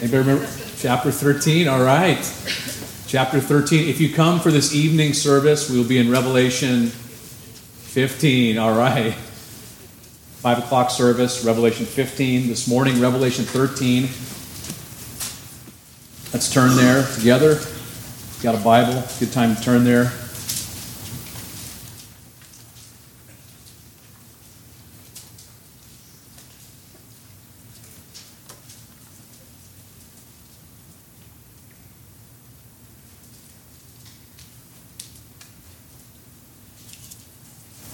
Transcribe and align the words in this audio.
Anybody 0.00 0.18
remember? 0.18 0.48
Chapter 0.78 1.10
13, 1.10 1.68
all 1.68 1.82
right. 1.82 2.16
Chapter 3.06 3.38
13. 3.38 3.86
If 3.86 4.00
you 4.00 4.10
come 4.14 4.40
for 4.40 4.50
this 4.50 4.74
evening 4.74 5.12
service, 5.12 5.68
we 5.68 5.76
will 5.76 5.84
be 5.86 5.98
in 5.98 6.10
Revelation 6.10 6.86
15, 6.86 8.56
all 8.56 8.74
right. 8.74 9.12
5 9.12 10.58
o'clock 10.58 10.90
service, 10.90 11.44
Revelation 11.44 11.84
15. 11.84 12.48
This 12.48 12.66
morning, 12.66 12.98
Revelation 12.98 13.44
13. 13.44 14.04
Let's 16.32 16.50
turn 16.50 16.74
there 16.76 17.04
together. 17.14 17.60
Got 18.42 18.54
a 18.54 18.64
Bible? 18.64 19.04
Good 19.18 19.32
time 19.32 19.54
to 19.54 19.62
turn 19.62 19.84
there. 19.84 20.10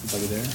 Everybody 0.09 0.41
there? 0.41 0.53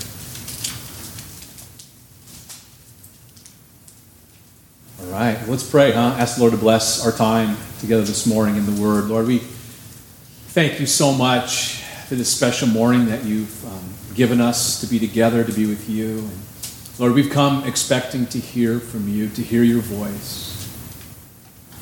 All 5.01 5.12
right, 5.12 5.47
let's 5.47 5.62
pray, 5.73 5.91
huh? 5.91 6.15
Ask 6.19 6.35
the 6.35 6.43
Lord 6.43 6.53
to 6.53 6.59
bless 6.59 7.03
our 7.03 7.12
time 7.12 7.57
together 7.81 8.03
this 8.03 8.27
morning 8.27 8.57
in 8.57 8.67
the 8.67 8.79
Word. 8.79 9.07
Lord, 9.07 9.27
we 9.27 9.39
thank 9.39 10.79
you 10.79 10.85
so 10.85 11.15
much 11.15 11.77
for 12.09 12.15
this 12.15 12.31
special 12.31 12.69
morning 12.69 13.07
that 13.07 13.25
you've 13.25 13.65
um, 13.65 13.83
given 14.15 14.39
us 14.39 14.83
to 14.83 14.87
be 14.87 14.98
together, 14.98 15.43
to 15.43 15.51
be 15.51 15.65
with 15.65 15.89
you. 15.89 16.19
And 16.19 16.41
Lord, 16.98 17.15
we've 17.15 17.31
come 17.31 17.65
expecting 17.65 18.27
to 18.27 18.39
hear 18.39 18.81
from 18.81 19.09
you, 19.09 19.31
to 19.31 19.43
hear 19.43 19.62
your 19.62 19.81
voice. 19.81 20.71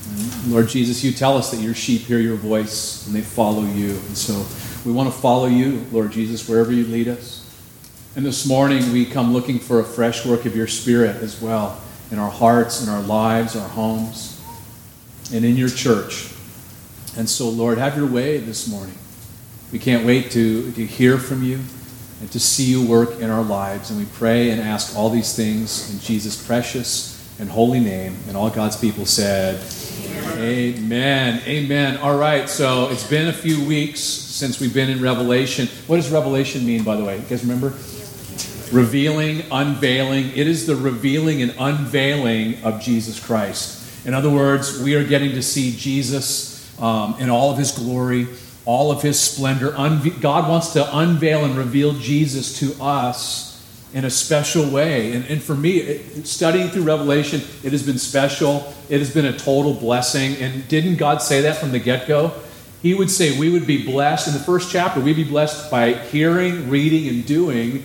And 0.09 0.52
Lord 0.52 0.69
Jesus, 0.69 1.02
you 1.02 1.11
tell 1.11 1.37
us 1.37 1.51
that 1.51 1.61
your 1.61 1.75
sheep 1.75 2.02
hear 2.02 2.21
your 2.21 2.37
voice 2.37 3.05
and 3.09 3.16
they 3.16 3.23
follow 3.23 3.65
you. 3.65 3.91
And 3.91 4.16
so 4.16 4.46
we 4.88 4.93
want 4.93 5.13
to 5.13 5.21
follow 5.21 5.46
you, 5.46 5.85
Lord 5.91 6.13
Jesus, 6.13 6.49
wherever 6.49 6.71
you 6.71 6.87
lead 6.87 7.09
us. 7.09 7.45
And 8.15 8.24
this 8.24 8.46
morning 8.46 8.93
we 8.93 9.05
come 9.05 9.33
looking 9.33 9.59
for 9.59 9.80
a 9.80 9.85
fresh 9.85 10.24
work 10.24 10.46
of 10.46 10.55
your 10.55 10.68
Spirit 10.68 11.16
as 11.16 11.43
well 11.43 11.83
in 12.11 12.19
our 12.19 12.30
hearts, 12.30 12.83
in 12.83 12.89
our 12.89 13.03
lives, 13.03 13.57
our 13.57 13.69
homes, 13.69 14.43
and 15.33 15.45
in 15.45 15.57
your 15.57 15.69
church. 15.69 16.33
And 17.17 17.29
so, 17.29 17.49
Lord, 17.49 17.79
have 17.79 17.97
your 17.97 18.07
way 18.07 18.39
this 18.39 18.69
morning. 18.69 18.95
We 19.73 19.79
can't 19.79 20.05
wait 20.05 20.30
to, 20.33 20.73
to 20.73 20.87
hear 20.87 21.19
from 21.19 21.43
you 21.43 21.61
and 22.21 22.30
to 22.33 22.41
see 22.41 22.65
you 22.65 22.87
work 22.87 23.21
in 23.21 23.30
our 23.30 23.43
lives. 23.43 23.91
And 23.91 23.99
we 23.99 24.07
pray 24.07 24.51
and 24.51 24.61
ask 24.61 24.97
all 24.97 25.11
these 25.11 25.35
things 25.35 25.93
in 25.93 26.01
Jesus' 26.01 26.45
precious 26.45 27.17
and 27.39 27.49
holy 27.49 27.80
name. 27.80 28.17
And 28.29 28.37
all 28.37 28.51
God's 28.51 28.77
people 28.77 29.07
said, 29.07 29.61
Amen. 30.39 31.43
Amen. 31.47 31.97
All 31.99 32.17
right, 32.17 32.49
so 32.49 32.89
it's 32.91 33.09
been 33.09 33.29
a 33.29 33.33
few 33.33 33.65
weeks 33.65 34.01
since 34.01 34.61
we've 34.61 34.74
been 34.74 34.91
in 34.91 35.02
Revelation. 35.02 35.69
What 35.87 35.97
does 35.97 36.11
Revelation 36.11 36.67
mean, 36.67 36.83
by 36.83 36.97
the 36.97 37.05
way? 37.05 37.17
You 37.17 37.23
guys 37.23 37.43
remember? 37.43 37.74
Revealing, 38.73 39.43
unveiling. 39.51 40.30
It 40.35 40.46
is 40.46 40.66
the 40.66 40.76
revealing 40.76 41.43
and 41.43 41.54
unveiling 41.59 42.63
of 42.63 42.80
Jesus 42.80 43.24
Christ. 43.24 44.07
In 44.07 44.15
other 44.15 44.30
words, 44.30 44.82
we 44.82 44.95
are 44.95 45.04
getting 45.04 45.32
to 45.32 45.43
see 45.43 45.77
Jesus 45.77 46.80
um, 46.80 47.16
in 47.18 47.29
all 47.29 47.51
of 47.51 47.59
his 47.59 47.73
glory, 47.73 48.27
all 48.65 48.90
of 48.90 49.02
his 49.02 49.21
splendor. 49.21 49.73
Unve- 49.73 50.21
God 50.21 50.49
wants 50.49 50.73
to 50.73 50.99
unveil 50.99 51.45
and 51.45 51.57
reveal 51.57 51.93
Jesus 51.95 52.59
to 52.60 52.82
us 52.82 53.51
in 53.93 54.04
a 54.04 54.10
special 54.10 54.71
way. 54.71 55.12
And, 55.12 55.24
and 55.27 55.43
for 55.43 55.55
me, 55.55 55.79
it, 55.79 56.27
studying 56.27 56.68
through 56.68 56.84
Revelation, 56.84 57.40
it 57.62 57.73
has 57.73 57.84
been 57.84 57.99
special. 57.99 58.73
It 58.88 59.01
has 59.01 59.12
been 59.12 59.27
a 59.27 59.37
total 59.37 59.74
blessing. 59.74 60.37
And 60.37 60.66
didn't 60.68 60.96
God 60.96 61.21
say 61.21 61.43
that 61.43 61.57
from 61.57 61.73
the 61.73 61.79
get 61.79 62.07
go? 62.07 62.32
He 62.82 62.95
would 62.95 63.10
say 63.10 63.38
we 63.38 63.51
would 63.51 63.66
be 63.66 63.84
blessed 63.84 64.28
in 64.28 64.34
the 64.34 64.41
first 64.41 64.72
chapter, 64.72 65.00
we'd 65.00 65.16
be 65.16 65.25
blessed 65.25 65.71
by 65.71 65.93
hearing, 65.93 66.71
reading, 66.71 67.09
and 67.09 67.27
doing 67.27 67.84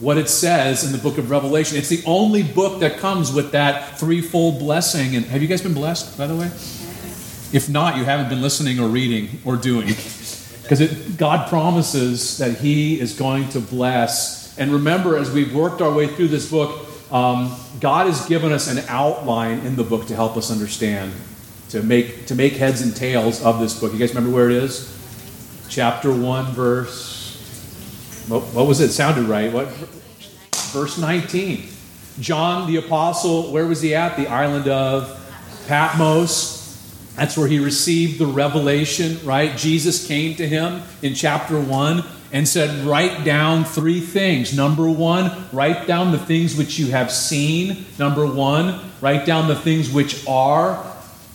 what 0.00 0.16
it 0.16 0.28
says 0.28 0.82
in 0.82 0.92
the 0.92 0.98
book 0.98 1.18
of 1.18 1.30
Revelation. 1.30 1.76
It's 1.76 1.90
the 1.90 2.02
only 2.06 2.42
book 2.42 2.80
that 2.80 2.98
comes 2.98 3.32
with 3.32 3.52
that 3.52 3.98
threefold 3.98 4.58
blessing. 4.58 5.14
And 5.14 5.26
have 5.26 5.42
you 5.42 5.48
guys 5.48 5.60
been 5.60 5.74
blessed, 5.74 6.16
by 6.16 6.26
the 6.26 6.34
way? 6.34 6.46
If 7.52 7.68
not, 7.68 7.98
you 7.98 8.04
haven't 8.04 8.30
been 8.30 8.40
listening 8.40 8.80
or 8.80 8.88
reading 8.88 9.40
or 9.44 9.56
doing. 9.56 9.94
Because 10.62 10.88
God 11.16 11.48
promises 11.48 12.38
that 12.38 12.58
He 12.58 13.00
is 13.00 13.18
going 13.18 13.48
to 13.48 13.60
bless. 13.60 14.56
And 14.56 14.70
remember, 14.72 15.16
as 15.16 15.28
we've 15.28 15.52
worked 15.52 15.80
our 15.80 15.92
way 15.92 16.06
through 16.06 16.28
this 16.28 16.48
book, 16.48 16.86
um, 17.10 17.58
God 17.80 18.06
has 18.06 18.24
given 18.26 18.52
us 18.52 18.70
an 18.70 18.84
outline 18.86 19.66
in 19.66 19.74
the 19.74 19.82
book 19.82 20.06
to 20.06 20.14
help 20.14 20.36
us 20.36 20.48
understand, 20.48 21.12
to 21.70 21.82
make, 21.82 22.26
to 22.26 22.36
make 22.36 22.52
heads 22.52 22.82
and 22.82 22.94
tails 22.94 23.42
of 23.42 23.58
this 23.58 23.80
book. 23.80 23.92
You 23.92 23.98
guys 23.98 24.14
remember 24.14 24.32
where 24.32 24.48
it 24.48 24.62
is? 24.62 24.96
Chapter 25.68 26.14
1, 26.14 26.52
verse 26.52 27.19
what, 28.30 28.42
what 28.54 28.66
was 28.66 28.80
it? 28.80 28.92
Sounded 28.92 29.24
right. 29.24 29.52
What? 29.52 29.68
Verse 30.72 30.98
19. 30.98 31.66
John 32.20 32.70
the 32.70 32.76
apostle, 32.76 33.52
where 33.52 33.66
was 33.66 33.80
he 33.80 33.94
at? 33.94 34.16
The 34.16 34.28
island 34.28 34.68
of 34.68 35.16
Patmos. 35.66 36.58
That's 37.16 37.36
where 37.36 37.48
he 37.48 37.58
received 37.58 38.20
the 38.20 38.26
revelation, 38.26 39.18
right? 39.24 39.56
Jesus 39.56 40.06
came 40.06 40.36
to 40.36 40.46
him 40.46 40.82
in 41.02 41.14
chapter 41.14 41.60
1 41.60 42.04
and 42.32 42.46
said, 42.46 42.84
Write 42.86 43.24
down 43.24 43.64
three 43.64 44.00
things. 44.00 44.56
Number 44.56 44.88
one, 44.88 45.46
write 45.52 45.86
down 45.86 46.12
the 46.12 46.18
things 46.18 46.56
which 46.56 46.78
you 46.78 46.92
have 46.92 47.10
seen. 47.10 47.84
Number 47.98 48.26
one, 48.26 48.78
write 49.00 49.26
down 49.26 49.48
the 49.48 49.56
things 49.56 49.90
which 49.90 50.26
are. 50.28 50.86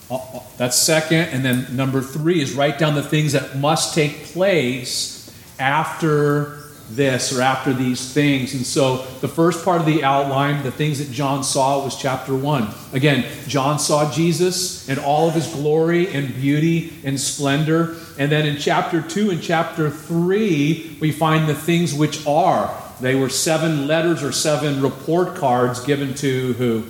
Uh, 0.09 0.15
uh, 0.15 0.39
that's 0.57 0.77
second. 0.77 1.29
And 1.29 1.43
then 1.43 1.75
number 1.75 2.01
three 2.01 2.41
is 2.41 2.53
write 2.53 2.79
down 2.79 2.95
the 2.95 3.03
things 3.03 3.33
that 3.33 3.57
must 3.57 3.93
take 3.93 4.25
place 4.25 5.29
after 5.59 6.64
this 6.89 7.35
or 7.35 7.41
after 7.41 7.73
these 7.73 8.13
things. 8.13 8.53
And 8.53 8.65
so 8.65 8.97
the 9.21 9.27
first 9.27 9.65
part 9.65 9.79
of 9.79 9.85
the 9.85 10.03
outline, 10.03 10.63
the 10.63 10.71
things 10.71 10.99
that 10.99 11.11
John 11.11 11.43
saw, 11.43 11.83
was 11.83 11.95
chapter 11.95 12.35
1. 12.35 12.67
Again, 12.93 13.25
John 13.47 13.79
saw 13.79 14.11
Jesus 14.11 14.87
and 14.87 14.99
all 14.99 15.27
of 15.27 15.33
his 15.33 15.47
glory 15.47 16.13
and 16.13 16.33
beauty 16.35 16.93
and 17.03 17.19
splendor. 17.19 17.95
And 18.17 18.31
then 18.31 18.45
in 18.45 18.57
chapter 18.57 19.01
2 19.01 19.31
and 19.31 19.41
chapter 19.41 19.89
3, 19.89 20.97
we 21.01 21.11
find 21.11 21.49
the 21.49 21.55
things 21.55 21.93
which 21.93 22.25
are. 22.27 22.75
They 23.01 23.15
were 23.15 23.29
seven 23.29 23.87
letters 23.87 24.23
or 24.23 24.31
seven 24.31 24.81
report 24.81 25.35
cards 25.35 25.83
given 25.83 26.13
to 26.15 26.53
who? 26.53 26.85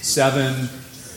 Seven 0.00 0.68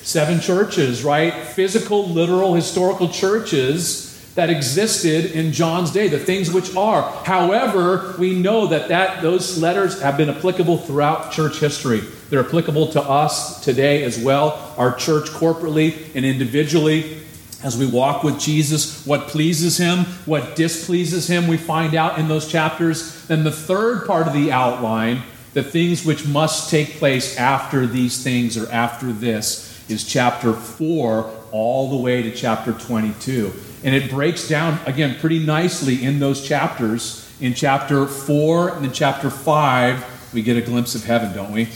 seven 0.07 0.39
churches, 0.39 1.03
right? 1.03 1.33
Physical, 1.33 2.07
literal, 2.07 2.53
historical 2.53 3.09
churches 3.09 4.06
that 4.37 4.51
existed 4.51 5.31
in 5.31 5.51
John's 5.51 5.89
day, 5.89 6.07
the 6.07 6.19
things 6.19 6.51
which 6.51 6.75
are. 6.75 7.01
However, 7.25 8.13
we 8.19 8.37
know 8.37 8.67
that, 8.67 8.89
that 8.89 9.23
those 9.23 9.57
letters 9.57 9.99
have 9.99 10.15
been 10.15 10.29
applicable 10.29 10.77
throughout 10.77 11.31
church 11.31 11.59
history. 11.59 12.01
They're 12.29 12.45
applicable 12.45 12.89
to 12.89 13.01
us 13.01 13.63
today 13.65 14.03
as 14.03 14.19
well, 14.19 14.75
our 14.77 14.93
church 14.93 15.29
corporately 15.29 16.13
and 16.13 16.23
individually. 16.23 17.17
As 17.63 17.79
we 17.79 17.87
walk 17.87 18.21
with 18.21 18.39
Jesus, 18.39 19.03
what 19.07 19.21
pleases 19.27 19.75
him, 19.79 20.05
what 20.27 20.55
displeases 20.55 21.27
him, 21.27 21.47
we 21.47 21.57
find 21.57 21.95
out 21.95 22.19
in 22.19 22.27
those 22.27 22.47
chapters. 22.47 23.25
Then 23.25 23.43
the 23.43 23.51
third 23.51 24.05
part 24.05 24.27
of 24.27 24.33
the 24.33 24.51
outline, 24.51 25.23
the 25.55 25.63
things 25.63 26.05
which 26.05 26.27
must 26.27 26.69
take 26.69 26.99
place 26.99 27.37
after 27.37 27.87
these 27.87 28.23
things 28.23 28.55
or 28.55 28.71
after 28.71 29.11
this, 29.11 29.83
is 29.89 30.03
chapter 30.03 30.53
4 30.53 31.36
all 31.51 31.89
the 31.89 31.97
way 31.97 32.21
to 32.23 32.31
chapter 32.31 32.73
22. 32.73 33.53
And 33.83 33.93
it 33.95 34.09
breaks 34.09 34.47
down, 34.47 34.79
again, 34.85 35.17
pretty 35.19 35.39
nicely 35.39 36.03
in 36.03 36.19
those 36.19 36.45
chapters. 36.45 37.23
In 37.39 37.53
chapter 37.53 38.07
4 38.07 38.75
and 38.75 38.85
in 38.85 38.91
chapter 38.91 39.29
5, 39.29 40.33
we 40.33 40.41
get 40.41 40.57
a 40.57 40.61
glimpse 40.61 40.95
of 40.95 41.03
heaven, 41.03 41.33
don't 41.33 41.51
we? 41.51 41.69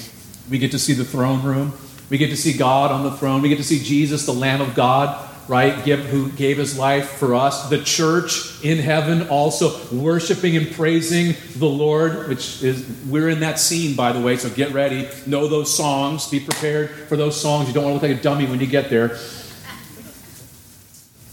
We 0.49 0.57
get 0.57 0.71
to 0.71 0.79
see 0.79 0.93
the 0.93 1.05
throne 1.05 1.43
room. 1.43 1.73
We 2.09 2.17
get 2.17 2.27
to 2.31 2.37
see 2.37 2.53
God 2.53 2.91
on 2.91 3.03
the 3.03 3.11
throne. 3.11 3.41
We 3.41 3.49
get 3.49 3.57
to 3.57 3.63
see 3.63 3.79
Jesus, 3.79 4.25
the 4.25 4.33
Lamb 4.33 4.59
of 4.59 4.75
God, 4.75 5.29
right, 5.47 5.83
give, 5.85 6.01
who 6.01 6.29
gave 6.31 6.57
his 6.57 6.77
life 6.77 7.11
for 7.11 7.35
us. 7.35 7.69
The 7.69 7.81
church 7.81 8.61
in 8.63 8.79
heaven 8.79 9.29
also 9.29 9.79
worshiping 9.95 10.57
and 10.57 10.69
praising 10.71 11.35
the 11.55 11.67
Lord, 11.67 12.27
which 12.27 12.61
is, 12.63 12.85
we're 13.07 13.29
in 13.29 13.39
that 13.41 13.59
scene, 13.59 13.95
by 13.95 14.11
the 14.11 14.19
way, 14.19 14.35
so 14.35 14.49
get 14.49 14.73
ready. 14.73 15.07
Know 15.25 15.47
those 15.47 15.73
songs. 15.73 16.27
Be 16.27 16.39
prepared 16.39 16.89
for 16.89 17.15
those 17.15 17.39
songs. 17.39 17.67
You 17.67 17.73
don't 17.73 17.85
want 17.85 18.01
to 18.01 18.07
look 18.07 18.11
like 18.11 18.19
a 18.19 18.23
dummy 18.23 18.45
when 18.45 18.59
you 18.59 18.67
get 18.67 18.89
there. 18.89 19.17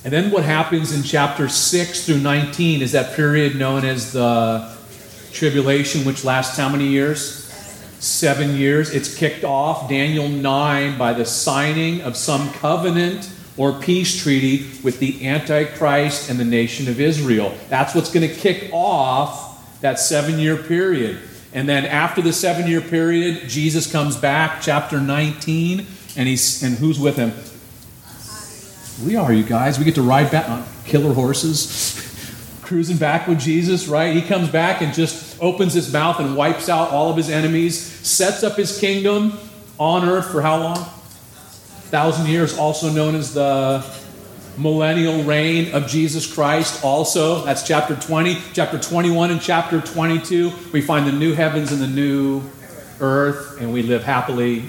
And 0.09 0.15
then 0.15 0.31
what 0.31 0.43
happens 0.43 0.97
in 0.97 1.03
chapter 1.03 1.51
6 1.51 2.07
through 2.07 2.21
19 2.21 2.81
is 2.81 2.93
that 2.93 3.15
period 3.15 3.57
known 3.57 3.85
as 3.85 4.15
the 4.15 4.75
tribulation, 5.33 6.07
which 6.07 6.25
lasts 6.25 6.57
how 6.57 6.71
many 6.71 6.87
years? 6.87 7.45
Seven 8.01 8.57
years. 8.57 8.95
It's 8.95 9.15
kicked 9.15 9.45
off, 9.45 9.87
Daniel 9.87 10.27
9, 10.27 10.97
by 10.97 11.13
the 11.13 11.27
signing 11.27 12.01
of 12.01 12.17
some 12.17 12.51
covenant 12.55 13.31
or 13.59 13.75
peace 13.75 14.23
treaty 14.23 14.71
with 14.83 14.99
the 14.99 15.29
Antichrist 15.29 16.31
and 16.31 16.41
the 16.41 16.45
nation 16.47 16.89
of 16.89 17.03
Israel. 17.03 17.53
That's 17.69 17.95
what's 17.95 18.11
going 18.11 18.27
to 18.27 18.35
kick 18.35 18.71
off 18.73 19.79
that 19.83 19.99
seven 19.99 20.39
year 20.39 20.57
period. 20.57 21.19
And 21.53 21.69
then 21.69 21.85
after 21.85 22.23
the 22.23 22.33
seven 22.33 22.67
year 22.67 22.81
period, 22.81 23.47
Jesus 23.47 23.93
comes 23.93 24.17
back, 24.17 24.63
chapter 24.63 25.03
19, 25.03 25.87
and, 26.17 26.27
he's, 26.27 26.63
and 26.63 26.79
who's 26.79 26.99
with 26.99 27.17
him? 27.17 27.35
We 29.05 29.15
are, 29.15 29.33
you 29.33 29.45
guys. 29.45 29.79
We 29.79 29.85
get 29.85 29.95
to 29.95 30.03
ride 30.03 30.33
back 30.33 30.49
on 30.49 30.65
killer 30.85 31.15
horses, 31.15 32.59
cruising 32.63 32.97
back 32.97 33.29
with 33.29 33.39
Jesus, 33.39 33.87
right? 33.87 34.13
He 34.13 34.23
comes 34.23 34.49
back 34.49 34.83
and 34.83 34.93
just 34.93 35.41
opens 35.41 35.73
his 35.73 35.93
mouth 35.93 36.19
and 36.19 36.35
wipes 36.35 36.69
out 36.69 36.91
all 36.91 37.09
of 37.09 37.17
his 37.17 37.31
enemies, 37.31 37.81
sets 37.81 38.43
up 38.43 38.57
his 38.57 38.81
kingdom 38.81 39.39
on 39.79 40.09
earth 40.09 40.33
for 40.33 40.43
how 40.43 40.59
long? 40.59 40.79
Thousand 41.91 42.27
years, 42.27 42.59
also 42.59 42.91
known 42.91 43.15
as 43.15 43.33
the 43.33 43.87
millennial 44.57 45.23
reign 45.23 45.73
of 45.75 45.87
Jesus 45.87 46.33
Christ, 46.33 46.83
also. 46.85 47.45
That's 47.45 47.63
chapter 47.65 47.95
20. 47.95 48.37
Chapter 48.53 48.81
21 48.81 49.31
and 49.31 49.41
chapter 49.41 49.81
22, 49.81 50.51
we 50.73 50.81
find 50.81 51.07
the 51.07 51.13
new 51.13 51.35
heavens 51.35 51.71
and 51.71 51.81
the 51.81 51.87
new 51.87 52.43
earth, 52.99 53.61
and 53.61 53.73
we 53.73 53.83
live 53.83 54.03
happily. 54.03 54.65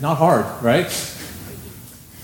Not 0.00 0.18
hard, 0.18 0.46
right? 0.62 0.86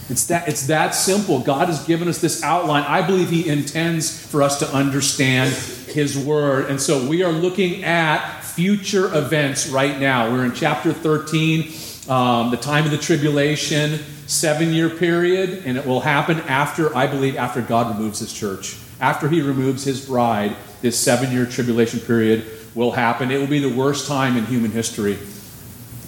It's 0.08 0.26
that, 0.26 0.48
it's 0.48 0.66
that 0.68 0.90
simple. 0.94 1.40
God 1.40 1.68
has 1.68 1.84
given 1.84 2.08
us 2.08 2.20
this 2.20 2.42
outline. 2.42 2.84
I 2.84 3.06
believe 3.06 3.28
He 3.28 3.48
intends 3.48 4.26
for 4.26 4.42
us 4.42 4.58
to 4.60 4.68
understand 4.74 5.52
His 5.52 6.18
Word. 6.18 6.70
And 6.70 6.80
so 6.80 7.06
we 7.06 7.22
are 7.22 7.32
looking 7.32 7.84
at 7.84 8.40
future 8.40 9.14
events 9.14 9.68
right 9.68 10.00
now. 10.00 10.32
We're 10.32 10.46
in 10.46 10.54
chapter 10.54 10.94
13, 10.94 12.10
um, 12.10 12.50
the 12.50 12.56
time 12.56 12.86
of 12.86 12.90
the 12.90 12.98
tribulation, 12.98 13.98
seven 14.26 14.72
year 14.72 14.88
period, 14.88 15.64
and 15.66 15.76
it 15.76 15.84
will 15.84 16.00
happen 16.00 16.40
after, 16.40 16.94
I 16.96 17.06
believe, 17.06 17.36
after 17.36 17.60
God 17.60 17.94
removes 17.94 18.20
His 18.20 18.32
church. 18.32 18.78
After 19.00 19.28
He 19.28 19.42
removes 19.42 19.84
His 19.84 20.06
bride, 20.06 20.56
this 20.80 20.98
seven 20.98 21.30
year 21.32 21.44
tribulation 21.44 22.00
period 22.00 22.46
will 22.74 22.92
happen. 22.92 23.30
It 23.30 23.38
will 23.38 23.46
be 23.46 23.58
the 23.58 23.74
worst 23.74 24.08
time 24.08 24.38
in 24.38 24.46
human 24.46 24.70
history. 24.70 25.18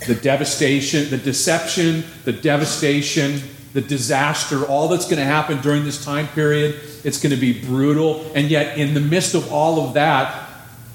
The 0.06 0.14
devastation, 0.14 1.10
the 1.10 1.18
deception, 1.18 2.04
the 2.24 2.32
devastation, 2.32 3.42
the 3.72 3.80
disaster, 3.80 4.64
all 4.64 4.88
that's 4.88 5.04
going 5.04 5.18
to 5.18 5.24
happen 5.24 5.60
during 5.60 5.84
this 5.84 6.04
time 6.04 6.26
period. 6.28 6.80
It's 7.04 7.20
going 7.20 7.34
to 7.34 7.40
be 7.40 7.64
brutal. 7.64 8.30
And 8.34 8.50
yet, 8.50 8.78
in 8.78 8.94
the 8.94 9.00
midst 9.00 9.34
of 9.34 9.52
all 9.52 9.86
of 9.86 9.94
that, 9.94 10.48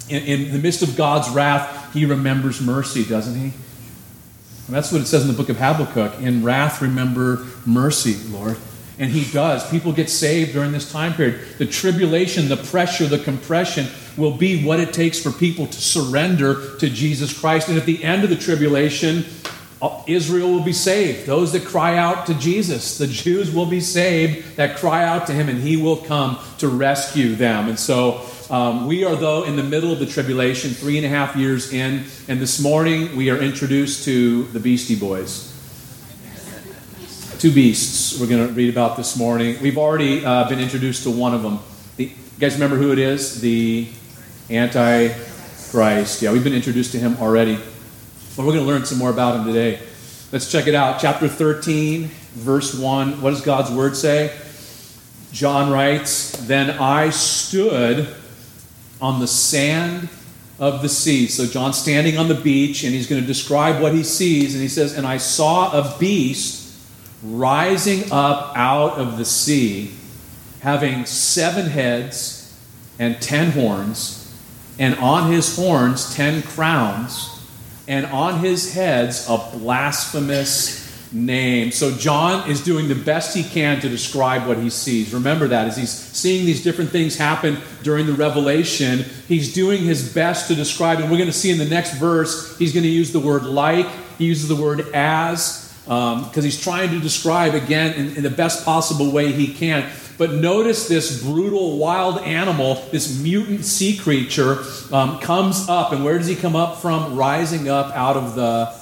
in, 0.10 0.24
in 0.24 0.52
the 0.52 0.60
midst 0.60 0.82
of 0.82 0.96
God's 0.96 1.30
wrath, 1.30 1.94
He 1.94 2.06
remembers 2.06 2.62
mercy, 2.62 3.06
doesn't 3.06 3.36
He? 3.36 3.54
And 4.68 4.76
that's 4.76 4.92
what 4.92 5.02
it 5.02 5.06
says 5.06 5.22
in 5.22 5.28
the 5.28 5.38
book 5.38 5.50
of 5.50 5.58
Habakkuk. 5.58 6.20
In 6.22 6.44
wrath, 6.44 6.82
remember 6.82 7.46
mercy, 7.66 8.16
Lord. 8.30 8.58
And 9.00 9.10
He 9.12 9.32
does. 9.32 9.70
People 9.70 9.94
get 9.94 10.10
saved 10.10 10.54
during 10.54 10.72
this 10.72 10.92
time 10.92 11.14
period. 11.14 11.40
The 11.58 11.66
tribulation, 11.66 12.50
the 12.50 12.58
pressure, 12.58 13.06
the 13.06 13.20
compression 13.20 13.88
will 14.18 14.32
be 14.32 14.64
what 14.64 14.80
it 14.80 14.94
takes 14.94 15.22
for 15.22 15.32
people 15.32 15.68
to 15.68 15.82
surrender 15.82 16.78
to 16.78 16.90
Jesus 16.90 17.38
Christ. 17.38 17.70
And 17.70 17.78
at 17.78 17.86
the 17.86 18.04
end 18.04 18.24
of 18.24 18.30
the 18.30 18.36
tribulation, 18.36 19.26
Israel 20.08 20.52
will 20.52 20.64
be 20.64 20.74
saved. 20.74 21.26
Those 21.26 21.52
that 21.54 21.66
cry 21.66 21.98
out 21.98 22.28
to 22.28 22.34
Jesus, 22.36 22.98
the 22.98 23.08
Jews 23.08 23.54
will 23.54 23.66
be 23.66 23.82
saved 23.82 24.56
that 24.58 24.78
cry 24.78 25.04
out 25.04 25.28
to 25.28 25.34
him, 25.34 25.50
and 25.50 25.60
he 25.60 25.78
will 25.78 25.98
come 25.98 26.40
to 26.60 26.68
rescue 26.68 27.36
them. 27.36 27.68
And 27.68 27.80
so 27.80 28.26
um, 28.50 28.88
we 28.88 29.04
are, 29.04 29.16
though, 29.16 29.44
in 29.44 29.56
the 29.56 29.64
middle 29.64 29.92
of 29.92 30.00
the 30.00 30.06
tribulation, 30.06 30.72
three 30.72 30.98
and 30.98 31.06
a 31.06 31.10
half 31.10 31.36
years 31.36 31.74
in, 31.74 32.06
and 32.28 32.40
this 32.40 32.62
morning 32.62 33.16
we 33.16 33.30
are 33.30 33.38
introduced 33.38 34.06
to 34.06 34.44
the 34.54 34.60
Beastie 34.60 34.96
Boys. 34.96 35.52
Two 37.40 37.52
beasts 37.52 38.20
we're 38.20 38.28
going 38.28 38.48
to 38.48 38.54
read 38.54 38.70
about 38.70 38.98
this 38.98 39.18
morning. 39.18 39.58
We've 39.62 39.78
already 39.78 40.24
uh, 40.24 40.48
been 40.48 40.60
introduced 40.60 41.04
to 41.04 41.12
one 41.12 41.34
of 41.34 41.44
them. 41.44 41.60
The, 41.98 42.06
you 42.06 42.40
guys 42.40 42.54
remember 42.54 42.78
who 42.78 42.92
it 42.92 43.00
is? 43.00 43.42
The 43.42 43.88
Antichrist. 44.50 46.22
Yeah, 46.22 46.32
we've 46.32 46.44
been 46.44 46.54
introduced 46.54 46.92
to 46.94 47.00
him 47.00 47.18
already. 47.18 47.60
But 48.36 48.46
we're 48.46 48.52
going 48.52 48.66
to 48.66 48.72
learn 48.72 48.84
some 48.84 48.98
more 48.98 49.12
about 49.12 49.40
him 49.40 49.46
today. 49.46 49.80
Let's 50.34 50.52
check 50.52 50.68
it 50.68 50.76
out. 50.76 51.00
Chapter 51.00 51.30
13, 51.30 52.10
verse 52.34 52.78
1. 52.78 53.22
What 53.22 53.30
does 53.30 53.40
God's 53.40 53.72
word 53.72 53.96
say? 53.96 54.38
John 55.32 55.72
writes, 55.72 56.32
Then 56.46 56.72
I 56.72 57.12
stood 57.12 58.14
on 59.00 59.22
the 59.22 59.28
sand 59.28 60.10
of 60.60 60.82
the 60.82 60.90
sea. 60.90 61.28
So 61.28 61.46
John's 61.46 61.78
standing 61.78 62.18
on 62.18 62.28
the 62.28 62.36
beach 62.36 62.84
and 62.84 62.94
he's 62.94 63.08
going 63.08 63.22
to 63.22 63.28
describe 63.28 63.82
what 63.82 63.94
he 63.94 64.04
sees. 64.04 64.54
And 64.54 64.62
he 64.62 64.68
says, 64.68 64.98
And 64.98 65.08
I 65.08 65.16
saw 65.16 65.72
a 65.72 65.98
beast 65.98 66.78
rising 67.24 68.12
up 68.12 68.52
out 68.58 68.98
of 68.98 69.18
the 69.18 69.26
sea, 69.26 69.92
having 70.60 71.06
seven 71.06 71.68
heads 71.68 72.54
and 73.00 73.22
ten 73.22 73.52
horns, 73.52 74.38
and 74.78 74.96
on 74.96 75.32
his 75.32 75.56
horns 75.56 76.14
ten 76.14 76.42
crowns 76.42 77.35
and 77.88 78.06
on 78.08 78.40
his 78.40 78.74
heads 78.74 79.28
a 79.30 79.38
blasphemous 79.54 80.86
name. 81.12 81.72
So 81.72 81.92
John 81.92 82.50
is 82.50 82.64
doing 82.64 82.88
the 82.88 82.96
best 82.96 83.36
he 83.36 83.44
can 83.44 83.80
to 83.82 83.90
describe 83.90 84.48
what 84.48 84.58
he 84.58 84.70
sees. 84.70 85.14
Remember 85.14 85.48
that 85.48 85.68
as 85.68 85.78
he's 85.78 85.92
seeing 85.92 86.46
these 86.46 86.64
different 86.64 86.90
things 86.90 87.16
happen 87.16 87.58
during 87.84 88.06
the 88.06 88.14
revelation, 88.14 89.06
he's 89.28 89.54
doing 89.54 89.84
his 89.84 90.14
best 90.14 90.48
to 90.50 90.56
describe. 90.56 91.00
And 91.00 91.10
we're 91.10 91.18
going 91.18 91.30
to 91.30 91.34
see 91.34 91.52
in 91.52 91.58
the 91.58 91.66
next 91.66 91.94
verse, 91.96 92.58
he's 92.58 92.74
going 92.74 92.84
to 92.84 92.90
use 92.90 93.12
the 93.12 93.20
word 93.20 93.44
like, 93.44 93.88
he 94.18 94.26
uses 94.26 94.50
the 94.50 94.56
word 94.56 94.82
as, 94.94 95.65
because 95.86 96.38
um, 96.38 96.44
he's 96.44 96.62
trying 96.62 96.90
to 96.90 97.00
describe 97.00 97.54
again 97.54 97.94
in, 97.94 98.18
in 98.18 98.24
the 98.24 98.30
best 98.30 98.66
possible 98.66 99.12
way 99.12 99.32
he 99.32 99.54
can. 99.54 99.90
But 100.18 100.34
notice 100.34 100.88
this 100.88 101.22
brutal 101.22 101.78
wild 101.78 102.20
animal, 102.20 102.76
this 102.92 103.22
mutant 103.22 103.66
sea 103.66 103.98
creature, 103.98 104.64
um, 104.92 105.20
comes 105.20 105.68
up, 105.70 105.92
and 105.92 106.04
where 106.04 106.18
does 106.18 106.28
he 106.28 106.36
come 106.36 106.56
up 106.56 106.82
from? 106.82 107.16
Rising 107.16 107.70
up 107.70 107.96
out 107.96 108.18
of 108.18 108.36
the 108.36 108.74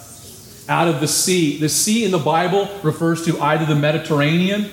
out 0.70 0.88
of 0.88 1.02
the 1.02 1.08
sea. 1.08 1.58
The 1.58 1.70
sea 1.70 2.06
in 2.06 2.12
the 2.12 2.20
Bible 2.20 2.70
refers 2.84 3.26
to 3.26 3.40
either 3.40 3.66
the 3.66 3.76
Mediterranean, 3.76 4.70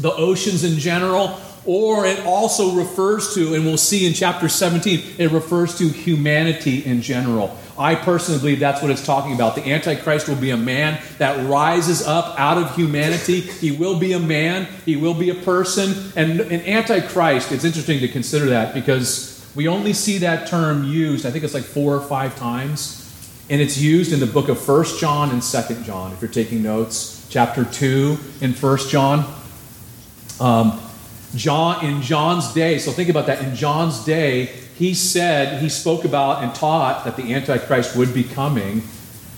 the 0.00 0.12
oceans 0.12 0.62
in 0.62 0.78
general, 0.78 1.40
or 1.64 2.06
it 2.06 2.24
also 2.26 2.74
refers 2.76 3.34
to, 3.34 3.54
and 3.54 3.64
we'll 3.64 3.76
see 3.76 4.06
in 4.06 4.12
chapter 4.12 4.48
17, 4.48 5.16
it 5.18 5.30
refers 5.32 5.78
to 5.78 5.88
humanity 5.88 6.84
in 6.84 7.00
general. 7.00 7.56
I 7.78 7.94
personally 7.94 8.40
believe 8.40 8.60
that's 8.60 8.82
what 8.82 8.90
it's 8.90 9.04
talking 9.04 9.34
about. 9.34 9.54
The 9.54 9.70
Antichrist 9.70 10.28
will 10.28 10.36
be 10.36 10.50
a 10.50 10.56
man 10.56 11.02
that 11.18 11.46
rises 11.48 12.06
up 12.06 12.38
out 12.38 12.58
of 12.58 12.74
humanity. 12.74 13.40
He 13.40 13.70
will 13.70 13.98
be 13.98 14.12
a 14.12 14.18
man, 14.18 14.66
he 14.84 14.96
will 14.96 15.14
be 15.14 15.30
a 15.30 15.34
person. 15.34 16.12
And 16.16 16.40
an 16.40 16.60
Antichrist, 16.62 17.52
it's 17.52 17.64
interesting 17.64 18.00
to 18.00 18.08
consider 18.08 18.46
that 18.46 18.74
because 18.74 19.46
we 19.54 19.68
only 19.68 19.92
see 19.92 20.18
that 20.18 20.48
term 20.48 20.84
used, 20.84 21.26
I 21.26 21.30
think 21.30 21.44
it's 21.44 21.54
like 21.54 21.64
four 21.64 21.94
or 21.94 22.00
five 22.00 22.36
times. 22.36 23.02
And 23.48 23.60
it's 23.60 23.78
used 23.78 24.12
in 24.12 24.20
the 24.20 24.26
book 24.26 24.48
of 24.48 24.58
First 24.58 25.00
John 25.00 25.30
and 25.30 25.42
Second 25.42 25.84
John, 25.84 26.12
if 26.12 26.20
you're 26.20 26.30
taking 26.30 26.62
notes. 26.62 27.26
Chapter 27.30 27.64
2 27.64 28.18
in 28.40 28.52
First 28.52 28.90
John. 28.90 29.20
Um, 30.40 30.80
John 31.36 31.84
in 31.84 32.02
John's 32.02 32.52
day, 32.52 32.78
so 32.78 32.92
think 32.92 33.08
about 33.08 33.26
that. 33.26 33.42
In 33.42 33.54
John's 33.54 34.04
day, 34.04 34.46
he 34.76 34.94
said, 34.94 35.62
he 35.62 35.68
spoke 35.68 36.04
about 36.04 36.42
and 36.42 36.54
taught 36.54 37.04
that 37.04 37.16
the 37.16 37.34
Antichrist 37.34 37.96
would 37.96 38.12
be 38.12 38.24
coming. 38.24 38.82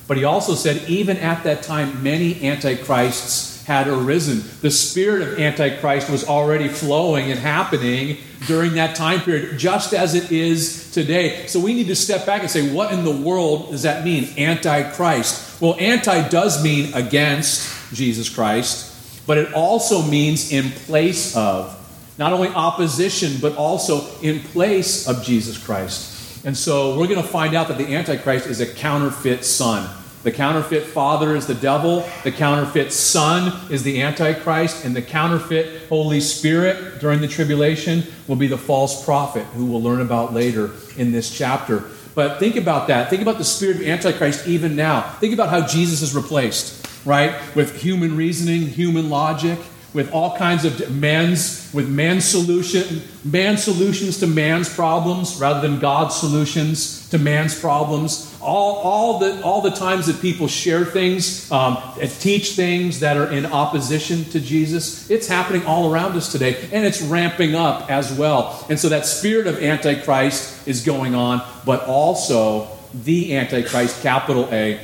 But 0.06 0.16
he 0.16 0.24
also 0.24 0.54
said, 0.54 0.88
even 0.88 1.16
at 1.18 1.44
that 1.44 1.62
time, 1.62 2.02
many 2.02 2.42
Antichrists 2.48 3.64
had 3.66 3.86
arisen. 3.86 4.42
The 4.62 4.70
spirit 4.70 5.20
of 5.20 5.38
Antichrist 5.38 6.08
was 6.08 6.26
already 6.26 6.68
flowing 6.68 7.30
and 7.30 7.38
happening 7.38 8.16
during 8.46 8.72
that 8.74 8.96
time 8.96 9.20
period, 9.20 9.58
just 9.58 9.92
as 9.92 10.14
it 10.14 10.32
is 10.32 10.90
today. 10.92 11.46
So 11.46 11.60
we 11.60 11.74
need 11.74 11.88
to 11.88 11.94
step 11.94 12.24
back 12.24 12.40
and 12.40 12.50
say, 12.50 12.72
what 12.72 12.92
in 12.92 13.04
the 13.04 13.14
world 13.14 13.70
does 13.70 13.82
that 13.82 14.04
mean, 14.04 14.26
Antichrist? 14.38 15.60
Well, 15.60 15.76
anti 15.78 16.28
does 16.28 16.64
mean 16.64 16.94
against 16.94 17.92
Jesus 17.92 18.30
Christ, 18.30 19.26
but 19.26 19.36
it 19.36 19.52
also 19.52 20.02
means 20.02 20.50
in 20.50 20.70
place 20.70 21.36
of 21.36 21.77
not 22.18 22.32
only 22.32 22.48
opposition, 22.48 23.34
but 23.40 23.56
also 23.56 24.18
in 24.20 24.40
place 24.40 25.06
of 25.08 25.22
Jesus 25.22 25.56
Christ. 25.56 26.44
And 26.44 26.56
so 26.56 26.98
we're 26.98 27.06
going 27.06 27.22
to 27.22 27.28
find 27.28 27.54
out 27.54 27.68
that 27.68 27.78
the 27.78 27.94
Antichrist 27.94 28.46
is 28.46 28.60
a 28.60 28.66
counterfeit 28.66 29.44
son. 29.44 29.88
The 30.24 30.32
counterfeit 30.32 30.82
father 30.82 31.36
is 31.36 31.46
the 31.46 31.54
devil, 31.54 32.08
the 32.24 32.32
counterfeit 32.32 32.92
son 32.92 33.52
is 33.70 33.84
the 33.84 34.02
Antichrist, 34.02 34.84
and 34.84 34.94
the 34.94 35.02
counterfeit 35.02 35.88
Holy 35.88 36.20
Spirit 36.20 37.00
during 37.00 37.20
the 37.20 37.28
tribulation 37.28 38.02
will 38.26 38.36
be 38.36 38.48
the 38.48 38.58
false 38.58 39.04
prophet, 39.04 39.44
who 39.54 39.66
we'll 39.66 39.80
learn 39.80 40.00
about 40.00 40.34
later 40.34 40.72
in 40.96 41.12
this 41.12 41.30
chapter. 41.30 41.84
But 42.16 42.40
think 42.40 42.56
about 42.56 42.88
that. 42.88 43.10
Think 43.10 43.22
about 43.22 43.38
the 43.38 43.44
spirit 43.44 43.76
of 43.76 43.82
Antichrist 43.82 44.48
even 44.48 44.74
now. 44.74 45.02
Think 45.02 45.34
about 45.34 45.50
how 45.50 45.64
Jesus 45.64 46.02
is 46.02 46.16
replaced, 46.16 46.84
right? 47.06 47.32
With 47.54 47.80
human 47.80 48.16
reasoning, 48.16 48.62
human 48.62 49.08
logic 49.08 49.58
with 49.94 50.12
all 50.12 50.36
kinds 50.36 50.64
of 50.64 50.90
man's 50.94 51.72
with 51.72 51.88
man's 51.88 52.24
solution 52.24 53.02
man's 53.24 53.62
solutions 53.62 54.18
to 54.18 54.26
man's 54.26 54.72
problems 54.72 55.38
rather 55.40 55.66
than 55.66 55.80
God's 55.80 56.14
solutions 56.14 57.08
to 57.08 57.18
man's 57.18 57.58
problems. 57.58 58.36
All, 58.40 58.76
all 58.76 59.18
the 59.18 59.42
all 59.42 59.60
the 59.62 59.70
times 59.70 60.06
that 60.06 60.20
people 60.20 60.46
share 60.46 60.84
things, 60.84 61.50
um, 61.50 61.78
teach 62.20 62.52
things 62.52 63.00
that 63.00 63.16
are 63.16 63.30
in 63.32 63.46
opposition 63.46 64.24
to 64.26 64.40
Jesus, 64.40 65.10
it's 65.10 65.26
happening 65.26 65.64
all 65.66 65.92
around 65.92 66.16
us 66.16 66.30
today, 66.30 66.68
and 66.72 66.84
it's 66.84 67.02
ramping 67.02 67.54
up 67.54 67.90
as 67.90 68.12
well. 68.12 68.64
And 68.68 68.78
so 68.78 68.90
that 68.90 69.06
spirit 69.06 69.46
of 69.46 69.62
antichrist 69.62 70.68
is 70.68 70.84
going 70.84 71.14
on, 71.14 71.42
but 71.64 71.84
also 71.84 72.68
the 72.94 73.36
antichrist, 73.36 74.02
capital 74.02 74.48
A, 74.52 74.80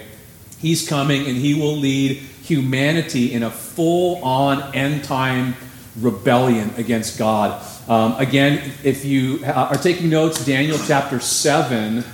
he's 0.58 0.88
coming 0.88 1.26
and 1.26 1.36
he 1.36 1.54
will 1.54 1.76
lead 1.76 2.22
humanity 2.44 3.32
in 3.32 3.42
a 3.42 3.50
full 3.50 4.22
on 4.22 4.74
end 4.74 5.02
time 5.02 5.54
rebellion 5.98 6.70
against 6.76 7.18
God. 7.18 7.64
Um, 7.88 8.14
again, 8.16 8.72
if 8.82 9.04
you 9.04 9.44
are 9.46 9.76
taking 9.76 10.10
notes, 10.10 10.44
Daniel 10.44 10.78
chapter 10.86 11.20
7, 11.20 12.04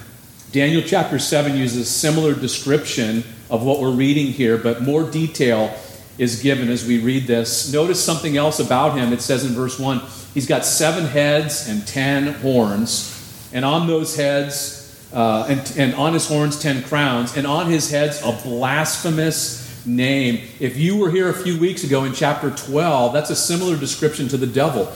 Daniel 0.53 0.83
chapter 0.85 1.19
7 1.19 1.57
uses 1.57 1.79
a 1.79 1.85
similar 1.85 2.35
description 2.35 3.25
of 3.49 3.65
what 3.65 3.81
we're 3.81 3.91
reading 3.91 4.27
here, 4.27 4.57
but 4.57 4.83
more 4.83 5.03
detail 5.03 5.77
is 6.19 6.43
given 6.43 6.69
as 6.69 6.87
we 6.87 7.01
read 7.01 7.27
this. 7.27 7.73
Notice 7.73 8.03
something 8.03 8.37
else 8.37 8.61
about 8.61 8.97
him. 8.97 9.13
It 9.13 9.23
says 9.23 9.45
in 9.45 9.53
verse 9.53 9.79
1 9.79 10.01
he's 10.35 10.47
got 10.47 10.65
seven 10.65 11.07
heads 11.07 11.69
and 11.69 11.87
ten 11.87 12.35
horns, 12.35 13.49
and 13.53 13.65
on 13.65 13.89
those 13.89 14.15
heads, 14.17 14.77
uh, 15.13 15.47
and, 15.49 15.75
and 15.77 15.95
on 15.95 16.13
his 16.13 16.29
horns, 16.29 16.61
ten 16.61 16.83
crowns, 16.85 17.37
and 17.37 17.47
on 17.47 17.69
his 17.69 17.91
heads, 17.91 18.21
a 18.23 18.33
blasphemous 18.45 19.70
name. 19.87 20.47
If 20.59 20.77
you 20.77 20.97
were 20.97 21.11
here 21.11 21.29
a 21.29 21.35
few 21.35 21.59
weeks 21.59 21.85
ago 21.85 22.05
in 22.05 22.13
chapter 22.13 22.51
12, 22.51 23.13
that's 23.13 23.31
a 23.31 23.37
similar 23.37 23.77
description 23.77 24.29
to 24.29 24.37
the 24.37 24.47
devil. 24.47 24.93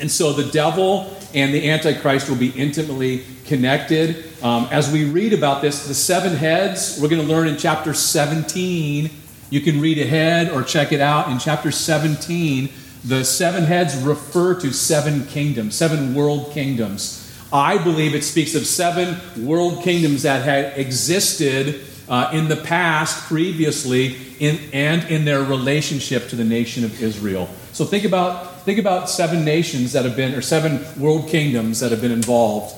And 0.00 0.10
so 0.10 0.32
the 0.32 0.50
devil 0.50 1.14
and 1.34 1.54
the 1.54 1.70
Antichrist 1.70 2.28
will 2.28 2.36
be 2.36 2.50
intimately 2.50 3.24
connected. 3.44 4.24
Um, 4.42 4.66
as 4.70 4.90
we 4.90 5.04
read 5.04 5.32
about 5.32 5.62
this, 5.62 5.86
the 5.86 5.94
seven 5.94 6.34
heads, 6.34 6.98
we're 7.00 7.08
going 7.08 7.22
to 7.22 7.28
learn 7.28 7.46
in 7.46 7.56
chapter 7.56 7.94
17. 7.94 9.10
You 9.50 9.60
can 9.60 9.80
read 9.80 9.98
ahead 9.98 10.50
or 10.50 10.62
check 10.62 10.92
it 10.92 11.00
out. 11.00 11.28
In 11.28 11.38
chapter 11.38 11.70
17, 11.70 12.70
the 13.04 13.24
seven 13.24 13.64
heads 13.64 13.96
refer 13.96 14.58
to 14.60 14.72
seven 14.72 15.26
kingdoms, 15.26 15.74
seven 15.74 16.14
world 16.14 16.52
kingdoms. 16.52 17.26
I 17.52 17.82
believe 17.82 18.14
it 18.14 18.22
speaks 18.22 18.54
of 18.54 18.66
seven 18.66 19.16
world 19.44 19.82
kingdoms 19.82 20.22
that 20.22 20.44
had 20.44 20.78
existed 20.78 21.80
uh, 22.10 22.28
in 22.32 22.48
the 22.48 22.56
past, 22.56 23.28
previously, 23.28 24.16
in, 24.40 24.58
and 24.72 25.08
in 25.08 25.24
their 25.24 25.42
relationship 25.42 26.28
to 26.28 26.36
the 26.36 26.44
nation 26.44 26.84
of 26.84 27.00
Israel. 27.00 27.48
So 27.72 27.84
think 27.84 28.04
about, 28.04 28.62
think 28.62 28.80
about 28.80 29.08
seven 29.08 29.44
nations 29.44 29.92
that 29.92 30.04
have 30.04 30.16
been, 30.16 30.34
or 30.34 30.42
seven 30.42 30.84
world 31.00 31.28
kingdoms 31.28 31.78
that 31.80 31.92
have 31.92 32.00
been 32.00 32.10
involved 32.10 32.74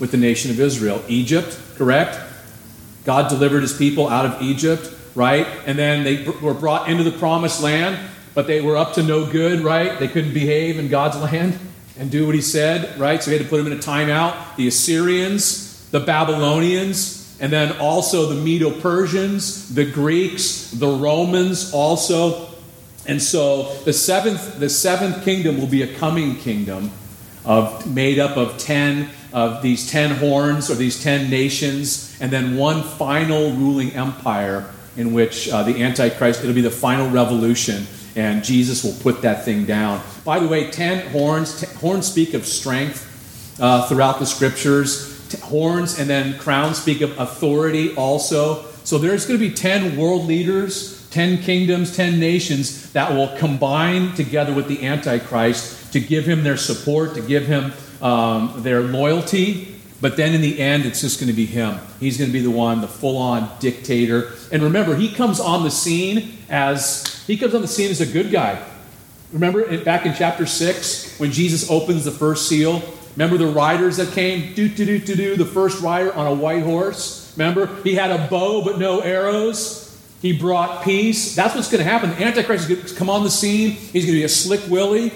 with 0.00 0.10
the 0.10 0.16
nation 0.16 0.50
of 0.50 0.58
Israel. 0.58 1.00
Egypt, 1.06 1.58
correct? 1.76 2.18
God 3.04 3.30
delivered 3.30 3.62
his 3.62 3.72
people 3.72 4.08
out 4.08 4.26
of 4.26 4.42
Egypt, 4.42 4.92
right? 5.14 5.46
And 5.64 5.78
then 5.78 6.02
they 6.02 6.24
were 6.42 6.52
brought 6.52 6.90
into 6.90 7.04
the 7.04 7.16
promised 7.16 7.62
land, 7.62 7.96
but 8.34 8.48
they 8.48 8.60
were 8.60 8.76
up 8.76 8.94
to 8.94 9.02
no 9.02 9.30
good, 9.30 9.60
right? 9.60 9.96
They 9.98 10.08
couldn't 10.08 10.34
behave 10.34 10.80
in 10.80 10.88
God's 10.88 11.16
land 11.18 11.56
and 11.98 12.10
do 12.10 12.26
what 12.26 12.34
he 12.34 12.42
said, 12.42 12.98
right? 12.98 13.22
So 13.22 13.30
he 13.30 13.36
had 13.36 13.44
to 13.44 13.48
put 13.48 13.58
them 13.58 13.68
in 13.68 13.78
a 13.78 13.80
timeout. 13.80 14.56
The 14.56 14.66
Assyrians, 14.66 15.88
the 15.90 16.00
Babylonians, 16.00 17.15
and 17.40 17.52
then 17.52 17.76
also 17.78 18.26
the 18.26 18.40
Medo 18.40 18.70
Persians, 18.70 19.74
the 19.74 19.84
Greeks, 19.84 20.70
the 20.70 20.88
Romans 20.88 21.72
also. 21.72 22.48
And 23.06 23.22
so 23.22 23.74
the 23.84 23.92
seventh, 23.92 24.58
the 24.58 24.68
seventh 24.68 25.24
kingdom 25.24 25.58
will 25.58 25.68
be 25.68 25.82
a 25.82 25.94
coming 25.94 26.36
kingdom 26.36 26.90
of, 27.44 27.86
made 27.86 28.18
up 28.18 28.36
of 28.36 28.58
ten 28.58 29.10
of 29.32 29.60
these 29.62 29.90
ten 29.90 30.12
horns 30.12 30.70
or 30.70 30.74
these 30.74 31.02
ten 31.02 31.28
nations, 31.28 32.16
and 32.20 32.32
then 32.32 32.56
one 32.56 32.82
final 32.82 33.52
ruling 33.52 33.92
empire 33.92 34.68
in 34.96 35.12
which 35.12 35.48
uh, 35.50 35.62
the 35.62 35.82
Antichrist, 35.82 36.42
it'll 36.42 36.54
be 36.54 36.62
the 36.62 36.70
final 36.70 37.10
revolution, 37.10 37.86
and 38.16 38.42
Jesus 38.42 38.82
will 38.82 38.94
put 39.02 39.20
that 39.22 39.44
thing 39.44 39.66
down. 39.66 40.02
By 40.24 40.38
the 40.38 40.48
way, 40.48 40.70
ten 40.70 41.06
horns, 41.10 41.60
ten, 41.60 41.74
horns 41.76 42.06
speak 42.06 42.32
of 42.32 42.46
strength 42.46 43.04
uh, 43.60 43.86
throughout 43.88 44.20
the 44.20 44.26
scriptures 44.26 45.15
horns 45.34 45.98
and 45.98 46.08
then 46.08 46.38
crowns 46.38 46.78
speak 46.78 47.00
of 47.00 47.18
authority 47.18 47.94
also. 47.94 48.64
So 48.84 48.98
there's 48.98 49.26
going 49.26 49.38
to 49.40 49.48
be 49.48 49.54
10 49.54 49.96
world 49.96 50.26
leaders, 50.26 51.08
10 51.10 51.42
kingdoms, 51.42 51.96
10 51.96 52.20
nations 52.20 52.92
that 52.92 53.12
will 53.12 53.36
combine 53.36 54.14
together 54.14 54.52
with 54.52 54.68
the 54.68 54.86
Antichrist 54.86 55.92
to 55.92 56.00
give 56.00 56.26
him 56.26 56.44
their 56.44 56.56
support, 56.56 57.14
to 57.14 57.20
give 57.20 57.46
him 57.46 57.72
um, 58.00 58.54
their 58.58 58.80
loyalty. 58.82 59.74
But 60.00 60.16
then 60.16 60.34
in 60.34 60.42
the 60.42 60.60
end, 60.60 60.84
it's 60.84 61.00
just 61.00 61.18
going 61.18 61.28
to 61.28 61.36
be 61.36 61.46
him. 61.46 61.78
He's 62.00 62.18
going 62.18 62.28
to 62.28 62.32
be 62.32 62.42
the 62.42 62.50
one, 62.50 62.80
the 62.80 62.88
full 62.88 63.16
on 63.16 63.50
dictator. 63.60 64.32
And 64.52 64.62
remember, 64.62 64.94
he 64.94 65.12
comes 65.12 65.40
on 65.40 65.64
the 65.64 65.70
scene 65.70 66.38
as 66.50 67.24
he 67.26 67.36
comes 67.36 67.54
on 67.54 67.62
the 67.62 67.68
scene 67.68 67.90
as 67.90 68.00
a 68.00 68.06
good 68.06 68.30
guy. 68.30 68.62
Remember 69.32 69.82
back 69.84 70.06
in 70.06 70.14
chapter 70.14 70.46
6 70.46 71.18
when 71.18 71.32
Jesus 71.32 71.70
opens 71.70 72.04
the 72.04 72.10
first 72.10 72.48
seal 72.48 72.82
Remember 73.16 73.38
the 73.38 73.46
riders 73.46 73.96
that 73.96 74.12
came? 74.12 74.54
Do, 74.54 74.68
do, 74.68 74.84
do, 74.84 74.98
do, 74.98 75.16
do. 75.16 75.36
The 75.36 75.46
first 75.46 75.82
rider 75.82 76.12
on 76.14 76.26
a 76.26 76.34
white 76.34 76.62
horse. 76.62 77.32
Remember? 77.36 77.82
He 77.82 77.94
had 77.94 78.10
a 78.10 78.28
bow 78.28 78.62
but 78.62 78.78
no 78.78 79.00
arrows. 79.00 79.82
He 80.20 80.36
brought 80.36 80.84
peace. 80.84 81.34
That's 81.34 81.54
what's 81.54 81.70
going 81.70 81.82
to 81.82 81.90
happen. 81.90 82.10
The 82.10 82.24
Antichrist 82.24 82.68
is 82.68 82.76
going 82.76 82.86
to 82.86 82.94
come 82.94 83.10
on 83.10 83.22
the 83.22 83.30
scene. 83.30 83.70
He's 83.70 84.04
going 84.04 84.14
to 84.14 84.20
be 84.20 84.24
a 84.24 84.28
slick 84.28 84.60
Willie. 84.68 85.12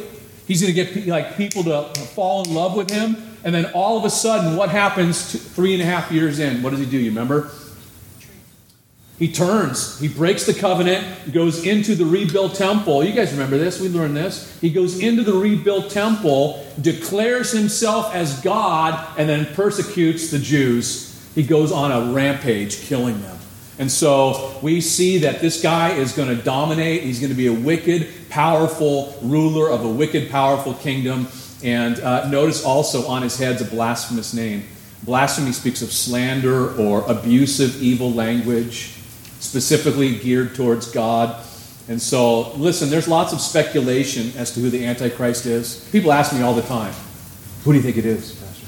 He's 0.47 0.63
going 0.63 0.75
to 0.75 0.85
get 0.85 1.07
like 1.07 1.37
people 1.37 1.63
to 1.65 1.83
fall 2.01 2.43
in 2.45 2.55
love 2.55 2.77
with 2.77 2.91
him. 2.91 3.17
And 3.45 3.55
then 3.55 3.67
all 3.73 3.99
of 3.99 4.05
a 4.05 4.11
sudden, 4.11 4.57
what 4.57 4.69
happens 4.69 5.33
three 5.55 5.75
and 5.75 5.83
a 5.83 5.87
half 5.87 6.11
years 6.11 6.39
in? 6.39 6.63
What 6.63 6.71
does 6.71 6.81
he 6.81 6.87
do? 6.87 6.99
You 6.99 7.11
remember? 7.11 7.51
He 9.21 9.31
turns, 9.31 10.01
he 10.01 10.09
breaks 10.09 10.47
the 10.47 10.55
covenant, 10.55 11.35
goes 11.35 11.67
into 11.67 11.95
the 11.95 12.07
rebuilt 12.07 12.55
temple. 12.55 13.05
You 13.05 13.13
guys 13.13 13.31
remember 13.33 13.59
this? 13.59 13.79
We 13.79 13.91
learned 13.91 14.17
this. 14.17 14.59
He 14.63 14.71
goes 14.71 14.99
into 14.99 15.23
the 15.23 15.35
rebuilt 15.35 15.91
temple, 15.91 16.67
declares 16.81 17.53
himself 17.53 18.15
as 18.15 18.41
God, 18.41 19.07
and 19.19 19.29
then 19.29 19.45
persecutes 19.55 20.31
the 20.31 20.39
Jews. 20.39 21.23
He 21.35 21.43
goes 21.43 21.71
on 21.71 21.93
a 21.93 22.15
rampage, 22.15 22.81
killing 22.81 23.21
them. 23.21 23.37
And 23.79 23.91
so 23.91 24.59
we 24.63 24.81
see 24.81 25.19
that 25.19 25.43
this 25.43 25.61
guy 25.63 25.91
is 25.91 26.15
going 26.15 26.35
to 26.35 26.43
dominate. 26.43 27.03
He's 27.03 27.21
going 27.21 27.29
to 27.31 27.37
be 27.37 27.49
a 27.49 27.53
wicked, 27.53 28.09
powerful 28.31 29.15
ruler 29.21 29.71
of 29.71 29.85
a 29.85 29.89
wicked, 29.89 30.31
powerful 30.31 30.73
kingdom. 30.73 31.29
And 31.63 32.01
uh, 32.01 32.27
notice 32.31 32.65
also 32.65 33.07
on 33.07 33.21
his 33.21 33.37
head's 33.37 33.61
a 33.61 33.67
blasphemous 33.67 34.33
name. 34.33 34.65
Blasphemy 35.03 35.53
speaks 35.53 35.83
of 35.83 35.93
slander 35.93 36.75
or 36.81 37.03
abusive, 37.03 37.83
evil 37.83 38.11
language 38.11 38.97
specifically 39.41 40.19
geared 40.19 40.55
towards 40.55 40.91
God. 40.91 41.45
And 41.89 42.01
so, 42.01 42.53
listen, 42.53 42.89
there's 42.89 43.09
lots 43.09 43.33
of 43.33 43.41
speculation 43.41 44.33
as 44.37 44.53
to 44.55 44.61
who 44.61 44.71
the 44.71 44.87
Antichrist 44.87 45.47
is. 45.47 45.89
People 45.91 46.13
ask 46.13 46.33
me 46.33 46.43
all 46.43 46.55
the 46.55 46.63
time, 46.63 46.95
who 47.65 47.73
do 47.73 47.79
you 47.79 47.83
think 47.83 47.97
it 47.97 48.07
is, 48.07 48.35
Pastor? 48.35 48.67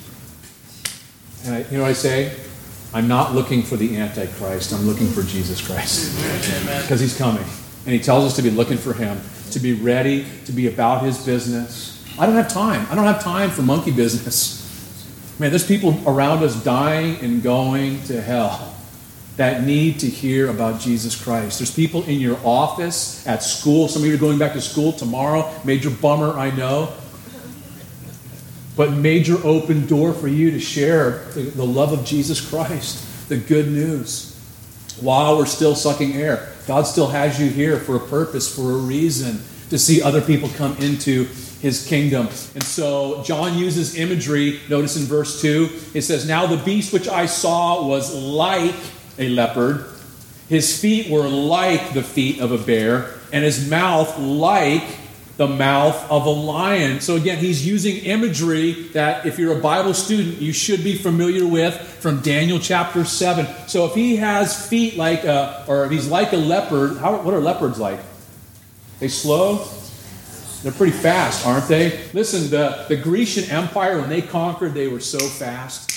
And 1.44 1.54
I, 1.54 1.70
you 1.70 1.76
know 1.76 1.84
what 1.84 1.90
I 1.90 1.94
say? 1.94 2.34
I'm 2.94 3.06
not 3.06 3.32
looking 3.32 3.62
for 3.62 3.76
the 3.76 3.96
Antichrist. 3.96 4.72
I'm 4.72 4.86
looking 4.86 5.06
for 5.06 5.22
Jesus 5.22 5.64
Christ. 5.64 6.16
Because 6.82 7.00
he's 7.00 7.16
coming. 7.16 7.44
And 7.84 7.94
he 7.94 8.00
tells 8.00 8.24
us 8.24 8.36
to 8.36 8.42
be 8.42 8.50
looking 8.50 8.76
for 8.76 8.92
him, 8.92 9.20
to 9.52 9.60
be 9.60 9.74
ready, 9.74 10.26
to 10.46 10.52
be 10.52 10.66
about 10.66 11.04
his 11.04 11.24
business. 11.24 12.04
I 12.18 12.26
don't 12.26 12.34
have 12.34 12.52
time. 12.52 12.86
I 12.90 12.94
don't 12.94 13.04
have 13.04 13.22
time 13.22 13.50
for 13.50 13.62
monkey 13.62 13.92
business. 13.92 14.60
Man, 15.38 15.50
there's 15.50 15.66
people 15.66 16.00
around 16.06 16.42
us 16.42 16.62
dying 16.62 17.16
and 17.22 17.42
going 17.42 18.02
to 18.04 18.20
hell 18.20 18.74
that 19.36 19.64
need 19.64 20.00
to 20.00 20.06
hear 20.06 20.50
about 20.50 20.80
Jesus 20.80 21.20
Christ. 21.20 21.58
There's 21.58 21.74
people 21.74 22.04
in 22.04 22.20
your 22.20 22.38
office, 22.44 23.26
at 23.26 23.42
school. 23.42 23.88
Some 23.88 24.02
of 24.02 24.08
you 24.08 24.14
are 24.14 24.18
going 24.18 24.38
back 24.38 24.52
to 24.52 24.60
school 24.60 24.92
tomorrow. 24.92 25.50
Major 25.64 25.90
bummer, 25.90 26.38
I 26.38 26.50
know. 26.50 26.92
But 28.76 28.92
major 28.92 29.36
open 29.44 29.86
door 29.86 30.12
for 30.12 30.28
you 30.28 30.50
to 30.50 30.60
share 30.60 31.24
the 31.34 31.64
love 31.64 31.92
of 31.92 32.04
Jesus 32.04 32.46
Christ, 32.46 33.28
the 33.28 33.36
good 33.36 33.68
news. 33.68 34.28
While 35.00 35.38
we're 35.38 35.46
still 35.46 35.74
sucking 35.74 36.14
air, 36.14 36.52
God 36.66 36.82
still 36.86 37.08
has 37.08 37.40
you 37.40 37.48
here 37.50 37.78
for 37.78 37.96
a 37.96 38.00
purpose, 38.00 38.54
for 38.54 38.72
a 38.72 38.76
reason, 38.76 39.40
to 39.70 39.78
see 39.78 40.02
other 40.02 40.20
people 40.20 40.48
come 40.50 40.76
into 40.76 41.24
his 41.60 41.86
kingdom. 41.86 42.26
And 42.54 42.62
so 42.62 43.22
John 43.24 43.56
uses 43.56 43.96
imagery. 43.96 44.60
Notice 44.68 44.96
in 44.96 45.04
verse 45.04 45.40
2, 45.40 45.68
it 45.94 46.02
says, 46.02 46.26
Now 46.26 46.46
the 46.46 46.62
beast 46.62 46.92
which 46.92 47.08
I 47.08 47.26
saw 47.26 47.86
was 47.86 48.14
like 48.14 48.74
a 49.18 49.28
leopard. 49.28 49.86
His 50.48 50.78
feet 50.80 51.10
were 51.10 51.28
like 51.28 51.94
the 51.94 52.02
feet 52.02 52.40
of 52.40 52.52
a 52.52 52.58
bear, 52.58 53.14
and 53.32 53.44
his 53.44 53.68
mouth 53.68 54.18
like 54.18 54.84
the 55.36 55.48
mouth 55.48 56.10
of 56.10 56.26
a 56.26 56.30
lion. 56.30 57.00
So, 57.00 57.16
again, 57.16 57.38
he's 57.38 57.66
using 57.66 57.96
imagery 58.04 58.72
that 58.92 59.24
if 59.24 59.38
you're 59.38 59.56
a 59.56 59.60
Bible 59.60 59.94
student, 59.94 60.40
you 60.40 60.52
should 60.52 60.84
be 60.84 60.96
familiar 60.96 61.46
with 61.46 61.74
from 61.74 62.20
Daniel 62.20 62.58
chapter 62.58 63.04
7. 63.04 63.46
So, 63.66 63.86
if 63.86 63.94
he 63.94 64.16
has 64.16 64.68
feet 64.68 64.96
like 64.96 65.24
a, 65.24 65.64
or 65.66 65.86
if 65.86 65.90
he's 65.90 66.08
like 66.08 66.32
a 66.32 66.36
leopard, 66.36 66.98
how, 66.98 67.22
what 67.22 67.32
are 67.34 67.40
leopards 67.40 67.78
like? 67.78 68.00
They 69.00 69.08
slow? 69.08 69.66
They're 70.62 70.70
pretty 70.70 70.96
fast, 70.96 71.44
aren't 71.44 71.66
they? 71.66 72.04
Listen, 72.12 72.48
the, 72.50 72.84
the 72.88 72.96
Grecian 72.96 73.50
Empire, 73.50 74.00
when 74.00 74.08
they 74.08 74.22
conquered, 74.22 74.74
they 74.74 74.86
were 74.86 75.00
so 75.00 75.18
fast. 75.18 75.90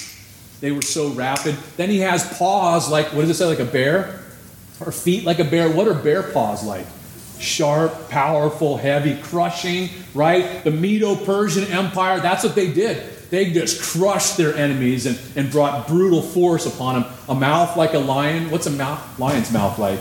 They 0.66 0.72
were 0.72 0.82
so 0.82 1.10
rapid. 1.10 1.54
Then 1.78 1.92
he 1.92 2.00
has 2.00 2.28
paws 2.40 2.90
like, 2.90 3.14
what 3.14 3.22
does 3.22 3.30
it 3.30 3.36
say, 3.36 3.46
like 3.46 3.60
a 3.60 3.66
bear? 3.66 4.20
Or 4.84 4.92
feet 4.92 5.24
like 5.24 5.38
a 5.38 5.44
bear. 5.44 5.70
What 5.70 5.88
are 5.88 5.94
bear 5.94 6.24
paws 6.24 6.66
like? 6.66 6.88
Sharp, 7.38 8.10
powerful, 8.10 8.76
heavy, 8.76 9.16
crushing, 9.22 9.90
right? 10.16 10.64
The 10.64 10.72
Medo 10.72 11.18
Persian 11.18 11.66
Empire, 11.66 12.20
that's 12.20 12.44
what 12.44 12.56
they 12.56 12.74
did. 12.74 12.98
They 13.30 13.54
just 13.54 13.80
crushed 13.80 14.38
their 14.38 14.56
enemies 14.56 15.06
and, 15.06 15.20
and 15.36 15.52
brought 15.52 15.88
brutal 15.88 16.24
force 16.24 16.66
upon 16.66 17.00
them. 17.00 17.14
A 17.30 17.36
mouth 17.36 17.78
like 17.78 17.94
a 17.94 18.00
lion. 18.00 18.50
What's 18.50 18.66
a 18.66 18.72
mouth, 18.72 19.20
lion's 19.20 19.54
mouth 19.54 19.78
like? 19.78 20.00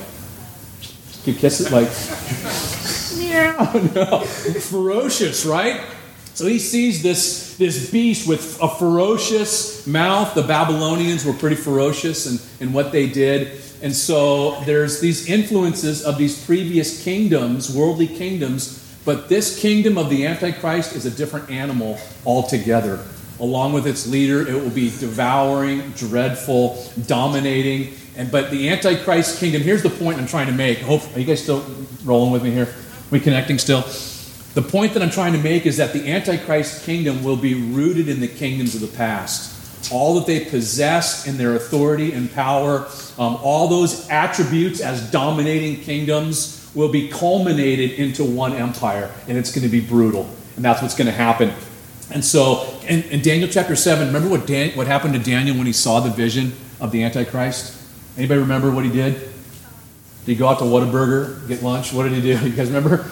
You 1.26 1.34
kiss 1.38 1.60
it 1.60 1.72
like, 1.72 1.90
yeah, 3.22 3.90
no, 3.94 4.20
ferocious, 4.20 5.44
right? 5.44 5.82
So 6.34 6.46
he 6.46 6.58
sees 6.58 7.00
this, 7.00 7.56
this 7.58 7.90
beast 7.92 8.28
with 8.28 8.60
a 8.60 8.68
ferocious 8.68 9.86
mouth. 9.86 10.34
The 10.34 10.42
Babylonians 10.42 11.24
were 11.24 11.32
pretty 11.32 11.54
ferocious 11.54 12.26
in, 12.26 12.66
in 12.66 12.72
what 12.72 12.90
they 12.90 13.08
did. 13.08 13.60
And 13.82 13.94
so 13.94 14.60
there's 14.62 15.00
these 15.00 15.28
influences 15.28 16.02
of 16.02 16.18
these 16.18 16.44
previous 16.44 17.04
kingdoms, 17.04 17.74
worldly 17.74 18.08
kingdoms, 18.08 18.80
but 19.04 19.28
this 19.28 19.60
kingdom 19.60 19.96
of 19.96 20.10
the 20.10 20.26
Antichrist 20.26 20.96
is 20.96 21.06
a 21.06 21.10
different 21.10 21.50
animal 21.50 21.98
altogether. 22.26 22.98
Along 23.38 23.72
with 23.72 23.86
its 23.86 24.08
leader, 24.08 24.40
it 24.40 24.54
will 24.54 24.70
be 24.70 24.88
devouring, 24.88 25.90
dreadful, 25.90 26.84
dominating. 27.06 27.94
And 28.16 28.32
but 28.32 28.50
the 28.50 28.70
Antichrist 28.70 29.38
kingdom, 29.38 29.62
here's 29.62 29.82
the 29.82 29.90
point 29.90 30.18
I'm 30.18 30.26
trying 30.26 30.46
to 30.46 30.52
make. 30.52 30.78
Hope 30.78 31.02
are 31.14 31.20
you 31.20 31.26
guys 31.26 31.42
still 31.42 31.64
rolling 32.04 32.32
with 32.32 32.42
me 32.42 32.50
here? 32.50 32.66
Are 32.66 33.10
we 33.10 33.20
connecting 33.20 33.58
still? 33.58 33.84
The 34.54 34.62
point 34.62 34.94
that 34.94 35.02
I'm 35.02 35.10
trying 35.10 35.32
to 35.32 35.38
make 35.40 35.66
is 35.66 35.78
that 35.78 35.92
the 35.92 36.12
Antichrist 36.12 36.84
kingdom 36.84 37.24
will 37.24 37.36
be 37.36 37.54
rooted 37.54 38.08
in 38.08 38.20
the 38.20 38.28
kingdoms 38.28 38.76
of 38.76 38.80
the 38.80 38.96
past. 38.96 39.92
All 39.92 40.14
that 40.14 40.26
they 40.26 40.44
possess 40.44 41.26
in 41.26 41.36
their 41.36 41.56
authority 41.56 42.12
and 42.12 42.32
power, 42.32 42.86
um, 43.18 43.36
all 43.42 43.66
those 43.66 44.08
attributes 44.08 44.80
as 44.80 45.10
dominating 45.10 45.82
kingdoms 45.82 46.70
will 46.72 46.88
be 46.88 47.08
culminated 47.08 47.98
into 47.98 48.24
one 48.24 48.52
empire, 48.52 49.10
and 49.28 49.36
it's 49.36 49.52
going 49.52 49.64
to 49.64 49.68
be 49.68 49.80
brutal. 49.80 50.28
And 50.54 50.64
that's 50.64 50.80
what's 50.80 50.94
going 50.94 51.06
to 51.06 51.12
happen. 51.12 51.52
And 52.12 52.24
so, 52.24 52.78
in, 52.86 53.02
in 53.04 53.22
Daniel 53.22 53.48
chapter 53.48 53.74
7, 53.74 54.06
remember 54.06 54.28
what, 54.28 54.46
Dan, 54.46 54.70
what 54.76 54.86
happened 54.86 55.14
to 55.14 55.20
Daniel 55.20 55.56
when 55.56 55.66
he 55.66 55.72
saw 55.72 55.98
the 55.98 56.10
vision 56.10 56.52
of 56.80 56.92
the 56.92 57.02
Antichrist? 57.02 57.76
Anybody 58.16 58.40
remember 58.40 58.70
what 58.70 58.84
he 58.84 58.90
did? 58.90 59.14
Did 59.14 59.32
he 60.26 60.34
go 60.36 60.46
out 60.46 60.58
to 60.60 60.64
Whataburger, 60.64 61.46
get 61.48 61.62
lunch? 61.62 61.92
What 61.92 62.04
did 62.04 62.12
he 62.12 62.20
do? 62.20 62.38
You 62.48 62.52
guys 62.52 62.68
remember? 62.68 63.04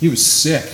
He 0.00 0.08
was 0.08 0.24
sick. 0.24 0.70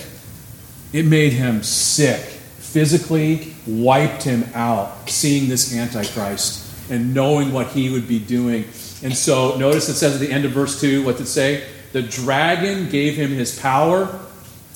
It 0.93 1.05
made 1.05 1.33
him 1.33 1.63
sick. 1.63 2.19
Physically 2.19 3.53
wiped 3.67 4.23
him 4.23 4.45
out, 4.53 5.09
seeing 5.09 5.49
this 5.49 5.75
Antichrist 5.75 6.91
and 6.91 7.13
knowing 7.13 7.51
what 7.51 7.67
he 7.67 7.89
would 7.89 8.07
be 8.07 8.19
doing. 8.19 8.63
And 9.03 9.15
so, 9.15 9.57
notice 9.57 9.89
it 9.89 9.95
says 9.95 10.13
at 10.13 10.19
the 10.19 10.31
end 10.31 10.45
of 10.45 10.51
verse 10.51 10.79
2, 10.79 11.05
what's 11.05 11.21
it 11.21 11.27
say? 11.27 11.67
The 11.91 12.01
dragon 12.01 12.89
gave 12.89 13.15
him 13.15 13.31
his 13.31 13.57
power, 13.59 14.19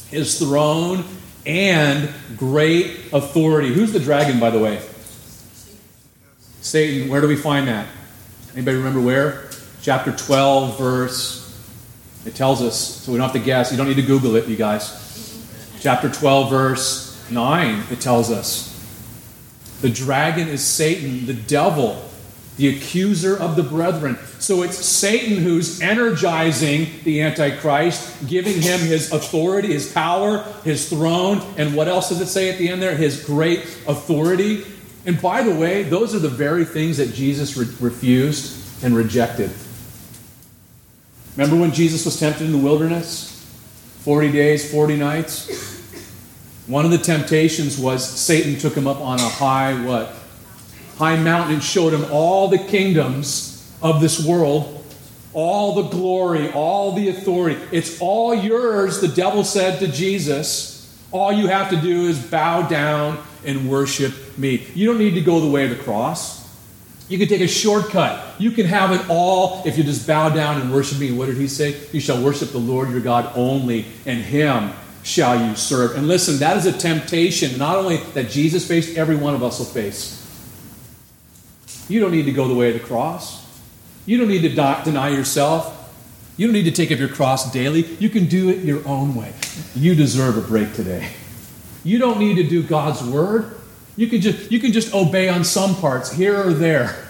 his 0.09 0.39
throne, 0.39 1.03
and 1.45 2.09
great 2.35 3.13
authority. 3.13 3.73
Who's 3.73 3.93
the 3.93 3.99
dragon, 3.99 4.39
by 4.39 4.49
the 4.49 4.59
way? 4.59 4.81
Satan. 6.61 7.09
Where 7.09 7.21
do 7.21 7.27
we 7.27 7.35
find 7.35 7.67
that? 7.67 7.87
Anybody 8.53 8.77
remember 8.77 9.01
where? 9.01 9.49
Chapter 9.81 10.11
12, 10.11 10.79
verse 10.79 11.44
it 12.25 12.33
tells 12.35 12.61
us, 12.61 12.77
so 12.77 13.11
we 13.11 13.17
don't 13.17 13.27
have 13.31 13.39
to 13.39 13.45
guess. 13.45 13.71
You 13.71 13.77
don't 13.77 13.87
need 13.87 13.95
to 13.95 14.01
Google 14.01 14.35
it, 14.35 14.47
you 14.47 14.55
guys. 14.55 15.01
Chapter 15.79 16.09
12, 16.09 16.49
verse 16.49 17.29
9, 17.29 17.83
it 17.91 18.01
tells 18.01 18.31
us. 18.31 18.71
The 19.81 19.89
dragon 19.89 20.47
is 20.47 20.63
Satan, 20.63 21.27
the 21.27 21.33
devil, 21.35 22.03
the 22.57 22.75
accuser 22.75 23.37
of 23.37 23.55
the 23.55 23.63
brethren. 23.63 24.17
So 24.39 24.63
it's 24.63 24.77
Satan 24.77 25.37
who's 25.37 25.81
energizing 25.81 26.87
the 27.03 27.21
Antichrist, 27.21 28.27
giving 28.27 28.61
him 28.61 28.79
his 28.79 29.11
authority, 29.11 29.73
his 29.73 29.91
power, 29.91 30.43
his 30.63 30.89
throne, 30.89 31.41
and 31.57 31.75
what 31.75 31.87
else 31.87 32.09
does 32.09 32.21
it 32.21 32.27
say 32.27 32.49
at 32.49 32.57
the 32.57 32.69
end 32.69 32.81
there? 32.81 32.95
His 32.95 33.23
great 33.23 33.59
authority. 33.87 34.63
And 35.05 35.21
by 35.21 35.43
the 35.43 35.53
way, 35.53 35.83
those 35.83 36.15
are 36.15 36.19
the 36.19 36.29
very 36.29 36.65
things 36.65 36.97
that 36.97 37.13
Jesus 37.13 37.57
re- 37.57 37.67
refused 37.79 38.83
and 38.83 38.95
rejected. 38.95 39.51
Remember 41.35 41.59
when 41.59 41.71
Jesus 41.71 42.05
was 42.05 42.19
tempted 42.19 42.45
in 42.45 42.51
the 42.51 42.57
wilderness? 42.57 43.31
40 44.01 44.31
days, 44.31 44.71
40 44.71 44.95
nights? 44.97 45.75
One 46.67 46.85
of 46.85 46.91
the 46.91 46.97
temptations 46.97 47.77
was 47.77 48.07
Satan 48.07 48.57
took 48.57 48.75
him 48.75 48.87
up 48.87 49.01
on 49.01 49.19
a 49.19 49.29
high 49.29 49.73
what? 49.85 50.13
High 50.97 51.17
mountain 51.17 51.55
and 51.55 51.63
showed 51.63 51.93
him 51.93 52.05
all 52.11 52.47
the 52.47 52.57
kingdoms 52.57 53.75
of 53.81 54.01
this 54.01 54.25
world, 54.25 54.83
all 55.33 55.75
the 55.75 55.89
glory, 55.89 56.51
all 56.53 56.93
the 56.93 57.09
authority. 57.09 57.59
It's 57.71 57.99
all 57.99 58.33
yours, 58.33 59.01
the 59.01 59.09
devil 59.09 59.43
said 59.43 59.79
to 59.79 59.87
Jesus. 59.87 60.73
All 61.11 61.31
you 61.31 61.47
have 61.47 61.69
to 61.69 61.75
do 61.75 62.07
is 62.07 62.19
bow 62.19 62.67
down 62.67 63.21
and 63.45 63.69
worship 63.69 64.13
me. 64.37 64.65
You 64.73 64.87
don't 64.87 64.97
need 64.97 65.13
to 65.15 65.21
go 65.21 65.39
the 65.39 65.49
way 65.49 65.65
of 65.65 65.69
the 65.69 65.83
cross. 65.83 66.44
You 67.07 67.19
can 67.19 67.27
take 67.27 67.41
a 67.41 67.47
shortcut. 67.47 68.39
You 68.39 68.51
can 68.51 68.65
have 68.65 68.91
it 68.91 69.09
all 69.09 69.61
if 69.65 69.77
you 69.77 69.83
just 69.83 70.07
bow 70.07 70.29
down 70.29 70.59
and 70.59 70.73
worship 70.73 70.99
me. 70.99 71.11
What 71.11 71.27
did 71.27 71.37
he 71.37 71.47
say? 71.47 71.79
You 71.91 71.99
shall 71.99 72.21
worship 72.23 72.49
the 72.49 72.57
Lord 72.57 72.89
your 72.89 73.01
God 73.01 73.31
only, 73.35 73.85
and 74.05 74.19
him 74.19 74.71
shall 75.03 75.47
you 75.47 75.55
serve. 75.55 75.95
And 75.95 76.07
listen, 76.07 76.39
that 76.39 76.57
is 76.57 76.65
a 76.65 76.71
temptation, 76.71 77.59
not 77.59 77.75
only 77.75 77.97
that 78.15 78.29
Jesus 78.29 78.67
faced, 78.67 78.97
every 78.97 79.15
one 79.15 79.35
of 79.35 79.43
us 79.43 79.59
will 79.59 79.67
face. 79.67 80.21
You 81.87 81.99
don't 81.99 82.11
need 82.11 82.25
to 82.25 82.31
go 82.31 82.47
the 82.47 82.55
way 82.55 82.69
of 82.69 82.73
the 82.73 82.87
cross. 82.87 83.45
You 84.07 84.17
don't 84.17 84.27
need 84.27 84.41
to 84.41 84.49
deny 84.49 85.09
yourself. 85.09 85.73
You 86.37 86.47
don't 86.47 86.53
need 86.53 86.63
to 86.63 86.71
take 86.71 86.91
up 86.91 86.97
your 86.97 87.09
cross 87.09 87.51
daily. 87.51 87.85
You 87.99 88.09
can 88.09 88.25
do 88.25 88.49
it 88.49 88.63
your 88.63 88.85
own 88.87 89.13
way. 89.13 89.31
You 89.75 89.93
deserve 89.93 90.37
a 90.37 90.41
break 90.41 90.73
today. 90.73 91.11
You 91.83 91.99
don't 91.99 92.17
need 92.17 92.37
to 92.37 92.43
do 92.43 92.63
God's 92.63 93.03
word. 93.03 93.55
You 93.97 94.07
can 94.07 94.21
just, 94.21 94.51
you 94.51 94.59
can 94.59 94.73
just 94.73 94.93
obey 94.93 95.29
on 95.29 95.43
some 95.43 95.75
parts, 95.75 96.11
here 96.11 96.47
or 96.47 96.53
there. 96.53 97.07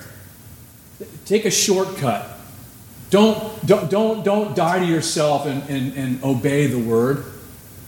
Take 1.25 1.45
a 1.45 1.51
shortcut. 1.51 2.29
Don't, 3.09 3.65
don't, 3.65 3.89
don't, 3.89 4.23
don't 4.23 4.55
die 4.55 4.79
to 4.79 4.85
yourself 4.85 5.45
and, 5.45 5.67
and, 5.69 5.93
and 5.93 6.23
obey 6.23 6.67
the 6.67 6.79
word. 6.79 7.25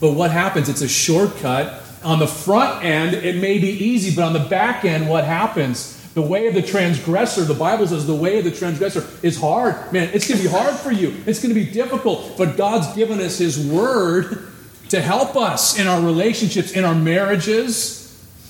But 0.00 0.12
what 0.12 0.30
happens? 0.30 0.68
It's 0.68 0.80
a 0.80 0.88
shortcut. 0.88 1.82
On 2.04 2.18
the 2.18 2.26
front 2.26 2.84
end, 2.84 3.14
it 3.14 3.36
may 3.36 3.58
be 3.58 3.68
easy, 3.68 4.14
but 4.14 4.24
on 4.24 4.32
the 4.32 4.48
back 4.48 4.84
end, 4.84 5.08
what 5.08 5.24
happens? 5.24 5.96
The 6.14 6.22
way 6.22 6.46
of 6.46 6.54
the 6.54 6.62
transgressor, 6.62 7.44
the 7.44 7.54
Bible 7.54 7.86
says 7.86 8.06
the 8.06 8.14
way 8.14 8.38
of 8.38 8.44
the 8.44 8.50
transgressor 8.50 9.06
is 9.22 9.40
hard. 9.40 9.92
Man, 9.92 10.10
it's 10.12 10.26
going 10.26 10.40
to 10.40 10.48
be 10.48 10.52
hard 10.52 10.74
for 10.74 10.90
you. 10.90 11.14
It's 11.26 11.42
going 11.42 11.54
to 11.54 11.60
be 11.60 11.70
difficult. 11.70 12.36
But 12.36 12.56
God's 12.56 12.92
given 12.96 13.20
us 13.20 13.38
His 13.38 13.58
word 13.58 14.48
to 14.88 15.00
help 15.00 15.36
us 15.36 15.78
in 15.78 15.86
our 15.86 16.00
relationships, 16.00 16.72
in 16.72 16.84
our 16.84 16.94
marriages, 16.94 18.07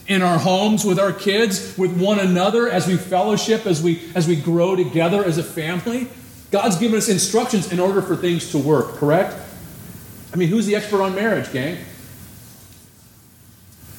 in 0.08 0.22
our 0.22 0.38
homes 0.38 0.84
with 0.84 0.98
our 0.98 1.12
kids, 1.12 1.76
with 1.76 2.00
one 2.00 2.18
another 2.18 2.68
as 2.68 2.86
we 2.86 2.96
fellowship, 2.96 3.66
as 3.66 3.82
we 3.82 4.02
as 4.14 4.26
we 4.26 4.34
grow 4.36 4.74
together 4.74 5.24
as 5.24 5.38
a 5.38 5.44
family. 5.44 6.08
God's 6.50 6.76
given 6.76 6.96
us 6.96 7.10
instructions 7.10 7.70
in 7.70 7.78
order 7.78 8.00
for 8.00 8.16
things 8.16 8.50
to 8.52 8.58
work, 8.58 8.94
correct? 8.94 9.36
I 10.32 10.36
mean, 10.36 10.48
who's 10.48 10.64
the 10.64 10.76
expert 10.76 11.02
on 11.02 11.14
marriage, 11.14 11.52
gang? 11.52 11.76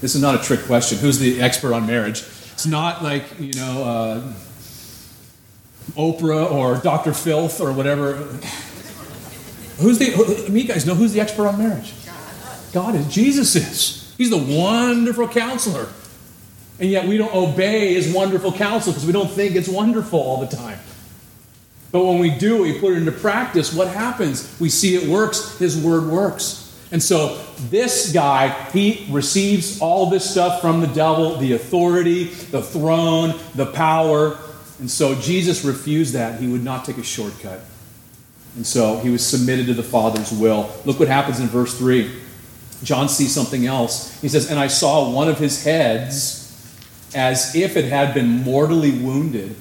This 0.01 0.15
is 0.15 0.21
not 0.21 0.33
a 0.35 0.43
trick 0.43 0.61
question. 0.61 0.97
Who's 0.97 1.19
the 1.19 1.41
expert 1.41 1.73
on 1.73 1.85
marriage? 1.85 2.23
It's 2.53 2.65
not 2.65 3.03
like, 3.03 3.39
you 3.39 3.53
know, 3.53 3.83
uh, 3.83 4.33
Oprah 5.91 6.51
or 6.51 6.77
Dr. 6.77 7.13
Phil 7.13 7.51
or 7.59 7.71
whatever. 7.71 8.15
Who's 9.77 9.99
the, 9.99 10.49
you 10.51 10.63
guys 10.63 10.85
know 10.85 10.95
who's 10.95 11.13
the 11.13 11.21
expert 11.21 11.47
on 11.47 11.57
marriage? 11.57 11.93
God 12.73 12.95
is. 12.95 13.07
Jesus 13.07 13.55
is. 13.55 14.13
He's 14.17 14.29
the 14.29 14.37
wonderful 14.37 15.27
counselor. 15.27 15.87
And 16.79 16.89
yet 16.89 17.07
we 17.07 17.17
don't 17.17 17.33
obey 17.33 17.93
his 17.93 18.13
wonderful 18.13 18.53
counsel 18.53 18.93
because 18.93 19.05
we 19.05 19.11
don't 19.11 19.29
think 19.29 19.55
it's 19.55 19.67
wonderful 19.67 20.19
all 20.19 20.39
the 20.39 20.55
time. 20.55 20.79
But 21.91 22.05
when 22.05 22.19
we 22.19 22.29
do, 22.29 22.61
we 22.61 22.79
put 22.79 22.93
it 22.93 22.97
into 22.97 23.11
practice, 23.11 23.73
what 23.73 23.87
happens? 23.87 24.55
We 24.59 24.69
see 24.69 24.95
it 24.95 25.09
works, 25.09 25.57
his 25.57 25.77
word 25.77 26.07
works. 26.07 26.65
And 26.91 27.01
so 27.01 27.37
this 27.69 28.11
guy, 28.11 28.49
he 28.71 29.07
receives 29.09 29.79
all 29.81 30.09
this 30.09 30.29
stuff 30.29 30.61
from 30.61 30.81
the 30.81 30.87
devil 30.87 31.35
the 31.37 31.53
authority, 31.53 32.25
the 32.25 32.61
throne, 32.61 33.35
the 33.55 33.65
power. 33.65 34.37
And 34.79 34.89
so 34.89 35.15
Jesus 35.15 35.65
refused 35.65 36.13
that. 36.13 36.39
He 36.39 36.47
would 36.47 36.63
not 36.63 36.85
take 36.85 36.97
a 36.97 37.03
shortcut. 37.03 37.61
And 38.55 38.65
so 38.65 38.97
he 38.99 39.09
was 39.09 39.25
submitted 39.25 39.67
to 39.67 39.73
the 39.73 39.83
Father's 39.83 40.31
will. 40.31 40.71
Look 40.85 40.99
what 40.99 41.07
happens 41.07 41.39
in 41.39 41.47
verse 41.47 41.77
3. 41.77 42.11
John 42.83 43.09
sees 43.09 43.33
something 43.33 43.65
else. 43.65 44.19
He 44.21 44.29
says, 44.29 44.49
And 44.49 44.59
I 44.59 44.67
saw 44.67 45.11
one 45.11 45.27
of 45.27 45.37
his 45.37 45.63
heads 45.63 46.48
as 47.13 47.55
if 47.55 47.75
it 47.75 47.85
had 47.85 48.13
been 48.13 48.43
mortally 48.43 48.91
wounded, 48.91 49.55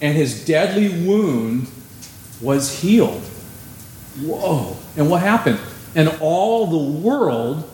and 0.00 0.16
his 0.16 0.44
deadly 0.44 0.88
wound 0.88 1.68
was 2.40 2.80
healed. 2.80 3.22
Whoa. 4.20 4.76
And 4.96 5.10
what 5.10 5.20
happened? 5.20 5.58
And 5.94 6.08
all 6.20 6.66
the 6.66 7.00
world 7.00 7.68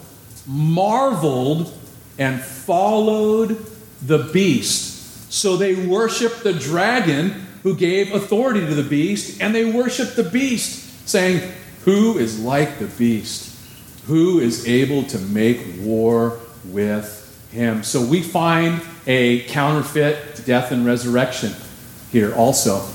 marveled 0.46 1.72
and 2.18 2.40
followed 2.40 3.64
the 4.02 4.30
beast. 4.32 5.32
So 5.32 5.56
they 5.56 5.74
worshiped 5.74 6.42
the 6.42 6.52
dragon 6.52 7.46
who 7.62 7.76
gave 7.76 8.12
authority 8.12 8.60
to 8.60 8.74
the 8.74 8.88
beast, 8.88 9.40
and 9.40 9.54
they 9.54 9.70
worshiped 9.70 10.16
the 10.16 10.24
beast, 10.24 11.08
saying, 11.08 11.52
Who 11.84 12.18
is 12.18 12.40
like 12.40 12.78
the 12.78 12.86
beast? 12.86 13.56
Who 14.06 14.40
is 14.40 14.66
able 14.66 15.04
to 15.04 15.18
make 15.18 15.60
war 15.80 16.40
with 16.64 17.19
him. 17.52 17.82
So 17.82 18.04
we 18.04 18.22
find 18.22 18.82
a 19.06 19.40
counterfeit 19.44 20.44
death 20.44 20.72
and 20.72 20.86
resurrection 20.86 21.52
here 22.10 22.34
also. 22.34 22.86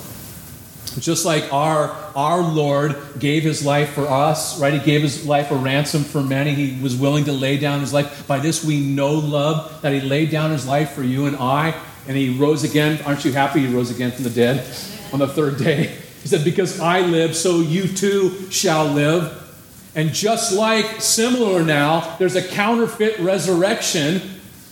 Just 0.99 1.25
like 1.25 1.51
our, 1.51 1.89
our 2.15 2.41
Lord 2.41 2.95
gave 3.19 3.43
his 3.43 3.65
life 3.65 3.93
for 3.93 4.07
us, 4.07 4.59
right? 4.59 4.73
He 4.73 4.79
gave 4.79 5.01
his 5.01 5.25
life 5.25 5.51
a 5.51 5.55
ransom 5.55 6.03
for 6.03 6.21
many. 6.21 6.53
He 6.53 6.81
was 6.81 6.95
willing 6.95 7.25
to 7.25 7.33
lay 7.33 7.57
down 7.57 7.81
his 7.81 7.91
life. 7.91 8.25
By 8.27 8.39
this 8.39 8.63
we 8.63 8.79
know 8.79 9.13
love, 9.13 9.81
that 9.81 9.91
he 9.91 9.99
laid 9.99 10.31
down 10.31 10.51
his 10.51 10.65
life 10.65 10.91
for 10.91 11.03
you 11.03 11.25
and 11.25 11.35
I, 11.35 11.75
and 12.07 12.15
he 12.15 12.37
rose 12.37 12.63
again. 12.63 13.01
Aren't 13.05 13.25
you 13.25 13.33
happy 13.33 13.65
he 13.65 13.73
rose 13.73 13.91
again 13.91 14.11
from 14.11 14.23
the 14.23 14.29
dead 14.29 14.65
on 15.11 15.19
the 15.19 15.27
third 15.27 15.57
day? 15.57 15.97
He 16.21 16.29
said, 16.29 16.43
Because 16.45 16.79
I 16.79 17.01
live, 17.01 17.35
so 17.35 17.59
you 17.59 17.87
too 17.87 18.49
shall 18.49 18.85
live. 18.85 19.41
And 19.95 20.13
just 20.13 20.53
like 20.53 21.01
similar 21.01 21.63
now, 21.63 22.15
there's 22.17 22.35
a 22.35 22.41
counterfeit 22.41 23.19
resurrection. 23.19 24.21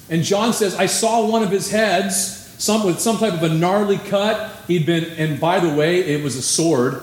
And 0.09 0.23
John 0.23 0.53
says, 0.53 0.75
I 0.75 0.85
saw 0.85 1.25
one 1.25 1.43
of 1.43 1.49
his 1.49 1.71
heads 1.71 2.43
some 2.57 2.85
with 2.85 2.99
some 2.99 3.17
type 3.17 3.33
of 3.33 3.43
a 3.43 3.49
gnarly 3.49 3.97
cut. 3.97 4.55
He'd 4.67 4.85
been, 4.85 5.05
and 5.17 5.39
by 5.39 5.59
the 5.59 5.73
way, 5.73 5.99
it 5.99 6.23
was 6.23 6.37
a 6.37 6.41
sword. 6.41 7.01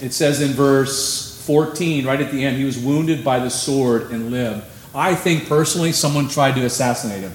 It 0.00 0.12
says 0.12 0.40
in 0.40 0.52
verse 0.52 1.40
14, 1.46 2.04
right 2.04 2.20
at 2.20 2.32
the 2.32 2.44
end, 2.44 2.56
he 2.56 2.64
was 2.64 2.78
wounded 2.78 3.24
by 3.24 3.38
the 3.38 3.50
sword 3.50 4.10
and 4.10 4.30
lived. 4.30 4.64
I 4.94 5.14
think 5.14 5.48
personally, 5.48 5.92
someone 5.92 6.28
tried 6.28 6.54
to 6.56 6.64
assassinate 6.64 7.20
him. 7.20 7.32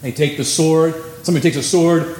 They 0.00 0.12
take 0.12 0.36
the 0.36 0.44
sword, 0.44 0.94
somebody 1.24 1.42
takes 1.42 1.56
a 1.56 1.62
sword, 1.62 2.16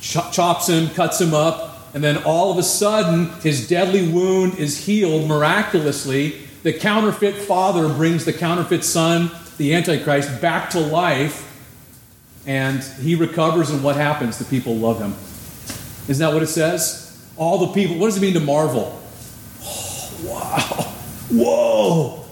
chops 0.00 0.68
him, 0.68 0.88
cuts 0.90 1.20
him 1.20 1.34
up, 1.34 1.94
and 1.94 2.04
then 2.04 2.22
all 2.24 2.52
of 2.52 2.58
a 2.58 2.62
sudden, 2.62 3.30
his 3.40 3.68
deadly 3.68 4.08
wound 4.08 4.58
is 4.58 4.86
healed 4.86 5.26
miraculously. 5.26 6.42
The 6.62 6.72
counterfeit 6.72 7.34
father 7.34 7.88
brings 7.88 8.24
the 8.24 8.32
counterfeit 8.32 8.84
son, 8.84 9.30
the 9.56 9.74
Antichrist, 9.74 10.40
back 10.40 10.70
to 10.70 10.80
life 10.80 11.44
and 12.46 12.82
he 13.00 13.16
recovers, 13.16 13.70
and 13.70 13.82
what 13.82 13.96
happens? 13.96 14.38
The 14.38 14.44
people 14.44 14.76
love 14.76 15.00
him. 15.00 15.14
Isn't 16.08 16.24
that 16.24 16.32
what 16.32 16.42
it 16.44 16.48
says? 16.48 17.02
All 17.36 17.58
the 17.58 17.72
people, 17.72 17.96
what 17.98 18.06
does 18.06 18.16
it 18.16 18.20
mean 18.20 18.34
to 18.34 18.40
marvel? 18.40 19.02
Oh, 19.62 20.20
wow. 20.24 20.92
Whoa. 21.28 22.24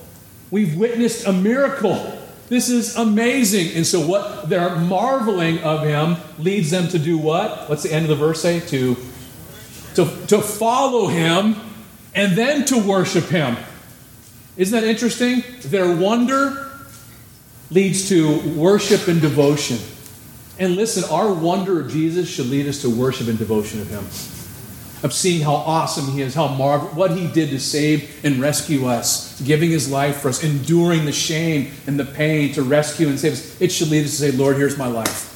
We've 0.52 0.76
witnessed 0.76 1.26
a 1.26 1.32
miracle. 1.32 2.16
This 2.48 2.68
is 2.68 2.94
amazing. 2.96 3.74
And 3.74 3.84
so, 3.84 4.06
what 4.06 4.48
they're 4.48 4.76
marveling 4.76 5.58
of 5.60 5.82
him 5.82 6.16
leads 6.38 6.70
them 6.70 6.87
to 6.88 6.98
do 6.98 7.18
what? 7.18 7.68
What's 7.68 7.82
the 7.82 7.92
end 7.92 8.04
of 8.04 8.10
the 8.10 8.14
verse 8.16 8.40
say? 8.40 8.60
To, 8.60 8.96
to, 9.96 10.26
to 10.26 10.40
follow 10.40 11.08
him 11.08 11.56
and 12.14 12.38
then 12.38 12.64
to 12.66 12.78
worship 12.78 13.24
him. 13.24 13.56
Isn't 14.56 14.80
that 14.80 14.88
interesting? 14.88 15.42
Their 15.62 15.96
wonder 15.96 16.70
leads 17.70 18.09
to 18.09 18.40
worship 18.57 19.09
and 19.09 19.20
devotion. 19.20 19.79
And 20.59 20.77
listen, 20.77 21.05
our 21.11 21.33
wonder 21.33 21.81
of 21.81 21.90
Jesus 21.90 22.29
should 22.29 22.46
lead 22.46 22.66
us 22.66 22.83
to 22.83 22.90
worship 22.90 23.29
and 23.29 23.38
devotion 23.38 23.81
of 23.81 23.88
Him. 23.88 24.05
Of 25.03 25.12
seeing 25.12 25.42
how 25.42 25.55
awesome 25.55 26.12
He 26.12 26.22
is, 26.22 26.35
how 26.35 26.48
marvelous, 26.48 26.94
what 26.94 27.11
He 27.11 27.27
did 27.27 27.50
to 27.50 27.61
save 27.61 28.24
and 28.24 28.40
rescue 28.40 28.87
us, 28.87 29.40
giving 29.42 29.70
His 29.70 29.90
life 29.90 30.18
for 30.18 30.29
us, 30.29 30.42
enduring 30.42 31.05
the 31.05 31.12
shame 31.12 31.72
and 31.87 31.98
the 31.98 32.05
pain 32.05 32.53
to 32.55 32.62
rescue 32.62 33.09
and 33.09 33.18
save 33.18 33.33
us. 33.33 33.61
It 33.61 33.72
should 33.72 33.90
lead 33.90 34.05
us 34.05 34.12
to 34.12 34.16
say, 34.16 34.31
Lord, 34.31 34.57
here's 34.57 34.79
my 34.79 34.87
life. 34.87 35.33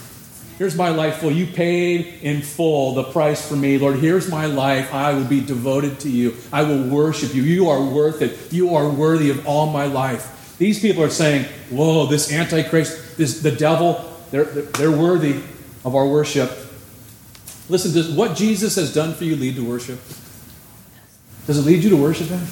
Here's 0.59 0.75
my 0.75 0.88
life 0.88 1.19
full. 1.19 1.31
You 1.31 1.47
paid 1.47 2.21
in 2.23 2.43
full 2.43 2.95
the 2.95 3.05
price 3.05 3.49
for 3.49 3.55
me. 3.55 3.79
Lord, 3.79 3.97
here's 3.97 4.29
my 4.29 4.47
life. 4.47 4.93
I 4.93 5.12
will 5.12 5.25
be 5.25 5.41
devoted 5.41 6.01
to 6.01 6.11
you. 6.11 6.35
I 6.53 6.64
will 6.64 6.83
worship 6.83 7.33
you. 7.33 7.43
You 7.43 7.69
are 7.69 7.81
worth 7.81 8.23
it. 8.23 8.53
You 8.53 8.75
are 8.75 8.88
worthy 8.88 9.31
of 9.31 9.47
all 9.47 9.71
my 9.71 9.87
life. 9.87 10.35
These 10.59 10.81
people 10.81 11.03
are 11.03 11.11
saying, 11.11 11.44
Whoa, 11.71 12.07
this 12.07 12.33
Antichrist, 12.33 13.16
this 13.16 13.40
the 13.40 13.53
devil, 13.53 14.05
they're, 14.31 14.44
they're 14.44 14.90
worthy 14.90 15.40
of 15.85 15.94
our 15.94 16.07
worship. 16.07 16.51
Listen, 17.68 17.92
does 17.92 18.11
what 18.11 18.37
Jesus 18.37 18.77
has 18.77 18.92
done 18.92 19.14
for 19.14 19.25
you 19.25 19.37
lead 19.37 19.57
to 19.57 19.64
worship? 19.64 20.01
Does 21.47 21.59
it 21.59 21.62
lead 21.62 21.85
you 21.85 21.90
to 21.90 21.97
worship 21.97 22.29
Him? 22.29 22.44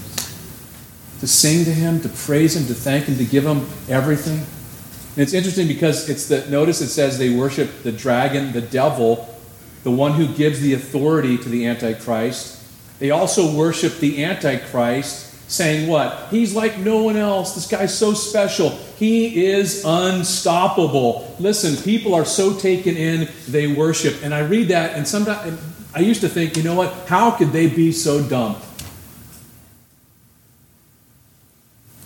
To 1.21 1.27
sing 1.27 1.65
to 1.65 1.73
Him, 1.73 2.01
to 2.01 2.09
praise 2.09 2.55
Him, 2.55 2.67
to 2.67 2.75
thank 2.75 3.07
Him, 3.07 3.17
to 3.17 3.25
give 3.25 3.45
Him 3.45 3.67
everything? 3.89 4.39
And 4.39 5.23
it's 5.23 5.33
interesting 5.33 5.67
because 5.67 6.09
it's 6.09 6.29
the 6.29 6.49
notice 6.51 6.81
it 6.81 6.89
says 6.89 7.19
they 7.19 7.35
worship 7.35 7.83
the 7.83 7.93
dragon, 7.93 8.53
the 8.53 8.61
devil, 8.61 9.35
the 9.83 9.91
one 9.91 10.13
who 10.13 10.29
gives 10.35 10.61
the 10.61 10.75
authority 10.75 11.39
to 11.39 11.49
the 11.49 11.67
Antichrist. 11.67 12.63
They 12.99 13.11
also 13.11 13.57
worship 13.57 13.99
the 13.99 14.23
Antichrist 14.25 15.26
saying 15.49 15.89
what? 15.89 16.29
He's 16.31 16.55
like 16.55 16.79
no 16.79 17.03
one 17.03 17.17
else. 17.17 17.55
This 17.55 17.67
guy's 17.67 17.97
so 17.97 18.15
special. 18.15 18.71
He 18.99 19.47
is 19.47 19.85
unstoppable. 19.85 21.35
Listen, 21.39 21.83
people 21.83 22.15
are 22.15 22.25
so 22.25 22.57
taken 22.57 22.97
in, 22.97 23.29
they 23.49 23.67
worship. 23.67 24.23
And 24.23 24.35
I 24.35 24.41
read 24.41 24.69
that, 24.69 24.97
and 24.97 25.07
sometimes 25.07 25.61
I 25.95 26.01
used 26.01 26.21
to 26.23 26.29
think, 26.29 26.57
you 26.57 26.63
know 26.63 26.75
what? 26.75 26.93
How 27.07 27.31
could 27.31 27.53
they 27.53 27.69
be 27.69 27.93
so 27.93 28.23
dumb? 28.23 28.57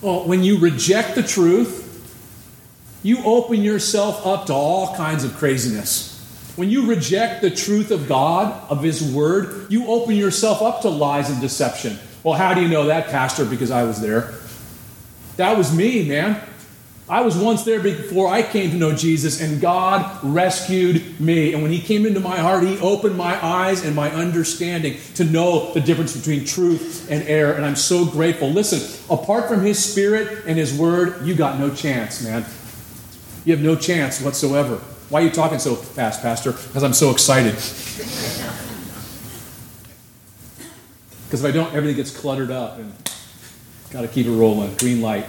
Well, 0.01 0.27
when 0.27 0.43
you 0.43 0.57
reject 0.59 1.15
the 1.15 1.23
truth, 1.23 1.87
you 3.03 3.23
open 3.23 3.61
yourself 3.61 4.25
up 4.25 4.47
to 4.47 4.53
all 4.53 4.95
kinds 4.95 5.23
of 5.23 5.35
craziness. 5.37 6.09
When 6.55 6.69
you 6.69 6.87
reject 6.87 7.41
the 7.41 7.49
truth 7.49 7.91
of 7.91 8.07
God, 8.07 8.69
of 8.69 8.83
His 8.83 9.01
Word, 9.01 9.71
you 9.71 9.87
open 9.87 10.15
yourself 10.15 10.61
up 10.61 10.81
to 10.81 10.89
lies 10.89 11.29
and 11.29 11.39
deception. 11.39 11.97
Well, 12.23 12.35
how 12.35 12.53
do 12.53 12.61
you 12.61 12.67
know 12.67 12.85
that, 12.85 13.07
Pastor? 13.07 13.45
Because 13.45 13.71
I 13.71 13.83
was 13.83 13.99
there. 13.99 14.33
That 15.37 15.57
was 15.57 15.75
me, 15.75 16.07
man. 16.07 16.41
I 17.09 17.21
was 17.21 17.35
once 17.35 17.63
there 17.65 17.81
before 17.81 18.29
I 18.29 18.41
came 18.41 18.71
to 18.71 18.77
know 18.77 18.95
Jesus, 18.95 19.41
and 19.41 19.59
God 19.59 20.17
rescued 20.23 21.19
me. 21.19 21.53
And 21.53 21.61
when 21.61 21.71
He 21.71 21.81
came 21.81 22.05
into 22.05 22.21
my 22.21 22.37
heart, 22.37 22.63
He 22.63 22.77
opened 22.79 23.17
my 23.17 23.43
eyes 23.43 23.83
and 23.83 23.95
my 23.95 24.09
understanding 24.11 24.97
to 25.15 25.25
know 25.25 25.73
the 25.73 25.81
difference 25.81 26.15
between 26.15 26.45
truth 26.45 27.09
and 27.11 27.27
error. 27.27 27.53
And 27.53 27.65
I'm 27.65 27.75
so 27.75 28.05
grateful. 28.05 28.49
Listen, 28.49 28.79
apart 29.13 29.49
from 29.49 29.61
His 29.61 29.83
Spirit 29.83 30.45
and 30.45 30.57
His 30.57 30.77
Word, 30.77 31.25
you 31.25 31.35
got 31.35 31.59
no 31.59 31.73
chance, 31.73 32.23
man. 32.23 32.45
You 33.43 33.53
have 33.55 33.63
no 33.63 33.75
chance 33.75 34.21
whatsoever. 34.21 34.77
Why 35.09 35.21
are 35.21 35.25
you 35.25 35.31
talking 35.31 35.59
so 35.59 35.75
fast, 35.75 36.21
Pastor? 36.21 36.53
Because 36.53 36.83
I'm 36.83 36.93
so 36.93 37.11
excited. 37.11 37.55
Because 41.31 41.45
if 41.45 41.49
I 41.49 41.53
don't, 41.53 41.73
everything 41.73 41.95
gets 41.95 42.11
cluttered 42.11 42.51
up 42.51 42.77
and 42.77 42.91
got 43.89 44.01
to 44.01 44.09
keep 44.09 44.25
it 44.25 44.31
rolling. 44.31 44.75
Green 44.75 45.01
light. 45.01 45.23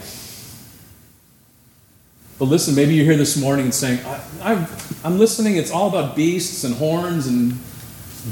But 2.40 2.46
listen, 2.46 2.74
maybe 2.74 2.94
you're 2.94 3.04
here 3.04 3.16
this 3.16 3.36
morning 3.36 3.66
and 3.66 3.72
saying, 3.72 4.00
I, 4.42 4.66
am 5.04 5.20
listening, 5.20 5.54
it's 5.54 5.70
all 5.70 5.88
about 5.88 6.16
beasts 6.16 6.64
and 6.64 6.74
horns 6.74 7.28
and 7.28 7.56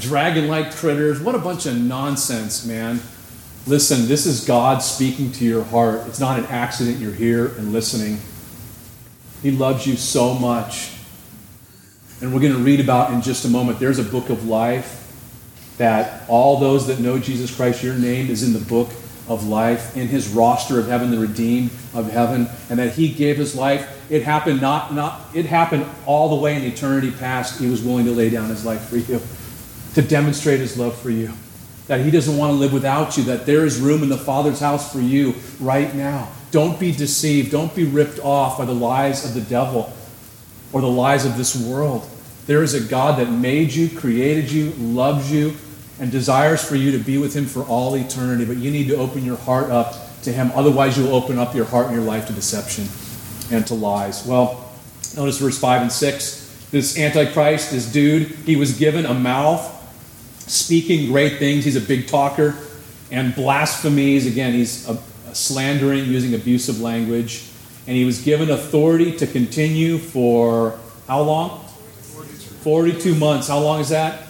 dragon 0.01 0.49
like 0.49 0.75
critters. 0.75 1.21
What 1.21 1.33
a 1.33 1.39
bunch 1.39 1.65
of 1.65 1.77
nonsense, 1.77 2.65
man. 2.65 2.99
Listen, 3.65 4.05
this 4.05 4.25
is 4.25 4.43
God 4.43 4.83
speaking 4.83 5.31
to 5.31 5.45
your 5.45 5.63
heart. 5.63 6.01
It's 6.07 6.19
not 6.19 6.39
an 6.39 6.47
accident 6.47 6.97
you're 6.97 7.13
here 7.13 7.55
and 7.55 7.71
listening. 7.71 8.19
He 9.41 9.51
loves 9.51 9.87
you 9.87 9.95
so 9.95 10.33
much. 10.33 10.91
And 12.19 12.33
we're 12.33 12.41
going 12.41 12.51
to 12.51 12.59
read 12.59 12.81
about 12.81 13.13
in 13.13 13.21
just 13.21 13.45
a 13.45 13.47
moment. 13.47 13.79
There's 13.79 13.97
a 13.97 14.03
book 14.03 14.29
of 14.29 14.45
life 14.45 15.00
that 15.77 16.23
all 16.27 16.59
those 16.59 16.87
that 16.87 16.99
know 16.99 17.17
Jesus 17.19 17.55
Christ, 17.55 17.83
your 17.83 17.95
name 17.95 18.29
is 18.29 18.43
in 18.43 18.53
the 18.53 18.59
book 18.59 18.89
of 19.27 19.47
life, 19.47 19.95
in 19.95 20.07
his 20.07 20.29
roster 20.29 20.79
of 20.79 20.87
heaven, 20.87 21.11
the 21.11 21.19
redeemed 21.19 21.71
of 21.93 22.11
heaven, 22.11 22.47
and 22.69 22.79
that 22.79 22.93
he 22.93 23.09
gave 23.09 23.37
his 23.37 23.55
life. 23.55 24.11
It 24.11 24.23
happened 24.23 24.61
not, 24.61 24.93
not 24.93 25.21
it 25.33 25.45
happened 25.45 25.85
all 26.05 26.29
the 26.29 26.35
way 26.35 26.55
in 26.55 26.63
eternity 26.63 27.11
past. 27.11 27.59
He 27.59 27.67
was 27.67 27.81
willing 27.81 28.05
to 28.05 28.11
lay 28.11 28.29
down 28.29 28.49
his 28.49 28.65
life 28.65 28.89
for 28.89 28.97
you, 28.97 29.21
to 29.93 30.01
demonstrate 30.01 30.59
his 30.59 30.77
love 30.77 30.97
for 30.99 31.09
you. 31.09 31.31
That 31.87 32.01
he 32.01 32.11
doesn't 32.11 32.37
want 32.37 32.51
to 32.51 32.57
live 32.57 32.73
without 32.73 33.17
you, 33.17 33.23
that 33.25 33.45
there 33.45 33.65
is 33.65 33.79
room 33.79 34.03
in 34.03 34.09
the 34.09 34.17
Father's 34.17 34.59
house 34.59 34.91
for 34.91 34.99
you 34.99 35.33
right 35.59 35.93
now. 35.95 36.29
Don't 36.51 36.79
be 36.79 36.91
deceived. 36.91 37.51
Don't 37.51 37.73
be 37.73 37.85
ripped 37.85 38.19
off 38.19 38.57
by 38.57 38.65
the 38.65 38.73
lies 38.73 39.25
of 39.25 39.33
the 39.33 39.41
devil 39.41 39.91
or 40.73 40.81
the 40.81 40.87
lies 40.87 41.25
of 41.25 41.37
this 41.37 41.55
world. 41.55 42.07
There 42.47 42.63
is 42.63 42.73
a 42.73 42.81
God 42.81 43.19
that 43.19 43.31
made 43.31 43.73
you, 43.73 43.89
created 43.89 44.51
you, 44.51 44.71
loves 44.71 45.31
you, 45.31 45.53
and 45.99 46.11
desires 46.11 46.63
for 46.63 46.75
you 46.75 46.91
to 46.91 46.97
be 46.97 47.17
with 47.17 47.35
Him 47.35 47.45
for 47.45 47.63
all 47.63 47.95
eternity, 47.95 48.45
but 48.45 48.57
you 48.57 48.71
need 48.71 48.87
to 48.87 48.95
open 48.95 49.23
your 49.23 49.37
heart 49.37 49.69
up 49.69 50.21
to 50.23 50.31
Him. 50.31 50.51
Otherwise, 50.55 50.97
you'll 50.97 51.13
open 51.13 51.37
up 51.37 51.53
your 51.53 51.65
heart 51.65 51.87
and 51.87 51.95
your 51.95 52.03
life 52.03 52.27
to 52.27 52.33
deception 52.33 52.87
and 53.55 53.65
to 53.67 53.75
lies. 53.75 54.25
Well, 54.25 54.71
notice 55.15 55.37
verse 55.37 55.59
5 55.59 55.83
and 55.83 55.91
6. 55.91 56.69
This 56.71 56.97
Antichrist, 56.97 57.71
this 57.71 57.91
dude, 57.91 58.27
he 58.45 58.55
was 58.55 58.77
given 58.77 59.05
a 59.05 59.13
mouth 59.13 59.77
speaking 60.47 61.11
great 61.11 61.37
things. 61.37 61.65
He's 61.65 61.75
a 61.75 61.81
big 61.81 62.07
talker. 62.07 62.55
And 63.11 63.35
blasphemies, 63.35 64.25
again, 64.25 64.53
he's 64.53 64.87
a, 64.87 64.97
a 65.29 65.35
slandering, 65.35 66.05
using 66.05 66.33
abusive 66.33 66.79
language. 66.79 67.45
And 67.87 67.95
he 67.95 68.05
was 68.05 68.21
given 68.21 68.49
authority 68.49 69.17
to 69.17 69.27
continue 69.27 69.97
for 69.97 70.79
how 71.07 71.21
long? 71.21 71.65
42 72.61 73.15
months. 73.15 73.47
How 73.47 73.59
long 73.59 73.79
is 73.79 73.89
that? 73.89 74.27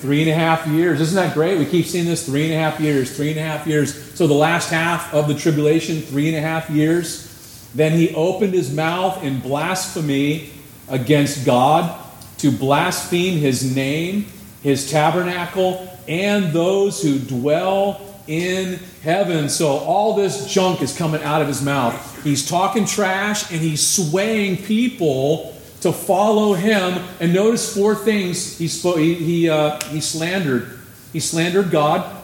Three 0.00 0.22
and 0.22 0.30
a 0.30 0.34
half 0.34 0.66
years. 0.66 1.00
Isn't 1.00 1.16
that 1.16 1.34
great? 1.34 1.58
We 1.58 1.64
keep 1.64 1.86
seeing 1.86 2.04
this 2.04 2.26
three 2.26 2.44
and 2.44 2.52
a 2.52 2.56
half 2.56 2.78
years, 2.78 3.16
three 3.16 3.30
and 3.30 3.38
a 3.38 3.42
half 3.42 3.66
years. 3.66 4.14
So 4.14 4.26
the 4.26 4.34
last 4.34 4.70
half 4.70 5.14
of 5.14 5.28
the 5.28 5.34
tribulation, 5.34 6.02
three 6.02 6.28
and 6.28 6.36
a 6.36 6.40
half 6.40 6.68
years. 6.68 7.30
Then 7.74 7.92
he 7.92 8.14
opened 8.14 8.54
his 8.54 8.72
mouth 8.72 9.22
in 9.24 9.40
blasphemy 9.40 10.50
against 10.88 11.46
God 11.46 12.00
to 12.38 12.52
blaspheme 12.52 13.38
his 13.38 13.74
name 13.74 14.26
his 14.64 14.90
tabernacle, 14.90 15.86
and 16.08 16.52
those 16.52 17.02
who 17.02 17.18
dwell 17.18 18.00
in 18.26 18.80
heaven. 19.02 19.50
So 19.50 19.68
all 19.68 20.14
this 20.14 20.52
junk 20.52 20.80
is 20.80 20.96
coming 20.96 21.22
out 21.22 21.42
of 21.42 21.48
his 21.48 21.62
mouth. 21.62 22.24
He's 22.24 22.48
talking 22.48 22.86
trash 22.86 23.52
and 23.52 23.60
he's 23.60 23.86
swaying 23.86 24.64
people 24.64 25.53
to 25.84 25.92
follow 25.92 26.54
him. 26.54 27.02
And 27.20 27.32
notice 27.32 27.74
four 27.74 27.94
things 27.94 28.58
he 28.58 28.68
spoke. 28.68 28.98
He 28.98 29.14
he, 29.14 29.48
uh, 29.48 29.78
he 29.84 30.00
slandered. 30.00 30.78
He 31.12 31.20
slandered 31.20 31.70
God, 31.70 32.20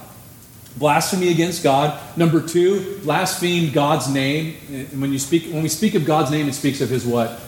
blasphemy 0.77 1.29
against 1.29 1.63
God. 1.63 2.01
Number 2.17 2.41
two, 2.41 2.99
blasphemed 3.05 3.73
God's 3.73 4.09
name. 4.09 4.57
And 4.71 5.01
when 5.01 5.13
you 5.13 5.19
speak, 5.19 5.53
when 5.53 5.63
we 5.63 5.69
speak 5.69 5.95
of 5.95 6.05
God's 6.05 6.31
name, 6.31 6.49
it 6.49 6.55
speaks 6.55 6.81
of 6.81 6.89
His 6.89 7.05
what? 7.05 7.39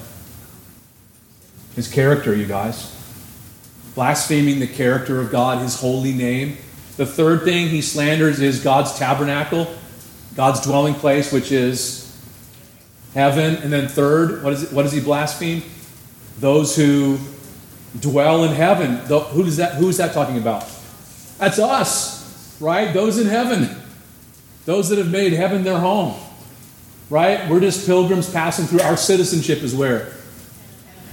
His 1.74 1.88
character, 1.88 2.36
you 2.36 2.46
guys. 2.46 2.94
Blaspheming 3.94 4.60
the 4.60 4.66
character 4.66 5.18
of 5.18 5.30
God, 5.30 5.62
His 5.62 5.80
holy 5.80 6.12
name. 6.12 6.58
The 6.98 7.06
third 7.06 7.42
thing 7.42 7.68
he 7.68 7.80
slanders 7.80 8.38
is 8.38 8.62
God's 8.62 8.98
tabernacle, 8.98 9.74
God's 10.36 10.60
dwelling 10.60 10.94
place, 10.94 11.32
which 11.32 11.50
is 11.50 12.02
heaven. 13.14 13.56
And 13.56 13.72
then 13.72 13.88
third, 13.88 14.42
what, 14.44 14.52
is 14.52 14.64
it, 14.64 14.72
what 14.74 14.82
does 14.82 14.92
he 14.92 15.00
blaspheme? 15.00 15.62
Those 16.40 16.74
who 16.74 17.18
dwell 18.00 18.44
in 18.44 18.52
heaven. 18.52 18.96
Who 19.06 19.44
is 19.44 19.58
that, 19.58 19.74
who 19.74 19.88
is 19.88 19.98
that 19.98 20.14
talking 20.14 20.38
about? 20.38 20.64
That's 21.38 21.58
us, 21.58 22.60
right? 22.60 22.92
Those 22.92 23.18
in 23.18 23.26
heaven. 23.26 23.68
Those 24.64 24.88
that 24.90 24.98
have 24.98 25.10
made 25.10 25.32
heaven 25.32 25.64
their 25.64 25.78
home. 25.78 26.14
Right? 27.10 27.48
We're 27.50 27.60
just 27.60 27.84
pilgrims 27.84 28.30
passing 28.30 28.66
through. 28.66 28.80
Our 28.80 28.96
citizenship 28.96 29.62
is 29.62 29.74
where? 29.74 30.12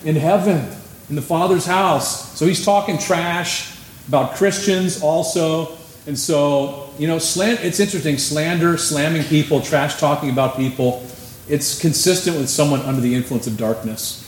In 0.06 0.16
heaven, 0.16 0.66
in 1.10 1.16
the 1.16 1.22
Father's 1.22 1.66
house. 1.66 2.38
So 2.38 2.46
he's 2.46 2.64
talking 2.64 2.98
trash 2.98 3.78
about 4.08 4.36
Christians 4.36 5.02
also. 5.02 5.78
And 6.08 6.18
so, 6.18 6.90
you 6.98 7.08
know, 7.08 7.20
slant, 7.20 7.60
it's 7.62 7.82
interesting. 7.82 8.18
Slander, 8.18 8.78
slamming 8.78 9.24
people, 9.24 9.60
trash 9.62 10.00
talking 10.00 10.30
about 10.30 10.56
people, 10.56 11.06
it's 11.50 11.80
consistent 11.82 12.38
with 12.38 12.50
someone 12.50 12.80
under 12.82 13.02
the 13.02 13.14
influence 13.14 13.48
of 13.48 13.58
darkness. 13.58 14.26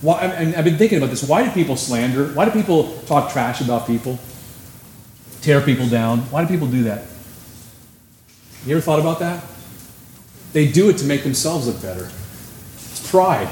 Why, 0.00 0.20
and 0.22 0.54
I've 0.54 0.64
been 0.64 0.76
thinking 0.76 0.98
about 0.98 1.10
this. 1.10 1.26
Why 1.26 1.44
do 1.44 1.50
people 1.50 1.76
slander? 1.76 2.28
Why 2.28 2.44
do 2.44 2.50
people 2.50 2.98
talk 3.02 3.32
trash 3.32 3.60
about 3.60 3.86
people? 3.86 4.18
Tear 5.40 5.60
people 5.60 5.88
down? 5.88 6.20
Why 6.30 6.42
do 6.42 6.48
people 6.48 6.68
do 6.68 6.84
that? 6.84 7.04
You 8.66 8.76
ever 8.76 8.80
thought 8.80 9.00
about 9.00 9.18
that? 9.20 9.44
They 10.52 10.70
do 10.70 10.88
it 10.88 10.98
to 10.98 11.04
make 11.04 11.22
themselves 11.22 11.66
look 11.66 11.82
better. 11.82 12.10
It's 12.76 13.10
pride. 13.10 13.48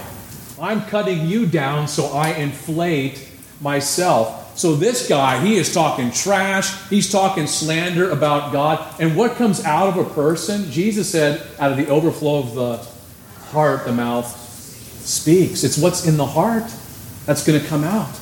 I'm 0.60 0.82
cutting 0.82 1.26
you 1.26 1.46
down 1.46 1.88
so 1.88 2.06
I 2.06 2.34
inflate 2.34 3.28
myself. 3.60 4.56
So 4.56 4.76
this 4.76 5.08
guy, 5.08 5.40
he 5.40 5.56
is 5.56 5.72
talking 5.72 6.10
trash, 6.10 6.88
he's 6.88 7.10
talking 7.10 7.46
slander 7.46 8.10
about 8.10 8.52
God. 8.52 8.94
And 9.00 9.16
what 9.16 9.36
comes 9.36 9.64
out 9.64 9.88
of 9.88 9.96
a 9.96 10.14
person, 10.14 10.70
Jesus 10.70 11.10
said, 11.10 11.46
out 11.58 11.72
of 11.72 11.78
the 11.78 11.88
overflow 11.88 12.38
of 12.38 12.54
the 12.54 12.76
heart, 13.50 13.84
the 13.84 13.92
mouth 13.92 14.38
speaks. 15.04 15.64
It's 15.64 15.78
what's 15.78 16.06
in 16.06 16.16
the 16.16 16.26
heart 16.26 16.64
that's 17.26 17.46
going 17.46 17.60
to 17.60 17.66
come 17.66 17.84
out. 17.84 18.16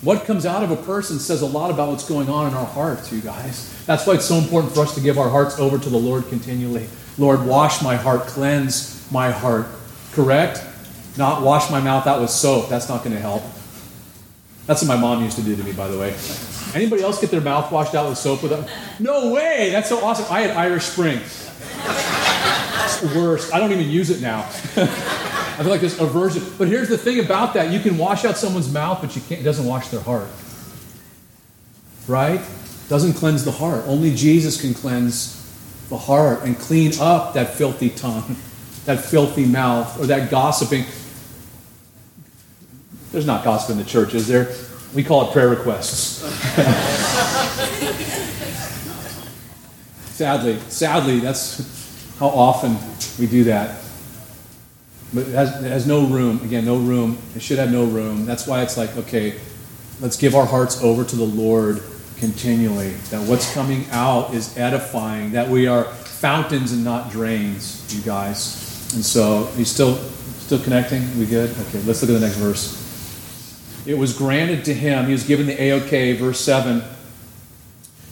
What 0.00 0.24
comes 0.26 0.46
out 0.46 0.62
of 0.62 0.70
a 0.70 0.76
person 0.76 1.18
says 1.18 1.42
a 1.42 1.46
lot 1.46 1.70
about 1.70 1.88
what's 1.88 2.08
going 2.08 2.28
on 2.28 2.46
in 2.46 2.54
our 2.54 2.66
hearts, 2.66 3.12
you 3.12 3.20
guys. 3.20 3.74
That's 3.84 4.06
why 4.06 4.14
it's 4.14 4.26
so 4.26 4.36
important 4.36 4.72
for 4.72 4.82
us 4.82 4.94
to 4.94 5.00
give 5.00 5.18
our 5.18 5.28
hearts 5.28 5.58
over 5.58 5.76
to 5.76 5.90
the 5.90 5.98
Lord 5.98 6.28
continually. 6.28 6.86
Lord, 7.18 7.44
wash 7.44 7.82
my 7.82 7.96
heart, 7.96 8.22
cleanse 8.22 9.10
my 9.10 9.32
heart. 9.32 9.66
Correct? 10.12 10.64
Not 11.16 11.42
wash 11.42 11.68
my 11.68 11.80
mouth 11.80 12.06
out 12.06 12.20
with 12.20 12.30
soap. 12.30 12.68
That's 12.68 12.88
not 12.88 13.02
going 13.02 13.16
to 13.16 13.20
help. 13.20 13.42
That's 14.66 14.82
what 14.82 14.88
my 14.88 14.96
mom 14.96 15.24
used 15.24 15.36
to 15.36 15.42
do 15.42 15.56
to 15.56 15.64
me, 15.64 15.72
by 15.72 15.88
the 15.88 15.98
way. 15.98 16.14
Anybody 16.74 17.02
else 17.02 17.20
get 17.20 17.30
their 17.30 17.40
mouth 17.40 17.72
washed 17.72 17.94
out 17.94 18.08
with 18.08 18.18
soap 18.18 18.42
without? 18.42 18.68
No 19.00 19.32
way! 19.32 19.70
That's 19.72 19.88
so 19.88 20.04
awesome. 20.04 20.26
I 20.30 20.42
had 20.42 20.56
Irish 20.56 20.84
Spring. 20.84 21.18
It's 22.84 23.00
the 23.00 23.18
worst. 23.18 23.52
I 23.52 23.58
don't 23.58 23.72
even 23.72 23.88
use 23.88 24.10
it 24.10 24.20
now. 24.20 24.48
I 25.58 25.62
feel 25.62 25.72
like 25.72 25.80
this 25.80 25.98
aversion. 25.98 26.44
But 26.56 26.68
here's 26.68 26.88
the 26.88 26.96
thing 26.96 27.18
about 27.18 27.54
that: 27.54 27.72
you 27.72 27.80
can 27.80 27.98
wash 27.98 28.24
out 28.24 28.36
someone's 28.36 28.72
mouth, 28.72 29.00
but 29.00 29.16
you 29.16 29.22
can't. 29.22 29.40
It 29.40 29.44
doesn't 29.44 29.66
wash 29.66 29.88
their 29.88 30.00
heart. 30.00 30.28
Right? 32.06 32.40
Doesn't 32.88 33.14
cleanse 33.14 33.44
the 33.44 33.50
heart. 33.50 33.84
Only 33.86 34.14
Jesus 34.14 34.60
can 34.60 34.72
cleanse 34.72 35.34
the 35.88 35.98
heart 35.98 36.44
and 36.44 36.56
clean 36.56 36.92
up 37.00 37.34
that 37.34 37.54
filthy 37.54 37.90
tongue, 37.90 38.36
that 38.84 39.04
filthy 39.04 39.46
mouth, 39.46 40.00
or 40.00 40.06
that 40.06 40.30
gossiping. 40.30 40.84
There's 43.10 43.26
not 43.26 43.42
gossip 43.42 43.70
in 43.70 43.78
the 43.78 43.84
church, 43.84 44.14
is 44.14 44.28
there? 44.28 44.54
We 44.94 45.02
call 45.02 45.28
it 45.28 45.32
prayer 45.32 45.48
requests. 45.48 46.22
sadly, 50.14 50.60
sadly, 50.68 51.18
that's 51.18 52.16
how 52.18 52.28
often 52.28 52.76
we 53.18 53.26
do 53.26 53.44
that. 53.44 53.87
But 55.12 55.28
it 55.28 55.34
has, 55.34 55.64
it 55.64 55.70
has 55.70 55.86
no 55.86 56.06
room. 56.06 56.40
Again, 56.44 56.64
no 56.64 56.76
room. 56.76 57.18
It 57.34 57.42
should 57.42 57.58
have 57.58 57.72
no 57.72 57.84
room. 57.84 58.26
That's 58.26 58.46
why 58.46 58.62
it's 58.62 58.76
like, 58.76 58.96
okay, 58.96 59.38
let's 60.00 60.16
give 60.16 60.34
our 60.34 60.46
hearts 60.46 60.82
over 60.82 61.04
to 61.04 61.16
the 61.16 61.24
Lord 61.24 61.82
continually. 62.18 62.90
That 63.10 63.26
what's 63.28 63.52
coming 63.54 63.86
out 63.90 64.34
is 64.34 64.56
edifying. 64.58 65.32
That 65.32 65.48
we 65.48 65.66
are 65.66 65.84
fountains 65.84 66.72
and 66.72 66.84
not 66.84 67.10
drains, 67.10 67.94
you 67.94 68.02
guys. 68.02 68.92
And 68.94 69.04
so, 69.04 69.50
you 69.56 69.64
still 69.64 69.96
still 69.96 70.58
connecting? 70.58 71.18
We 71.18 71.26
good? 71.26 71.50
Okay, 71.50 71.80
let's 71.82 72.02
look 72.02 72.10
at 72.10 72.14
the 72.14 72.20
next 72.20 72.36
verse 72.36 72.88
it 73.88 73.96
was 73.96 74.16
granted 74.16 74.66
to 74.66 74.74
him, 74.74 75.06
he 75.06 75.12
was 75.12 75.24
given 75.24 75.46
the 75.46 75.56
AOK, 75.56 76.18
verse 76.18 76.38
7, 76.40 76.82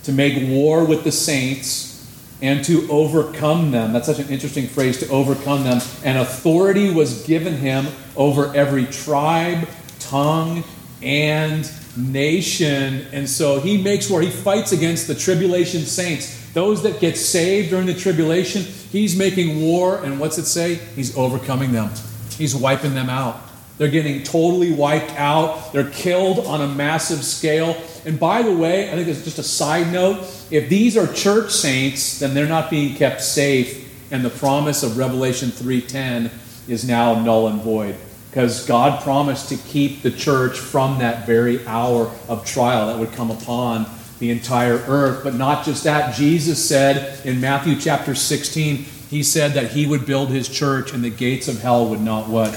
to 0.04 0.12
make 0.12 0.48
war 0.48 0.86
with 0.86 1.04
the 1.04 1.12
saints 1.12 1.95
and 2.42 2.64
to 2.64 2.86
overcome 2.90 3.70
them. 3.70 3.92
That's 3.92 4.06
such 4.06 4.18
an 4.18 4.28
interesting 4.28 4.66
phrase, 4.66 4.98
to 5.00 5.08
overcome 5.08 5.64
them. 5.64 5.80
And 6.04 6.18
authority 6.18 6.90
was 6.90 7.22
given 7.26 7.54
him 7.56 7.86
over 8.16 8.54
every 8.54 8.86
tribe, 8.86 9.68
tongue, 9.98 10.64
and 11.02 11.70
nation. 11.96 13.06
And 13.12 13.28
so 13.28 13.60
he 13.60 13.80
makes 13.80 14.10
war. 14.10 14.20
He 14.20 14.30
fights 14.30 14.72
against 14.72 15.06
the 15.06 15.14
tribulation 15.14 15.82
saints. 15.82 16.34
Those 16.52 16.82
that 16.82 17.00
get 17.00 17.16
saved 17.16 17.70
during 17.70 17.86
the 17.86 17.94
tribulation, 17.94 18.62
he's 18.62 19.16
making 19.16 19.62
war. 19.62 20.02
And 20.04 20.20
what's 20.20 20.38
it 20.38 20.46
say? 20.46 20.74
He's 20.74 21.16
overcoming 21.16 21.72
them, 21.72 21.90
he's 22.36 22.54
wiping 22.54 22.94
them 22.94 23.08
out. 23.08 23.40
They're 23.78 23.88
getting 23.88 24.22
totally 24.22 24.72
wiped 24.72 25.12
out. 25.12 25.72
They're 25.72 25.90
killed 25.90 26.46
on 26.46 26.62
a 26.62 26.68
massive 26.68 27.22
scale. 27.22 27.76
And 28.06 28.18
by 28.18 28.42
the 28.42 28.54
way, 28.54 28.90
I 28.90 28.94
think 28.94 29.08
it's 29.08 29.24
just 29.24 29.38
a 29.38 29.42
side 29.42 29.92
note 29.92 30.18
if 30.50 30.68
these 30.68 30.96
are 30.96 31.12
church 31.12 31.50
saints, 31.50 32.20
then 32.20 32.34
they're 32.34 32.46
not 32.46 32.70
being 32.70 32.94
kept 32.94 33.20
safe, 33.20 33.84
and 34.12 34.24
the 34.24 34.30
promise 34.30 34.82
of 34.82 34.96
Revelation 34.96 35.50
3:10 35.50 36.30
is 36.68 36.84
now 36.84 37.20
null 37.20 37.48
and 37.48 37.60
void. 37.60 37.96
Because 38.30 38.64
God 38.66 39.02
promised 39.02 39.48
to 39.48 39.56
keep 39.56 40.02
the 40.02 40.10
church 40.10 40.58
from 40.58 40.98
that 40.98 41.26
very 41.26 41.66
hour 41.66 42.10
of 42.28 42.44
trial 42.44 42.86
that 42.88 42.98
would 42.98 43.12
come 43.12 43.30
upon 43.30 43.86
the 44.18 44.30
entire 44.30 44.82
earth. 44.86 45.24
But 45.24 45.34
not 45.34 45.64
just 45.64 45.84
that, 45.84 46.14
Jesus 46.14 46.62
said 46.64 47.18
in 47.24 47.40
Matthew 47.40 47.76
chapter 47.76 48.14
16, 48.14 48.84
he 49.10 49.22
said 49.22 49.54
that 49.54 49.72
he 49.72 49.86
would 49.86 50.04
build 50.06 50.28
his 50.30 50.48
church 50.48 50.92
and 50.92 51.02
the 51.02 51.10
gates 51.10 51.48
of 51.48 51.62
hell 51.62 51.88
would 51.88 52.00
not 52.00 52.28
what? 52.28 52.54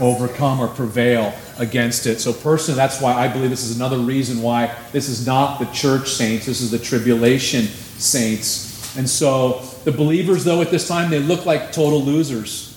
Overcome 0.00 0.60
or 0.60 0.68
prevail 0.68 1.34
against 1.58 2.06
it. 2.06 2.20
So, 2.20 2.32
personally, 2.32 2.76
that's 2.76 3.00
why 3.00 3.12
I 3.12 3.28
believe 3.28 3.50
this 3.50 3.64
is 3.64 3.76
another 3.76 3.98
reason 3.98 4.42
why 4.42 4.74
this 4.92 5.08
is 5.08 5.26
not 5.26 5.58
the 5.58 5.66
church 5.66 6.10
saints, 6.10 6.46
this 6.46 6.60
is 6.60 6.70
the 6.70 6.78
tribulation 6.78 7.64
saints. 7.66 8.96
And 8.96 9.08
so, 9.08 9.62
the 9.84 9.92
believers, 9.92 10.44
though, 10.44 10.60
at 10.62 10.70
this 10.70 10.88
time, 10.88 11.10
they 11.10 11.18
look 11.18 11.46
like 11.46 11.72
total 11.72 12.02
losers. 12.02 12.68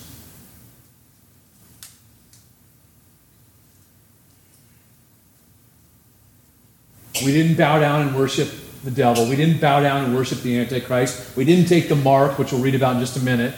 We 7.24 7.32
didn't 7.32 7.56
bow 7.56 7.78
down 7.78 8.02
and 8.02 8.16
worship 8.16 8.48
the 8.82 8.90
devil. 8.90 9.28
We 9.28 9.36
didn't 9.36 9.60
bow 9.60 9.80
down 9.80 10.04
and 10.04 10.14
worship 10.14 10.40
the 10.40 10.58
Antichrist. 10.58 11.36
We 11.36 11.44
didn't 11.44 11.66
take 11.66 11.88
the 11.88 11.96
mark, 11.96 12.38
which 12.38 12.52
we'll 12.52 12.62
read 12.62 12.74
about 12.74 12.94
in 12.94 13.00
just 13.00 13.16
a 13.16 13.20
minute. 13.20 13.54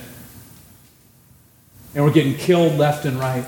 And 1.95 2.05
we're 2.05 2.13
getting 2.13 2.35
killed 2.35 2.77
left 2.77 3.05
and 3.05 3.19
right. 3.19 3.47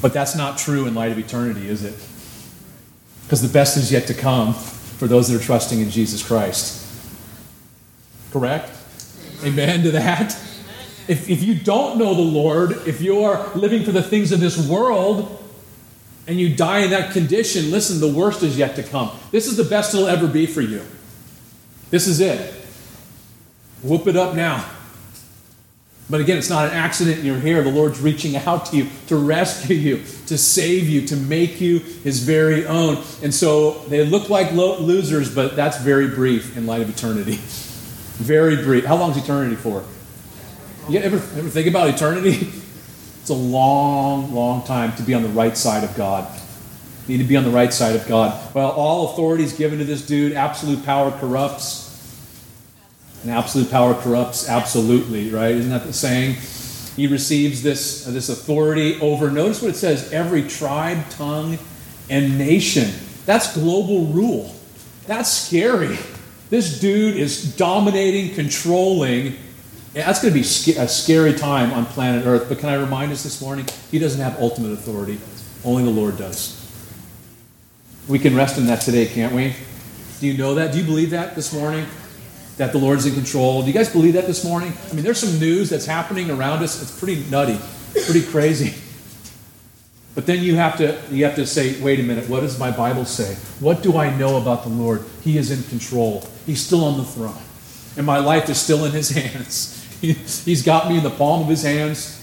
But 0.00 0.12
that's 0.12 0.34
not 0.34 0.58
true 0.58 0.86
in 0.86 0.94
light 0.94 1.12
of 1.12 1.18
eternity, 1.18 1.68
is 1.68 1.84
it? 1.84 1.94
Because 3.24 3.40
the 3.40 3.52
best 3.52 3.76
is 3.76 3.92
yet 3.92 4.08
to 4.08 4.14
come 4.14 4.52
for 4.52 5.06
those 5.06 5.28
that 5.28 5.40
are 5.40 5.44
trusting 5.44 5.80
in 5.80 5.90
Jesus 5.90 6.26
Christ. 6.26 6.84
Correct? 8.32 8.70
Amen 9.44 9.82
to 9.84 9.92
that? 9.92 10.32
If, 11.08 11.28
if 11.28 11.42
you 11.42 11.54
don't 11.54 11.98
know 11.98 12.14
the 12.14 12.20
Lord, 12.20 12.72
if 12.86 13.00
you 13.00 13.22
are 13.22 13.48
living 13.54 13.84
for 13.84 13.92
the 13.92 14.02
things 14.02 14.32
of 14.32 14.40
this 14.40 14.68
world, 14.68 15.38
and 16.26 16.38
you 16.38 16.54
die 16.54 16.80
in 16.80 16.90
that 16.90 17.12
condition, 17.12 17.70
listen, 17.70 18.00
the 18.00 18.12
worst 18.12 18.42
is 18.42 18.56
yet 18.56 18.76
to 18.76 18.82
come. 18.82 19.10
This 19.30 19.46
is 19.46 19.56
the 19.56 19.64
best 19.64 19.94
it'll 19.94 20.06
ever 20.06 20.28
be 20.28 20.46
for 20.46 20.60
you. 20.60 20.82
This 21.90 22.06
is 22.06 22.20
it. 22.20 22.54
Whoop 23.82 24.06
it 24.06 24.16
up 24.16 24.34
now. 24.34 24.68
But 26.10 26.20
again, 26.20 26.36
it's 26.36 26.50
not 26.50 26.66
an 26.66 26.74
accident 26.74 27.22
you're 27.22 27.38
here. 27.38 27.62
The 27.62 27.70
Lord's 27.70 28.00
reaching 28.00 28.36
out 28.36 28.66
to 28.66 28.76
you 28.76 28.88
to 29.06 29.16
rescue 29.16 29.76
you, 29.76 30.02
to 30.26 30.36
save 30.36 30.88
you, 30.88 31.06
to 31.06 31.16
make 31.16 31.60
you 31.60 31.78
his 31.78 32.22
very 32.22 32.66
own. 32.66 33.02
And 33.22 33.32
so 33.32 33.84
they 33.88 34.04
look 34.04 34.28
like 34.28 34.52
lo- 34.52 34.78
losers, 34.78 35.34
but 35.34 35.56
that's 35.56 35.78
very 35.78 36.08
brief 36.08 36.56
in 36.56 36.66
light 36.66 36.82
of 36.82 36.90
eternity. 36.90 37.38
Very 38.12 38.56
brief. 38.56 38.84
How 38.84 38.96
long 38.96 39.10
is 39.12 39.16
eternity 39.16 39.56
for? 39.56 39.82
You 40.88 41.00
ever, 41.00 41.16
ever 41.16 41.48
think 41.48 41.66
about 41.66 41.88
eternity? 41.88 42.52
It's 43.22 43.30
a 43.30 43.34
long, 43.34 44.34
long 44.34 44.64
time 44.64 44.96
to 44.96 45.02
be 45.04 45.14
on 45.14 45.22
the 45.22 45.28
right 45.28 45.56
side 45.56 45.84
of 45.84 45.94
God. 45.94 46.26
You 47.06 47.16
need 47.16 47.22
to 47.22 47.28
be 47.28 47.36
on 47.36 47.44
the 47.44 47.50
right 47.50 47.72
side 47.72 47.94
of 47.94 48.06
God. 48.08 48.52
Well, 48.52 48.70
all 48.70 49.12
authority 49.12 49.44
is 49.44 49.52
given 49.52 49.78
to 49.78 49.84
this 49.84 50.04
dude. 50.04 50.32
Absolute 50.32 50.84
power 50.84 51.12
corrupts. 51.12 51.91
And 53.22 53.30
absolute 53.30 53.70
power 53.70 53.94
corrupts 53.94 54.48
absolutely, 54.48 55.30
right? 55.30 55.54
Isn't 55.54 55.70
that 55.70 55.86
the 55.86 55.92
saying? 55.92 56.36
He 56.96 57.06
receives 57.06 57.62
this, 57.62 58.06
uh, 58.06 58.10
this 58.10 58.28
authority 58.28 59.00
over, 59.00 59.30
notice 59.30 59.62
what 59.62 59.70
it 59.70 59.76
says 59.76 60.12
every 60.12 60.42
tribe, 60.42 61.08
tongue, 61.10 61.58
and 62.10 62.36
nation. 62.36 62.90
That's 63.24 63.54
global 63.54 64.06
rule. 64.06 64.54
That's 65.06 65.30
scary. 65.30 65.98
This 66.50 66.80
dude 66.80 67.16
is 67.16 67.56
dominating, 67.56 68.34
controlling. 68.34 69.36
Yeah, 69.94 70.06
that's 70.06 70.20
going 70.20 70.34
to 70.34 70.40
be 70.40 70.78
a 70.78 70.88
scary 70.88 71.34
time 71.34 71.72
on 71.72 71.86
planet 71.86 72.26
Earth. 72.26 72.46
But 72.48 72.58
can 72.58 72.68
I 72.68 72.74
remind 72.74 73.12
us 73.12 73.22
this 73.22 73.40
morning? 73.40 73.66
He 73.90 73.98
doesn't 73.98 74.20
have 74.20 74.38
ultimate 74.38 74.72
authority, 74.72 75.18
only 75.64 75.84
the 75.84 75.90
Lord 75.90 76.18
does. 76.18 76.58
We 78.08 78.18
can 78.18 78.34
rest 78.34 78.58
in 78.58 78.66
that 78.66 78.80
today, 78.80 79.06
can't 79.06 79.32
we? 79.32 79.54
Do 80.20 80.26
you 80.26 80.36
know 80.36 80.54
that? 80.56 80.72
Do 80.72 80.78
you 80.78 80.84
believe 80.84 81.10
that 81.10 81.34
this 81.34 81.52
morning? 81.52 81.86
That 82.62 82.70
the 82.70 82.78
Lord's 82.78 83.06
in 83.06 83.14
control. 83.14 83.62
Do 83.62 83.66
you 83.66 83.72
guys 83.72 83.90
believe 83.90 84.12
that 84.12 84.28
this 84.28 84.44
morning? 84.44 84.72
I 84.88 84.94
mean, 84.94 85.02
there's 85.02 85.18
some 85.18 85.40
news 85.40 85.68
that's 85.68 85.84
happening 85.84 86.30
around 86.30 86.62
us. 86.62 86.80
It's 86.80 86.96
pretty 86.96 87.28
nutty, 87.28 87.58
pretty 88.04 88.22
crazy. 88.22 88.74
But 90.14 90.26
then 90.26 90.42
you 90.42 90.56
have 90.56 90.76
to 90.76 91.00
you 91.10 91.24
have 91.24 91.36
to 91.36 91.46
say, 91.46 91.80
wait 91.80 91.98
a 91.98 92.02
minute, 92.02 92.28
what 92.28 92.40
does 92.40 92.58
my 92.58 92.70
Bible 92.70 93.06
say? 93.06 93.34
What 93.60 93.82
do 93.82 93.96
I 93.96 94.14
know 94.14 94.36
about 94.36 94.62
the 94.62 94.68
Lord? 94.68 95.02
He 95.22 95.38
is 95.38 95.50
in 95.50 95.62
control. 95.70 96.28
He's 96.44 96.60
still 96.60 96.84
on 96.84 96.98
the 96.98 97.04
throne. 97.04 97.40
And 97.96 98.04
my 98.04 98.18
life 98.18 98.50
is 98.50 98.60
still 98.60 98.84
in 98.84 98.92
his 98.92 99.08
hands. 99.22 99.82
He, 100.02 100.12
he's 100.12 100.62
got 100.62 100.90
me 100.90 100.98
in 100.98 101.02
the 101.02 101.08
palm 101.08 101.40
of 101.40 101.48
his 101.48 101.62
hands. 101.62 102.20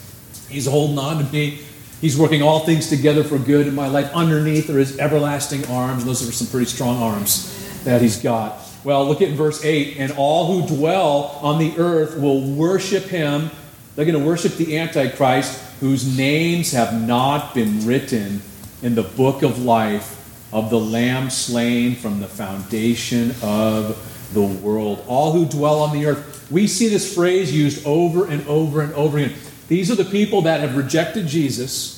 He's 0.49 0.67
holding 0.67 0.99
on 0.99 1.25
to 1.25 1.34
me. 1.34 1.62
He's 1.99 2.15
working 2.15 2.43
all 2.43 2.60
things 2.60 2.89
together 2.89 3.23
for 3.23 3.39
good 3.39 3.65
in 3.65 3.73
my 3.73 3.88
life. 3.88 4.13
Underneath 4.13 4.69
are 4.69 4.78
his 4.78 4.99
everlasting 4.99 5.65
arms. 5.65 6.06
Those 6.06 6.21
are 6.30 6.32
some 6.32 6.45
pretty 6.45 6.67
strong 6.67 7.02
arms 7.02 7.84
that 7.86 8.04
he's 8.04 8.21
got. 8.21 8.69
Well, 8.84 9.06
look 9.06 9.22
at 9.22 9.30
verse 9.32 9.63
8. 9.63 9.98
And 9.98 10.12
all 10.13 10.48
who 10.62 10.76
dwell 10.76 11.39
on 11.42 11.60
the 11.60 11.78
earth 11.78 12.18
will 12.18 12.42
worship 12.42 13.04
him. 13.04 13.50
They're 13.96 14.06
going 14.06 14.20
to 14.20 14.26
worship 14.26 14.54
the 14.54 14.78
Antichrist, 14.78 15.62
whose 15.80 16.18
names 16.18 16.72
have 16.72 16.94
not 16.94 17.54
been 17.54 17.86
written 17.86 18.42
in 18.82 18.96
the 18.96 19.04
book 19.04 19.44
of 19.44 19.63
life 19.63 20.15
of 20.54 20.70
the 20.70 20.80
Lamb 20.80 21.30
slain 21.30 21.96
from 21.96 22.20
the 22.22 22.28
foundation 22.28 23.36
of 23.44 24.30
the 24.34 24.42
world. 24.42 25.04
All 25.08 25.34
who 25.34 25.46
dwell 25.46 25.82
on 25.82 25.94
the 25.94 26.06
earth. 26.06 26.48
We 26.50 26.65
see 26.68 26.88
this 26.88 27.13
phrase 27.13 27.54
used 27.54 27.86
over 27.86 28.26
and 28.26 28.46
over 28.48 28.82
and 28.82 28.94
over 28.94 29.18
again. 29.18 29.36
These 29.68 29.92
are 29.92 29.96
the 29.96 30.06
people 30.06 30.44
that 30.44 30.62
have 30.62 30.76
rejected 30.76 31.28
Jesus 31.28 31.96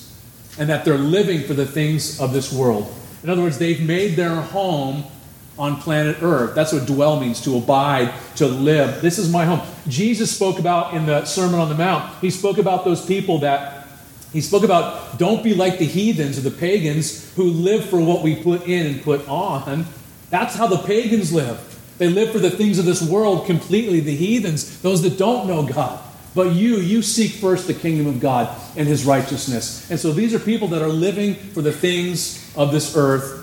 and 0.59 0.69
that 0.69 0.83
they're 0.83 0.97
living 0.97 1.43
for 1.43 1.53
the 1.53 1.65
things 1.65 2.19
of 2.19 2.33
this 2.33 2.51
world. 2.51 2.93
In 3.23 3.29
other 3.29 3.41
words, 3.41 3.57
they've 3.57 3.81
made 3.81 4.15
their 4.15 4.35
home 4.35 5.05
on 5.61 5.79
planet 5.79 6.17
Earth. 6.23 6.55
That's 6.55 6.73
what 6.73 6.87
dwell 6.87 7.19
means 7.19 7.39
to 7.41 7.55
abide, 7.55 8.11
to 8.37 8.47
live. 8.47 8.99
This 8.99 9.19
is 9.19 9.31
my 9.31 9.45
home. 9.45 9.61
Jesus 9.87 10.35
spoke 10.35 10.57
about 10.57 10.95
in 10.95 11.05
the 11.05 11.23
Sermon 11.25 11.59
on 11.59 11.69
the 11.69 11.75
Mount, 11.75 12.15
he 12.19 12.31
spoke 12.31 12.57
about 12.57 12.83
those 12.83 13.05
people 13.05 13.37
that, 13.39 13.87
he 14.33 14.41
spoke 14.41 14.63
about 14.63 15.19
don't 15.19 15.43
be 15.43 15.53
like 15.53 15.77
the 15.77 15.85
heathens 15.85 16.39
or 16.39 16.41
the 16.41 16.57
pagans 16.57 17.31
who 17.35 17.43
live 17.43 17.85
for 17.85 18.01
what 18.01 18.23
we 18.23 18.35
put 18.35 18.65
in 18.67 18.87
and 18.87 19.03
put 19.03 19.27
on. 19.29 19.85
That's 20.31 20.55
how 20.55 20.65
the 20.65 20.79
pagans 20.79 21.31
live. 21.31 21.59
They 21.99 22.09
live 22.09 22.31
for 22.31 22.39
the 22.39 22.49
things 22.49 22.79
of 22.79 22.85
this 22.85 23.07
world 23.07 23.45
completely, 23.45 23.99
the 23.99 24.15
heathens, 24.15 24.81
those 24.81 25.03
that 25.03 25.19
don't 25.19 25.45
know 25.45 25.61
God. 25.61 26.01
But 26.33 26.53
you, 26.53 26.77
you 26.77 27.03
seek 27.03 27.33
first 27.33 27.67
the 27.67 27.75
kingdom 27.75 28.07
of 28.07 28.19
God 28.19 28.49
and 28.75 28.87
his 28.87 29.05
righteousness. 29.05 29.91
And 29.91 29.99
so 29.99 30.11
these 30.11 30.33
are 30.33 30.39
people 30.39 30.69
that 30.69 30.81
are 30.81 30.87
living 30.87 31.35
for 31.35 31.61
the 31.61 31.73
things 31.73 32.51
of 32.55 32.71
this 32.71 32.95
earth 32.95 33.40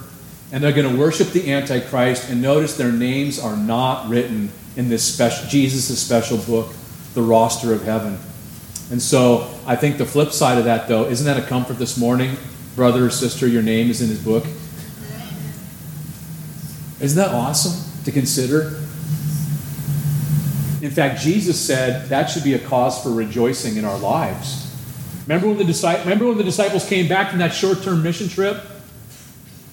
and 0.50 0.62
they're 0.62 0.72
going 0.72 0.90
to 0.90 0.98
worship 0.98 1.28
the 1.28 1.52
Antichrist. 1.52 2.30
And 2.30 2.40
notice 2.40 2.76
their 2.76 2.92
names 2.92 3.38
are 3.38 3.56
not 3.56 4.08
written 4.08 4.50
in 4.76 4.88
this 4.88 5.02
special 5.02 5.48
Jesus' 5.48 5.98
special 5.98 6.38
book, 6.38 6.72
the 7.14 7.22
roster 7.22 7.72
of 7.72 7.82
heaven. 7.82 8.18
And 8.90 9.02
so 9.02 9.54
I 9.66 9.76
think 9.76 9.98
the 9.98 10.06
flip 10.06 10.32
side 10.32 10.56
of 10.56 10.64
that, 10.64 10.88
though, 10.88 11.04
isn't 11.04 11.26
that 11.26 11.42
a 11.42 11.46
comfort 11.46 11.78
this 11.78 11.98
morning, 11.98 12.36
brother 12.74 13.06
or 13.06 13.10
sister? 13.10 13.46
Your 13.46 13.62
name 13.62 13.90
is 13.90 14.00
in 14.00 14.08
his 14.08 14.22
book. 14.22 14.44
Isn't 17.00 17.22
that 17.22 17.34
awesome 17.34 18.04
to 18.04 18.12
consider? 18.12 18.82
In 20.80 20.90
fact, 20.90 21.20
Jesus 21.20 21.60
said 21.60 22.08
that 22.08 22.30
should 22.30 22.44
be 22.44 22.54
a 22.54 22.58
cause 22.58 23.02
for 23.02 23.10
rejoicing 23.10 23.76
in 23.76 23.84
our 23.84 23.98
lives. 23.98 24.64
Remember 25.26 25.48
when 25.48 25.58
the, 25.58 25.98
remember 26.04 26.26
when 26.26 26.38
the 26.38 26.44
disciples 26.44 26.88
came 26.88 27.08
back 27.08 27.30
from 27.30 27.40
that 27.40 27.52
short 27.52 27.82
term 27.82 28.02
mission 28.02 28.28
trip? 28.28 28.64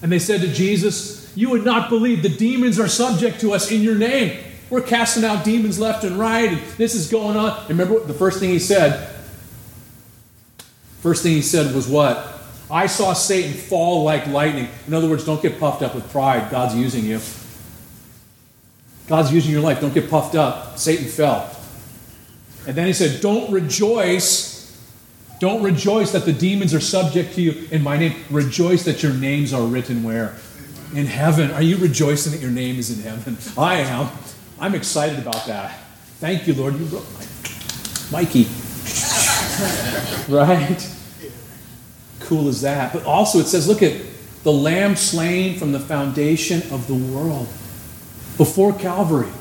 And 0.01 0.11
they 0.11 0.19
said 0.19 0.41
to 0.41 0.47
Jesus, 0.51 1.35
You 1.35 1.49
would 1.51 1.65
not 1.65 1.89
believe 1.89 2.21
the 2.23 2.29
demons 2.29 2.79
are 2.79 2.87
subject 2.87 3.41
to 3.41 3.53
us 3.53 3.71
in 3.71 3.81
your 3.81 3.95
name. 3.95 4.43
We're 4.69 4.81
casting 4.81 5.23
out 5.23 5.43
demons 5.43 5.79
left 5.79 6.03
and 6.03 6.17
right, 6.17 6.49
and 6.49 6.61
this 6.77 6.95
is 6.95 7.09
going 7.09 7.37
on. 7.37 7.59
And 7.61 7.69
remember 7.69 7.99
the 7.99 8.13
first 8.13 8.39
thing 8.39 8.49
he 8.49 8.59
said? 8.59 9.15
First 11.01 11.21
thing 11.21 11.33
he 11.33 11.41
said 11.41 11.75
was 11.75 11.87
what? 11.87 12.31
I 12.69 12.87
saw 12.87 13.13
Satan 13.13 13.53
fall 13.53 14.03
like 14.03 14.25
lightning. 14.25 14.67
In 14.87 14.93
other 14.95 15.07
words, 15.07 15.23
don't 15.23 15.41
get 15.41 15.59
puffed 15.59 15.83
up 15.83 15.93
with 15.93 16.09
pride. 16.11 16.49
God's 16.49 16.75
using 16.75 17.05
you. 17.05 17.19
God's 19.07 19.31
using 19.31 19.51
your 19.51 19.61
life. 19.61 19.79
Don't 19.79 19.93
get 19.93 20.09
puffed 20.09 20.33
up. 20.33 20.79
Satan 20.79 21.05
fell. 21.05 21.55
And 22.67 22.75
then 22.75 22.87
he 22.87 22.93
said, 22.93 23.21
Don't 23.21 23.51
rejoice 23.51 24.54
don't 25.39 25.63
rejoice 25.63 26.11
that 26.11 26.25
the 26.25 26.33
demons 26.33 26.73
are 26.73 26.79
subject 26.79 27.35
to 27.35 27.41
you 27.41 27.67
in 27.71 27.83
my 27.83 27.97
name. 27.97 28.15
Rejoice 28.29 28.83
that 28.85 29.03
your 29.03 29.13
names 29.13 29.53
are 29.53 29.63
written 29.63 30.03
where? 30.03 30.35
In 30.93 31.05
heaven. 31.05 31.51
Are 31.51 31.61
you 31.61 31.77
rejoicing 31.77 32.31
that 32.31 32.41
your 32.41 32.51
name 32.51 32.77
is 32.77 32.97
in 32.97 33.03
heaven? 33.03 33.37
I 33.57 33.75
am. 33.81 34.09
I'm 34.59 34.75
excited 34.75 35.19
about 35.19 35.45
that. 35.47 35.77
Thank 36.19 36.47
you, 36.47 36.53
Lord. 36.53 36.75
You 36.75 36.85
wrote 36.85 37.05
my 37.13 38.19
Mikey. 38.19 38.43
right? 40.29 40.95
Cool 42.21 42.47
as 42.47 42.61
that. 42.61 42.93
But 42.93 43.03
also 43.03 43.39
it 43.39 43.47
says, 43.47 43.67
look 43.67 43.83
at 43.83 43.99
the 44.43 44.51
lamb 44.51 44.95
slain 44.95 45.57
from 45.57 45.71
the 45.71 45.79
foundation 45.79 46.61
of 46.71 46.87
the 46.87 46.93
world. 46.93 47.47
Before 48.37 48.73
Calvary. 48.73 49.31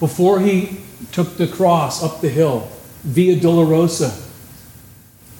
Before 0.00 0.40
he 0.40 0.80
took 1.10 1.36
the 1.36 1.46
cross 1.46 2.02
up 2.02 2.20
the 2.20 2.28
hill, 2.28 2.70
Via 3.02 3.36
Dolorosa 3.36 4.21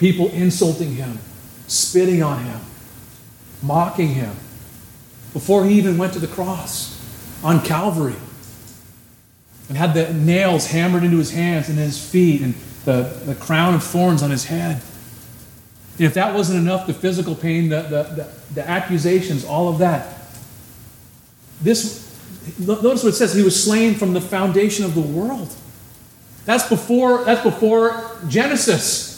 People 0.03 0.31
insulting 0.31 0.97
him, 0.97 1.21
spitting 1.69 2.25
on 2.25 2.43
him, 2.43 2.59
mocking 3.63 4.09
him 4.09 4.35
before 5.33 5.65
he 5.65 5.79
even 5.79 5.97
went 5.97 6.13
to 6.15 6.19
the 6.19 6.27
cross 6.27 7.01
on 7.45 7.63
Calvary 7.63 8.17
and 9.69 9.79
had 9.79 9.95
the 9.95 10.13
nails 10.13 10.67
hammered 10.67 11.05
into 11.05 11.19
his 11.19 11.31
hands 11.31 11.69
and 11.69 11.79
his 11.79 12.05
feet 12.05 12.43
and 12.43 12.55
the, 12.85 13.17
the 13.27 13.37
crown 13.37 13.75
of 13.75 13.85
thorns 13.85 14.25
on 14.25 14.33
his 14.33 14.47
head. 14.47 14.83
And 15.99 16.07
if 16.09 16.15
that 16.15 16.35
wasn't 16.35 16.59
enough, 16.59 16.89
the 16.89 16.95
physical 16.95 17.37
pain, 17.37 17.69
the, 17.69 17.83
the, 17.83 18.03
the, 18.03 18.29
the 18.55 18.69
accusations, 18.69 19.45
all 19.45 19.69
of 19.69 19.79
that. 19.79 20.17
This, 21.61 22.13
notice 22.59 23.05
what 23.05 23.11
it 23.11 23.17
says, 23.17 23.37
he 23.37 23.45
was 23.45 23.65
slain 23.65 23.95
from 23.95 24.15
the 24.15 24.21
foundation 24.21 24.85
of 24.85 24.97
the 24.97 25.01
world. 25.01 25.55
That's 26.45 26.69
before, 26.69 27.23
that's 27.23 27.45
before 27.45 28.11
Genesis. 28.27 29.12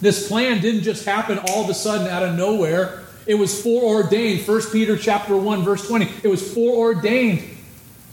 This 0.00 0.28
plan 0.28 0.60
didn't 0.60 0.82
just 0.82 1.04
happen 1.04 1.38
all 1.48 1.64
of 1.64 1.70
a 1.70 1.74
sudden 1.74 2.08
out 2.08 2.22
of 2.22 2.36
nowhere. 2.36 3.02
It 3.26 3.36
was 3.36 3.62
foreordained. 3.62 4.46
1 4.46 4.62
Peter 4.72 4.96
chapter 4.96 5.36
1, 5.36 5.62
verse 5.62 5.86
20. 5.86 6.08
It 6.22 6.28
was 6.28 6.52
foreordained. 6.52 7.42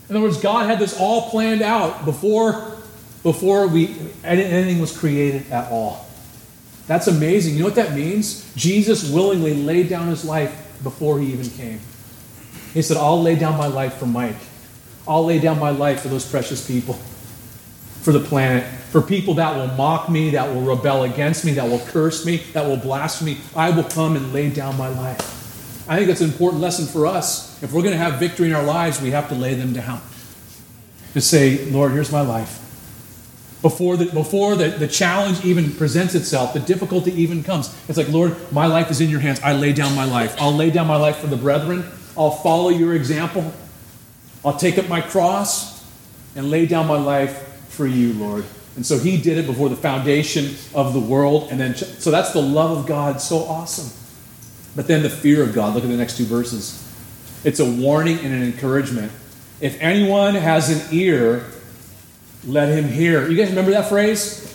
In 0.09 0.15
other 0.15 0.25
words, 0.25 0.38
God 0.38 0.67
had 0.67 0.79
this 0.79 0.97
all 0.97 1.29
planned 1.29 1.61
out 1.61 2.05
before, 2.05 2.77
before 3.23 3.67
we, 3.67 3.95
anything 4.23 4.79
was 4.79 4.97
created 4.97 5.51
at 5.51 5.71
all. 5.71 6.05
That's 6.88 7.07
amazing. 7.07 7.53
You 7.53 7.61
know 7.61 7.65
what 7.65 7.75
that 7.75 7.93
means? 7.93 8.53
Jesus 8.55 9.09
willingly 9.09 9.53
laid 9.53 9.89
down 9.89 10.07
his 10.07 10.25
life 10.25 10.79
before 10.84 11.19
he 11.19 11.32
even 11.34 11.49
came. 11.49 11.79
He 12.73 12.82
said, 12.82 12.97
I'll 12.97 13.21
lay 13.21 13.36
down 13.36 13.57
my 13.57 13.67
life 13.67 13.95
for 13.95 14.05
Mike. 14.05 14.36
I'll 15.07 15.25
lay 15.25 15.39
down 15.39 15.59
my 15.59 15.71
life 15.71 16.01
for 16.01 16.07
those 16.07 16.29
precious 16.29 16.65
people 16.65 16.97
for 18.01 18.11
the 18.11 18.19
planet, 18.19 18.63
for 18.89 19.01
people 19.01 19.35
that 19.35 19.55
will 19.55 19.67
mock 19.75 20.09
me, 20.09 20.31
that 20.31 20.53
will 20.53 20.61
rebel 20.61 21.03
against 21.03 21.45
me, 21.45 21.53
that 21.53 21.69
will 21.69 21.79
curse 21.79 22.25
me, 22.25 22.37
that 22.53 22.65
will 22.65 22.77
blaspheme 22.77 23.35
me. 23.35 23.37
I 23.55 23.69
will 23.69 23.83
come 23.83 24.15
and 24.15 24.33
lay 24.33 24.49
down 24.49 24.77
my 24.77 24.87
life. 24.87 25.19
I 25.87 25.97
think 25.97 26.07
that's 26.07 26.21
an 26.21 26.31
important 26.31 26.61
lesson 26.61 26.87
for 26.87 27.05
us. 27.05 27.61
If 27.61 27.73
we're 27.73 27.83
going 27.83 27.93
to 27.93 27.99
have 27.99 28.19
victory 28.19 28.47
in 28.47 28.53
our 28.53 28.63
lives, 28.63 29.01
we 29.01 29.11
have 29.11 29.29
to 29.29 29.35
lay 29.35 29.53
them 29.53 29.73
down. 29.73 30.01
To 31.13 31.21
say, 31.21 31.65
Lord, 31.65 31.91
here's 31.91 32.11
my 32.11 32.21
life. 32.21 32.57
Before, 33.61 33.95
the, 33.95 34.05
before 34.05 34.55
the, 34.55 34.69
the 34.69 34.87
challenge 34.87 35.45
even 35.45 35.71
presents 35.73 36.15
itself, 36.15 36.53
the 36.53 36.59
difficulty 36.59 37.11
even 37.21 37.43
comes. 37.43 37.67
It's 37.87 37.97
like, 37.97 38.09
Lord, 38.09 38.35
my 38.51 38.65
life 38.65 38.89
is 38.89 39.01
in 39.01 39.09
your 39.09 39.19
hands. 39.19 39.39
I 39.41 39.53
lay 39.53 39.73
down 39.73 39.95
my 39.95 40.05
life. 40.05 40.35
I'll 40.41 40.55
lay 40.55 40.71
down 40.71 40.87
my 40.87 40.95
life 40.95 41.17
for 41.17 41.27
the 41.27 41.37
brethren. 41.37 41.85
I'll 42.17 42.31
follow 42.31 42.69
your 42.69 42.95
example. 42.95 43.53
I'll 44.43 44.57
take 44.57 44.79
up 44.79 44.89
my 44.89 45.01
cross 45.01 45.85
and 46.35 46.49
lay 46.49 46.65
down 46.65 46.87
my 46.87 46.97
life 46.97 47.50
for 47.72 47.88
you, 47.88 48.13
Lord. 48.13 48.45
And 48.76 48.86
so 48.86 48.97
he 48.97 49.17
did 49.22 49.38
it 49.38 49.45
before 49.45 49.69
the 49.69 49.76
foundation 49.76 50.55
of 50.74 50.93
the 50.93 50.99
world. 50.99 51.49
And 51.51 51.59
then, 51.59 51.76
so 51.76 52.11
that's 52.11 52.32
the 52.32 52.41
love 52.41 52.78
of 52.78 52.86
God. 52.86 53.19
So 53.19 53.39
awesome. 53.39 53.97
But 54.76 54.88
then 54.88 55.03
the 55.03 55.09
fear 55.09 55.43
of 55.43 55.53
God. 55.53 55.76
Look 55.76 55.84
at 55.84 55.89
the 55.89 55.97
next 55.97 56.17
two 56.17 56.26
verses. 56.26 56.78
It's 57.43 57.59
a 57.59 57.69
warning 57.69 58.19
and 58.19 58.34
an 58.34 58.43
encouragement. 58.43 59.11
If 59.59 59.80
anyone 59.82 60.36
has 60.36 60.69
an 60.69 60.95
ear, 60.95 61.45
let 62.45 62.69
him 62.69 62.88
hear. 62.88 63.28
You 63.30 63.38
guys 63.38 63.49
remember 63.49 63.72
that 63.72 63.89
phrase? 63.89 64.47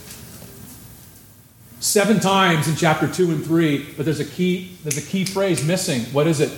Seven 1.80 2.20
times 2.20 2.68
in 2.68 2.76
chapter 2.76 3.06
2 3.06 3.30
and 3.30 3.44
3, 3.44 3.94
but 3.96 4.04
there's 4.04 4.18
a 4.18 4.24
key 4.24 4.76
there's 4.82 4.96
a 4.96 5.02
key 5.02 5.24
phrase 5.24 5.64
missing. 5.64 6.02
What 6.12 6.26
is 6.26 6.40
it? 6.40 6.50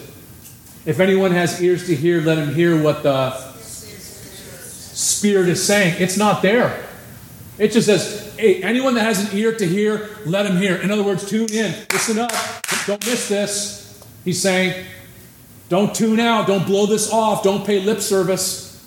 If 0.86 1.00
anyone 1.00 1.32
has 1.32 1.60
ears 1.60 1.86
to 1.88 1.94
hear, 1.94 2.22
let 2.22 2.38
him 2.38 2.54
hear 2.54 2.80
what 2.80 3.02
the 3.02 3.47
Spirit 4.98 5.48
is 5.48 5.64
saying. 5.64 5.94
It's 6.02 6.16
not 6.16 6.42
there. 6.42 6.84
It 7.56 7.70
just 7.70 7.86
says, 7.86 8.34
hey, 8.36 8.60
anyone 8.64 8.94
that 8.94 9.02
has 9.04 9.30
an 9.32 9.38
ear 9.38 9.54
to 9.54 9.64
hear, 9.64 10.10
let 10.26 10.44
him 10.44 10.56
hear. 10.56 10.74
In 10.74 10.90
other 10.90 11.04
words, 11.04 11.28
tune 11.28 11.52
in, 11.52 11.72
listen 11.92 12.18
up, 12.18 12.32
don't 12.84 13.04
miss 13.06 13.28
this. 13.28 14.04
He's 14.24 14.42
saying, 14.42 14.84
don't 15.68 15.94
tune 15.94 16.18
out, 16.18 16.48
don't 16.48 16.66
blow 16.66 16.86
this 16.86 17.12
off, 17.12 17.44
don't 17.44 17.64
pay 17.64 17.78
lip 17.78 18.00
service. 18.00 18.84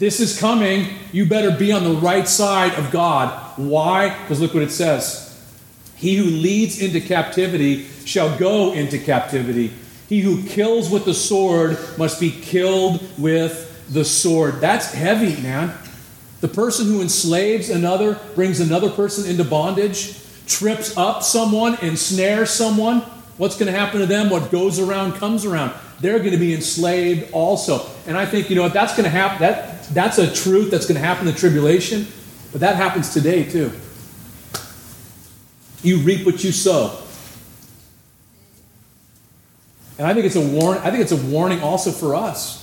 This 0.00 0.18
is 0.18 0.36
coming. 0.36 0.88
You 1.12 1.26
better 1.26 1.52
be 1.52 1.70
on 1.70 1.84
the 1.84 1.94
right 1.94 2.26
side 2.26 2.74
of 2.74 2.90
God. 2.90 3.56
Why? 3.56 4.08
Because 4.22 4.40
look 4.40 4.54
what 4.54 4.64
it 4.64 4.72
says. 4.72 5.28
He 5.94 6.16
who 6.16 6.24
leads 6.24 6.82
into 6.82 7.00
captivity 7.00 7.84
shall 8.04 8.36
go 8.36 8.72
into 8.72 8.98
captivity. 8.98 9.72
He 10.08 10.22
who 10.22 10.42
kills 10.42 10.90
with 10.90 11.04
the 11.04 11.14
sword 11.14 11.78
must 11.98 12.18
be 12.18 12.32
killed 12.32 13.00
with 13.16 13.68
the 13.92 14.04
sword. 14.04 14.60
That's 14.60 14.92
heavy, 14.92 15.40
man. 15.42 15.76
The 16.40 16.48
person 16.48 16.86
who 16.86 17.00
enslaves 17.02 17.70
another, 17.70 18.18
brings 18.34 18.58
another 18.58 18.90
person 18.90 19.30
into 19.30 19.44
bondage, 19.44 20.18
trips 20.46 20.96
up 20.96 21.22
someone, 21.22 21.76
ensnares 21.82 22.50
someone. 22.50 23.00
What's 23.36 23.56
going 23.56 23.72
to 23.72 23.78
happen 23.78 24.00
to 24.00 24.06
them? 24.06 24.28
What 24.28 24.50
goes 24.50 24.78
around 24.78 25.14
comes 25.14 25.44
around. 25.44 25.72
They're 26.00 26.18
going 26.18 26.32
to 26.32 26.38
be 26.38 26.52
enslaved 26.52 27.32
also. 27.32 27.86
And 28.06 28.16
I 28.16 28.26
think, 28.26 28.50
you 28.50 28.56
know, 28.56 28.66
if 28.66 28.72
that's 28.72 28.96
going 28.96 29.04
to 29.04 29.10
happen, 29.10 29.40
that, 29.40 29.84
that's 29.88 30.18
a 30.18 30.32
truth 30.32 30.70
that's 30.70 30.86
going 30.86 31.00
to 31.00 31.06
happen 31.06 31.28
in 31.28 31.32
the 31.32 31.38
tribulation, 31.38 32.06
but 32.50 32.60
that 32.62 32.76
happens 32.76 33.12
today 33.12 33.44
too. 33.44 33.70
You 35.82 35.98
reap 35.98 36.26
what 36.26 36.42
you 36.42 36.50
sow. 36.50 36.98
And 39.98 40.06
I 40.06 40.14
think 40.14 40.26
it's 40.26 40.36
a 40.36 40.40
warn. 40.40 40.78
I 40.78 40.90
think 40.90 41.02
it's 41.02 41.12
a 41.12 41.16
warning 41.16 41.60
also 41.60 41.92
for 41.92 42.14
us. 42.14 42.61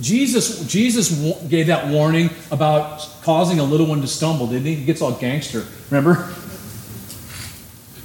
Jesus, 0.00 0.66
Jesus 0.66 1.10
gave 1.48 1.66
that 1.66 1.88
warning 1.88 2.30
about 2.50 3.08
causing 3.22 3.58
a 3.58 3.64
little 3.64 3.86
one 3.86 4.00
to 4.00 4.06
stumble, 4.06 4.46
didn't 4.46 4.64
he? 4.64 4.74
He 4.76 4.84
gets 4.84 5.02
all 5.02 5.12
gangster. 5.12 5.64
Remember? 5.90 6.32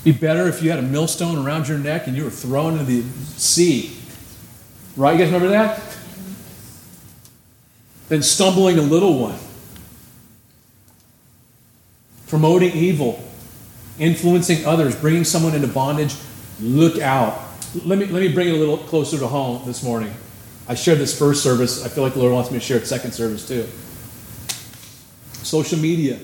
Be 0.04 0.12
better 0.12 0.48
if 0.48 0.62
you 0.62 0.70
had 0.70 0.80
a 0.80 0.84
millstone 0.84 1.46
around 1.46 1.68
your 1.68 1.78
neck 1.78 2.08
and 2.08 2.16
you 2.16 2.24
were 2.24 2.30
thrown 2.30 2.74
into 2.74 2.86
the 2.86 3.02
sea. 3.38 3.98
Right? 4.98 5.14
You 5.14 5.20
guys 5.20 5.34
remember 5.34 5.50
that? 5.50 5.82
Than 8.10 8.22
stumbling 8.22 8.80
a 8.80 8.82
little 8.82 9.20
one. 9.20 9.38
Promoting 12.28 12.74
evil, 12.74 13.24
influencing 13.98 14.66
others, 14.66 14.96
bringing 14.96 15.24
someone 15.24 15.56
into 15.56 15.68
bondage. 15.68 16.16
Look 16.60 17.00
out. 17.00 17.40
Let 17.86 17.98
me, 17.98 18.06
let 18.06 18.22
me 18.22 18.34
bring 18.34 18.50
it 18.50 18.56
a 18.56 18.58
little 18.58 18.78
closer 18.78 19.18
to 19.20 19.28
home 19.28 19.62
this 19.66 19.84
morning. 19.84 20.14
I 20.68 20.76
shared 20.76 21.00
this 21.00 21.18
first 21.18 21.44
service. 21.44 21.86
I 21.86 21.90
feel 21.90 22.04
like 22.04 22.14
the 22.14 22.20
Lord 22.20 22.34
wants 22.34 22.52
me 22.52 22.60
to 22.60 22.64
share 22.64 22.78
it 22.78 22.88
second 22.88 23.12
service 23.12 23.48
too. 23.48 23.68
Social 25.44 25.80
media. 25.80 26.20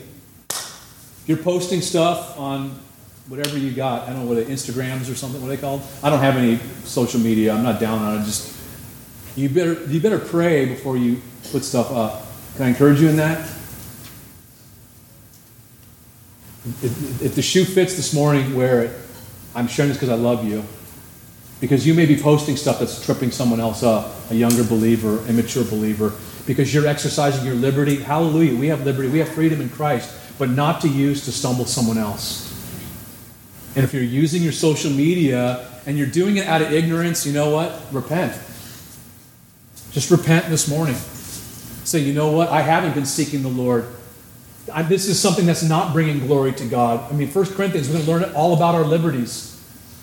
You're 1.26 1.38
posting 1.38 1.82
stuff 1.82 2.38
on 2.38 2.78
whatever 3.28 3.58
you 3.58 3.72
got. 3.72 4.04
I 4.04 4.14
don't 4.14 4.26
know 4.26 4.36
what 4.36 4.46
Instagrams 4.46 5.10
or 5.10 5.16
something. 5.16 5.42
What 5.42 5.48
are 5.48 5.56
they 5.56 5.62
called? 5.62 5.82
I 6.02 6.10
don't 6.10 6.20
have 6.20 6.36
any 6.36 6.58
social 6.84 7.22
media. 7.22 7.54
I'm 7.54 7.64
not 7.64 7.80
down 7.80 8.00
on 8.00 8.22
it. 8.22 8.26
Just 8.26 8.54
you 9.36 9.50
better 9.50 9.82
you 9.86 10.02
better 10.02 10.20
pray 10.20 10.66
before 10.66 10.98
you 10.98 11.22
put 11.52 11.64
stuff 11.64 11.92
up. 11.92 12.26
Can 12.56 12.66
I 12.66 12.70
encourage 12.70 13.00
you 13.02 13.10
in 13.10 13.16
that? 13.16 13.40
If 16.82 17.36
the 17.36 17.42
shoe 17.42 17.66
fits 17.66 17.96
this 17.96 18.14
morning, 18.14 18.56
wear 18.56 18.84
it. 18.84 19.00
I'm 19.56 19.68
sharing 19.68 19.90
this 19.90 19.98
because 19.98 20.10
I 20.10 20.16
love 20.16 20.46
you. 20.46 20.64
Because 21.60 21.86
you 21.88 21.94
may 21.94 22.06
be 22.06 22.18
posting 22.18 22.58
stuff 22.58 22.80
that's 22.80 23.04
tripping 23.04 23.32
someone 23.32 23.60
else 23.60 23.84
up, 23.84 24.14
a 24.34 24.36
younger 24.36 24.64
believer, 24.64 25.26
immature 25.28 25.64
believer, 25.64 26.12
because 26.46 26.74
you're 26.74 26.88
exercising 26.88 27.46
your 27.46 27.56
liberty. 27.56 27.98
Hallelujah. 27.98 28.56
We 28.56 28.68
have 28.68 28.86
liberty, 28.86 29.10
we 29.10 29.20
have 29.20 29.30
freedom 29.30 29.62
in 29.62 29.70
Christ, 29.70 30.14
but 30.38 30.50
not 30.50 30.82
to 30.82 30.90
use 30.90 31.26
to 31.26 31.32
stumble 31.32 31.66
someone 31.66 31.98
else. 31.98 32.50
And 33.76 33.84
if 33.84 33.94
you're 33.94 34.04
using 34.04 34.44
your 34.44 34.52
social 34.52 34.92
media 34.92 35.68
and 35.86 35.98
you're 35.98 36.08
doing 36.08 36.38
it 36.38 36.48
out 36.48 36.62
of 36.62 36.72
ignorance, 36.72 37.26
you 37.26 37.34
know 37.34 37.50
what? 37.50 37.82
Repent. 37.92 38.34
Just 39.92 40.12
repent 40.12 40.48
this 40.48 40.68
morning. 40.68 40.96
Say, 40.96 42.00
you 42.00 42.14
know 42.14 42.32
what? 42.32 42.50
I 42.50 42.62
haven't 42.62 42.94
been 42.94 43.06
seeking 43.06 43.42
the 43.42 43.50
Lord. 43.50 43.86
I, 44.72 44.84
this 44.84 45.08
is 45.08 45.20
something 45.20 45.46
that's 45.46 45.64
not 45.64 45.94
bringing 45.94 46.26
glory 46.26 46.54
to 46.54 46.66
God. 46.66 47.12
I 47.12 47.16
mean, 47.16 47.28
First 47.28 47.54
Corinthians, 47.56 47.90
we're 47.90 48.06
going 48.06 48.06
to 48.06 48.12
learn 48.12 48.36
all 48.36 48.56
about 48.56 48.76
our 48.76 48.86
liberties. 48.86 49.53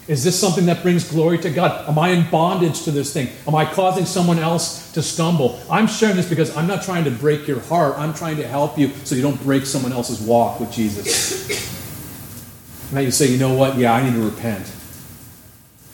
Is 0.09 0.25
this 0.25 0.39
something 0.39 0.67
that 0.67 0.83
brings 0.83 1.09
glory 1.09 1.39
to 1.39 1.51
God? 1.51 1.89
Am 1.89 1.99
I 1.99 2.09
in 2.11 2.29
bondage 2.31 2.83
to 2.83 2.91
this 2.91 3.13
thing? 3.13 3.29
Am 3.47 3.55
I 3.55 3.65
causing 3.65 4.07
someone 4.07 4.39
else 4.39 4.93
to 4.93 5.03
stumble? 5.03 5.61
I'm 5.71 5.87
sharing 5.87 6.17
this 6.17 6.29
because 6.29 6.57
I'm 6.57 6.67
not 6.67 6.83
trying 6.83 7.05
to 7.05 7.11
break 7.11 7.47
your 7.47 7.61
heart. 7.61 7.97
I'm 7.97 8.13
trying 8.13 8.37
to 8.39 8.47
help 8.47 8.79
you 8.79 8.89
so 9.05 9.15
you 9.15 9.23
don't 9.23 9.41
break 9.43 9.67
someone 9.67 9.93
else's 9.93 10.21
walk 10.21 10.59
with 10.59 10.73
Jesus. 10.73 11.49
now 12.93 13.01
you 13.01 13.11
say, 13.11 13.27
you 13.27 13.39
know 13.39 13.55
what? 13.55 13.77
Yeah, 13.77 13.93
I 13.93 14.03
need 14.03 14.15
to 14.15 14.25
repent. 14.25 14.67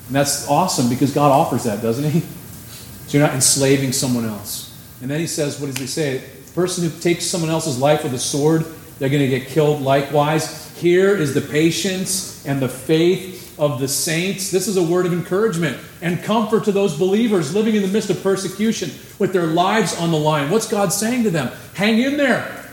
And 0.06 0.14
that's 0.14 0.48
awesome 0.48 0.88
because 0.88 1.12
God 1.12 1.30
offers 1.30 1.64
that, 1.64 1.82
doesn't 1.82 2.10
He? 2.10 2.20
So 2.20 3.18
you're 3.18 3.26
not 3.26 3.34
enslaving 3.34 3.92
someone 3.92 4.24
else. 4.24 4.72
And 5.02 5.10
then 5.10 5.20
He 5.20 5.26
says, 5.26 5.60
what 5.60 5.66
does 5.66 5.78
He 5.78 5.86
say? 5.86 6.18
The 6.18 6.52
person 6.52 6.88
who 6.88 7.00
takes 7.00 7.26
someone 7.26 7.50
else's 7.50 7.78
life 7.78 8.02
with 8.02 8.14
a 8.14 8.18
sword, 8.18 8.64
they're 8.98 9.10
going 9.10 9.22
to 9.22 9.28
get 9.28 9.48
killed 9.48 9.82
likewise. 9.82 10.74
Here 10.78 11.14
is 11.14 11.34
the 11.34 11.40
patience 11.40 12.46
and 12.46 12.60
the 12.60 12.68
faith 12.68 13.35
of 13.58 13.80
the 13.80 13.88
saints. 13.88 14.50
This 14.50 14.68
is 14.68 14.76
a 14.76 14.82
word 14.82 15.06
of 15.06 15.12
encouragement 15.12 15.78
and 16.02 16.22
comfort 16.22 16.64
to 16.64 16.72
those 16.72 16.96
believers 16.96 17.54
living 17.54 17.74
in 17.74 17.82
the 17.82 17.88
midst 17.88 18.10
of 18.10 18.22
persecution 18.22 18.90
with 19.18 19.32
their 19.32 19.46
lives 19.46 19.96
on 19.98 20.10
the 20.10 20.18
line. 20.18 20.50
What's 20.50 20.68
God 20.68 20.92
saying 20.92 21.24
to 21.24 21.30
them? 21.30 21.50
Hang 21.74 22.00
in 22.00 22.16
there. 22.16 22.64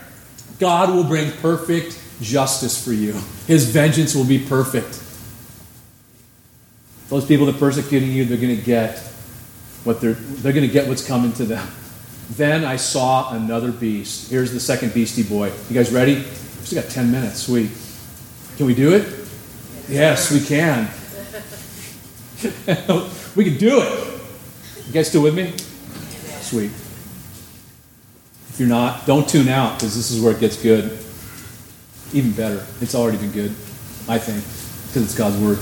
God 0.58 0.94
will 0.94 1.04
bring 1.04 1.32
perfect 1.32 2.00
justice 2.20 2.82
for 2.82 2.92
you, 2.92 3.12
His 3.46 3.70
vengeance 3.70 4.14
will 4.14 4.24
be 4.24 4.38
perfect. 4.38 5.00
Those 7.08 7.26
people 7.26 7.46
that 7.46 7.56
are 7.56 7.58
persecuting 7.58 8.12
you, 8.12 8.24
they're 8.24 8.38
going 8.38 8.56
to 8.56 8.62
get 8.62 8.98
what 9.84 10.00
they're, 10.00 10.14
they're 10.14 10.52
going 10.52 10.66
to 10.66 10.72
get 10.72 10.88
what's 10.88 11.06
coming 11.06 11.32
to 11.34 11.44
them. 11.44 11.68
Then 12.30 12.64
I 12.64 12.76
saw 12.76 13.34
another 13.34 13.70
beast. 13.70 14.30
Here's 14.30 14.52
the 14.52 14.60
second 14.60 14.94
beastie 14.94 15.22
boy. 15.22 15.52
You 15.68 15.74
guys 15.74 15.92
ready? 15.92 16.14
We 16.14 16.22
still 16.22 16.82
got 16.82 16.90
10 16.90 17.10
minutes. 17.10 17.42
Sweet. 17.42 17.70
Can 18.56 18.66
we 18.66 18.74
do 18.74 18.94
it? 18.94 19.23
Yes, 19.88 20.30
we 20.32 20.40
can. 20.40 20.88
we 23.36 23.44
can 23.44 23.58
do 23.58 23.82
it. 23.82 24.20
You 24.86 24.92
guys 24.92 25.08
still 25.08 25.22
with 25.22 25.34
me? 25.34 25.52
Sweet. 26.40 26.70
If 28.48 28.56
you're 28.58 28.68
not, 28.68 29.06
don't 29.06 29.28
tune 29.28 29.48
out 29.48 29.74
because 29.74 29.94
this 29.94 30.10
is 30.10 30.22
where 30.22 30.32
it 30.32 30.40
gets 30.40 30.62
good. 30.62 30.98
Even 32.14 32.32
better. 32.32 32.64
It's 32.80 32.94
already 32.94 33.18
been 33.18 33.32
good, 33.32 33.50
I 34.08 34.18
think, 34.18 34.42
because 34.86 35.02
it's 35.04 35.14
God's 35.14 35.36
word. 35.36 35.58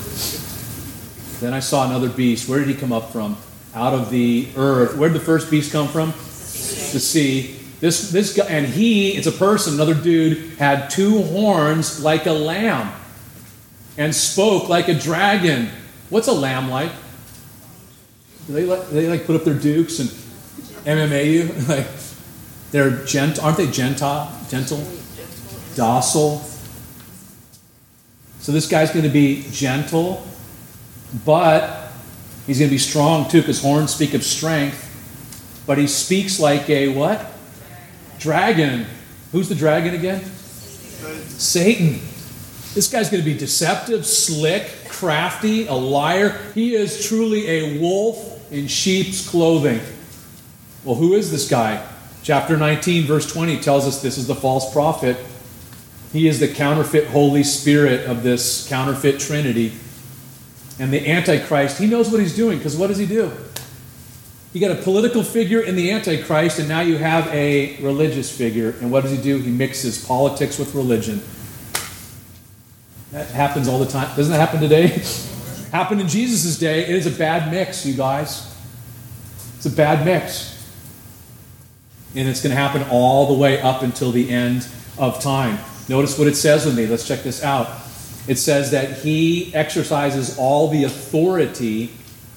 Then 1.40 1.52
I 1.52 1.60
saw 1.60 1.86
another 1.86 2.08
beast. 2.08 2.48
Where 2.48 2.60
did 2.60 2.68
he 2.68 2.74
come 2.74 2.92
up 2.92 3.10
from? 3.10 3.36
Out 3.74 3.94
of 3.94 4.10
the 4.10 4.48
earth. 4.56 4.96
Where 4.96 5.08
did 5.08 5.20
the 5.20 5.24
first 5.24 5.50
beast 5.50 5.72
come 5.72 5.88
from? 5.88 6.10
The 6.10 7.00
sea. 7.00 7.58
This, 7.80 8.12
this 8.12 8.36
guy, 8.36 8.44
and 8.46 8.66
he, 8.66 9.16
it's 9.16 9.26
a 9.26 9.32
person, 9.32 9.74
another 9.74 9.94
dude, 9.94 10.58
had 10.58 10.90
two 10.90 11.22
horns 11.22 12.04
like 12.04 12.26
a 12.26 12.32
lamb 12.32 12.92
and 13.96 14.14
spoke 14.14 14.68
like 14.68 14.88
a 14.88 14.94
dragon. 14.94 15.68
What's 16.10 16.28
a 16.28 16.32
lamb 16.32 16.70
like? 16.70 16.92
Do 18.46 18.54
they 18.54 18.64
like, 18.64 18.88
they 18.90 19.08
like 19.08 19.26
put 19.26 19.36
up 19.36 19.44
their 19.44 19.58
dukes 19.58 19.98
and 19.98 20.08
MMA 20.84 21.32
you? 21.32 21.52
like 21.68 21.86
they're 22.70 23.04
gent 23.04 23.42
aren't 23.42 23.58
they 23.58 23.70
gentle, 23.70 24.28
gentle, 24.48 24.84
docile? 25.74 26.38
So 28.40 28.50
this 28.50 28.68
guy's 28.68 28.90
going 28.90 29.04
to 29.04 29.10
be 29.10 29.46
gentle, 29.52 30.26
but 31.24 31.92
he's 32.46 32.58
going 32.58 32.68
to 32.68 32.74
be 32.74 32.78
strong 32.78 33.28
too, 33.28 33.40
because 33.40 33.62
horns 33.62 33.94
speak 33.94 34.14
of 34.14 34.24
strength. 34.24 34.88
But 35.64 35.78
he 35.78 35.86
speaks 35.86 36.40
like 36.40 36.68
a 36.68 36.88
what? 36.88 37.32
Dragon. 38.18 38.86
Who's 39.30 39.48
the 39.48 39.54
dragon 39.54 39.94
again? 39.94 40.24
Satan. 41.28 42.00
This 42.74 42.90
guy's 42.90 43.10
going 43.10 43.22
to 43.22 43.30
be 43.30 43.36
deceptive, 43.36 44.06
slick, 44.06 44.70
crafty, 44.88 45.66
a 45.66 45.74
liar. 45.74 46.38
He 46.54 46.74
is 46.74 47.06
truly 47.06 47.46
a 47.48 47.78
wolf 47.80 48.50
in 48.50 48.66
sheep's 48.66 49.28
clothing. 49.28 49.80
Well, 50.84 50.94
who 50.94 51.14
is 51.14 51.30
this 51.30 51.48
guy? 51.48 51.86
Chapter 52.22 52.56
19, 52.56 53.04
verse 53.04 53.30
20 53.30 53.58
tells 53.60 53.86
us 53.86 54.00
this 54.00 54.16
is 54.16 54.26
the 54.26 54.34
false 54.34 54.72
prophet. 54.72 55.18
He 56.12 56.28
is 56.28 56.40
the 56.40 56.48
counterfeit 56.48 57.08
Holy 57.08 57.42
Spirit 57.42 58.08
of 58.08 58.22
this 58.22 58.66
counterfeit 58.68 59.20
Trinity. 59.20 59.72
And 60.78 60.92
the 60.92 61.10
Antichrist, 61.10 61.78
he 61.78 61.86
knows 61.86 62.10
what 62.10 62.20
he's 62.20 62.34
doing 62.34 62.58
because 62.58 62.76
what 62.76 62.86
does 62.86 62.98
he 62.98 63.06
do? 63.06 63.30
You 64.52 64.60
got 64.60 64.70
a 64.70 64.82
political 64.82 65.22
figure 65.22 65.60
in 65.60 65.76
the 65.76 65.90
Antichrist, 65.90 66.58
and 66.58 66.68
now 66.68 66.80
you 66.80 66.98
have 66.98 67.26
a 67.28 67.76
religious 67.82 68.34
figure. 68.34 68.74
And 68.80 68.92
what 68.92 69.02
does 69.02 69.10
he 69.10 69.16
do? 69.16 69.38
He 69.38 69.50
mixes 69.50 70.04
politics 70.04 70.58
with 70.58 70.74
religion. 70.74 71.22
That 73.12 73.28
happens 73.28 73.68
all 73.68 73.78
the 73.78 73.86
time. 73.86 74.14
Doesn't 74.16 74.32
that 74.32 74.40
happen 74.40 74.60
today? 74.60 74.86
happened 75.70 76.00
in 76.00 76.08
Jesus' 76.08 76.58
day. 76.58 76.82
It 76.82 76.90
is 76.90 77.06
a 77.06 77.10
bad 77.10 77.50
mix, 77.50 77.84
you 77.86 77.94
guys. 77.94 78.54
It's 79.56 79.66
a 79.66 79.70
bad 79.70 80.04
mix. 80.04 80.50
And 82.14 82.28
it's 82.28 82.42
going 82.42 82.54
to 82.54 82.60
happen 82.60 82.84
all 82.90 83.26
the 83.26 83.34
way 83.34 83.60
up 83.60 83.82
until 83.82 84.12
the 84.12 84.30
end 84.30 84.66
of 84.98 85.22
time. 85.22 85.58
Notice 85.88 86.18
what 86.18 86.26
it 86.26 86.36
says 86.36 86.64
with 86.64 86.76
me. 86.76 86.86
Let's 86.86 87.06
check 87.06 87.22
this 87.22 87.42
out. 87.42 87.68
It 88.28 88.36
says 88.36 88.70
that 88.70 88.98
he 88.98 89.54
exercises 89.54 90.38
all 90.38 90.68
the 90.68 90.84
authority 90.84 91.90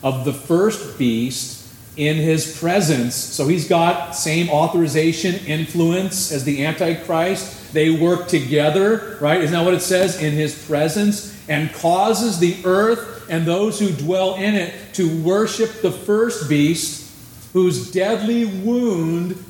of 0.03 0.25
the 0.25 0.33
first 0.33 0.97
beast 0.97 1.67
in 1.95 2.17
his 2.17 2.57
presence. 2.59 3.15
So 3.15 3.47
he's 3.47 3.67
got 3.67 4.15
same 4.15 4.49
authorization, 4.49 5.35
influence 5.45 6.31
as 6.31 6.43
the 6.43 6.65
Antichrist. 6.65 7.64
They 7.75 7.91
work 7.91 8.29
together, 8.29 9.17
right? 9.19 9.41
Isn't 9.41 9.53
that 9.53 9.65
what 9.65 9.73
it 9.73 9.81
says? 9.81 10.21
In 10.23 10.31
his 10.31 10.65
presence, 10.65 11.35
and 11.47 11.71
causes 11.73 12.39
the 12.39 12.57
earth 12.63 13.27
and 13.29 13.45
those 13.45 13.79
who 13.79 13.91
dwell 13.91 14.35
in 14.35 14.55
it 14.55 14.73
to 14.93 15.21
worship 15.21 15.81
the 15.81 15.91
first 15.91 16.47
beast, 16.47 17.11
whose 17.53 17.91
deadly 17.91 18.45
wound 18.45 19.43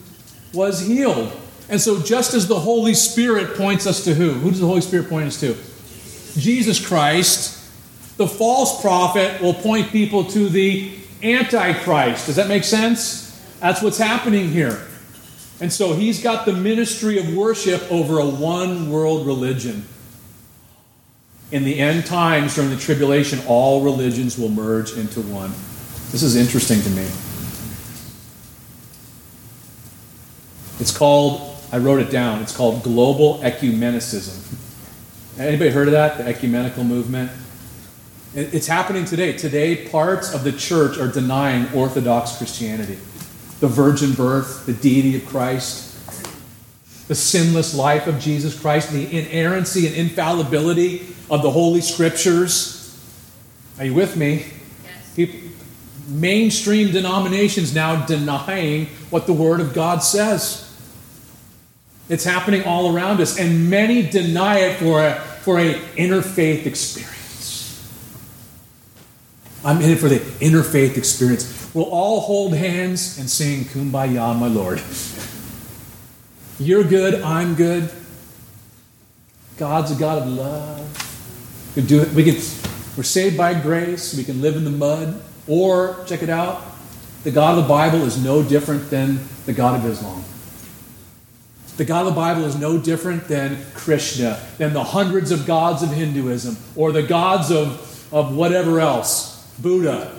was 0.53 0.87
healed. 0.87 1.31
And 1.69 1.79
so, 1.79 2.01
just 2.01 2.33
as 2.33 2.47
the 2.47 2.59
Holy 2.59 2.95
Spirit 2.95 3.55
points 3.55 3.85
us 3.85 4.03
to 4.05 4.13
who? 4.13 4.31
Who 4.31 4.49
does 4.49 4.59
the 4.59 4.67
Holy 4.67 4.81
Spirit 4.81 5.07
point 5.07 5.27
us 5.27 5.39
to? 5.41 5.55
Jesus 6.39 6.85
Christ. 6.85 7.53
The 8.17 8.27
false 8.27 8.81
prophet 8.81 9.41
will 9.41 9.53
point 9.53 9.91
people 9.91 10.23
to 10.25 10.49
the 10.49 10.97
Antichrist. 11.21 12.27
Does 12.27 12.37
that 12.37 12.47
make 12.47 12.63
sense? 12.63 13.39
That's 13.59 13.81
what's 13.81 13.97
happening 13.97 14.49
here. 14.49 14.81
And 15.61 15.71
so 15.71 15.93
he's 15.93 16.21
got 16.21 16.45
the 16.45 16.53
ministry 16.53 17.17
of 17.17 17.33
worship 17.33 17.89
over 17.91 18.19
a 18.19 18.25
one 18.25 18.89
world 18.89 19.25
religion. 19.25 19.85
In 21.51 21.63
the 21.63 21.79
end 21.79 22.05
times, 22.05 22.55
during 22.55 22.71
the 22.71 22.77
tribulation, 22.77 23.39
all 23.47 23.81
religions 23.83 24.37
will 24.37 24.49
merge 24.49 24.91
into 24.93 25.21
one. 25.21 25.51
This 26.11 26.23
is 26.23 26.35
interesting 26.35 26.81
to 26.81 26.89
me. 26.89 27.07
It's 30.79 30.95
called, 30.95 31.57
I 31.71 31.77
wrote 31.77 32.01
it 32.01 32.11
down, 32.11 32.41
it's 32.41 32.55
called 32.55 32.83
global 32.83 33.39
ecumenicism. 33.39 34.41
Anybody 35.39 35.69
heard 35.69 35.87
of 35.87 35.93
that? 35.93 36.17
The 36.17 36.25
ecumenical 36.25 36.83
movement? 36.83 37.31
It's 38.33 38.67
happening 38.67 39.05
today. 39.05 39.37
Today, 39.37 39.87
parts 39.87 40.33
of 40.33 40.43
the 40.43 40.51
church 40.51 40.97
are 40.97 41.07
denying 41.07 41.71
Orthodox 41.73 42.37
Christianity 42.37 42.97
the 43.59 43.67
virgin 43.67 44.13
birth, 44.13 44.65
the 44.65 44.73
deity 44.73 45.15
of 45.15 45.25
Christ, 45.25 45.93
the 47.07 47.15
sinless 47.15 47.75
life 47.75 48.07
of 48.07 48.19
Jesus 48.19 48.59
Christ, 48.59 48.91
the 48.91 49.17
inerrancy 49.17 49.87
and 49.87 49.95
infallibility 49.95 51.07
of 51.29 51.41
the 51.41 51.51
Holy 51.51 51.81
Scriptures. 51.81 52.99
Are 53.77 53.85
you 53.85 53.93
with 53.93 54.17
me? 54.17 54.45
Yes. 54.83 55.13
People, 55.15 55.39
mainstream 56.07 56.91
denominations 56.91 57.73
now 57.73 58.05
denying 58.05 58.87
what 59.09 59.27
the 59.27 59.33
Word 59.33 59.59
of 59.59 59.73
God 59.73 60.03
says. 60.03 60.61
It's 62.07 62.23
happening 62.23 62.63
all 62.63 62.95
around 62.95 63.19
us, 63.19 63.39
and 63.39 63.69
many 63.69 64.03
deny 64.03 64.59
it 64.59 64.77
for 64.77 65.03
a 65.03 65.15
for 65.45 65.59
a 65.59 65.75
interfaith 65.95 66.65
experience. 66.65 67.87
I'm 69.63 69.81
in 69.81 69.91
it 69.91 69.99
for 69.99 70.09
the 70.09 70.17
interfaith 70.17 70.97
experience. 70.97 71.54
We'll 71.75 71.89
all 71.89 72.21
hold 72.21 72.53
hands 72.53 73.19
and 73.19 73.29
sing 73.29 73.65
Kumbaya, 73.65 74.39
my 74.39 74.47
Lord. 74.47 74.81
You're 76.57 76.85
good, 76.85 77.21
I'm 77.21 77.55
good. 77.55 77.91
God's 79.57 79.91
a 79.91 79.95
God 79.95 80.21
of 80.21 80.29
love. 80.29 81.75
We 81.75 81.81
do 81.81 82.01
it. 82.01 82.13
We 82.13 82.23
can, 82.23 82.35
we're 82.95 83.03
saved 83.03 83.37
by 83.37 83.59
grace. 83.59 84.15
We 84.15 84.23
can 84.23 84.41
live 84.41 84.55
in 84.55 84.63
the 84.63 84.69
mud. 84.69 85.21
Or, 85.47 86.01
check 86.07 86.23
it 86.23 86.29
out, 86.29 86.63
the 87.25 87.31
God 87.31 87.57
of 87.57 87.65
the 87.65 87.67
Bible 87.67 88.03
is 88.03 88.23
no 88.23 88.41
different 88.41 88.89
than 88.89 89.19
the 89.45 89.51
God 89.51 89.77
of 89.77 89.85
Islam. 89.85 90.23
The 91.75 91.83
God 91.83 92.07
of 92.07 92.13
the 92.13 92.15
Bible 92.15 92.45
is 92.45 92.55
no 92.57 92.77
different 92.77 93.27
than 93.27 93.57
Krishna, 93.73 94.39
than 94.57 94.71
the 94.71 94.83
hundreds 94.83 95.31
of 95.31 95.45
gods 95.45 95.83
of 95.83 95.91
Hinduism, 95.91 96.55
or 96.77 96.93
the 96.93 97.03
gods 97.03 97.51
of, 97.51 98.13
of 98.13 98.33
whatever 98.33 98.79
else. 98.79 99.45
Buddha. 99.59 100.15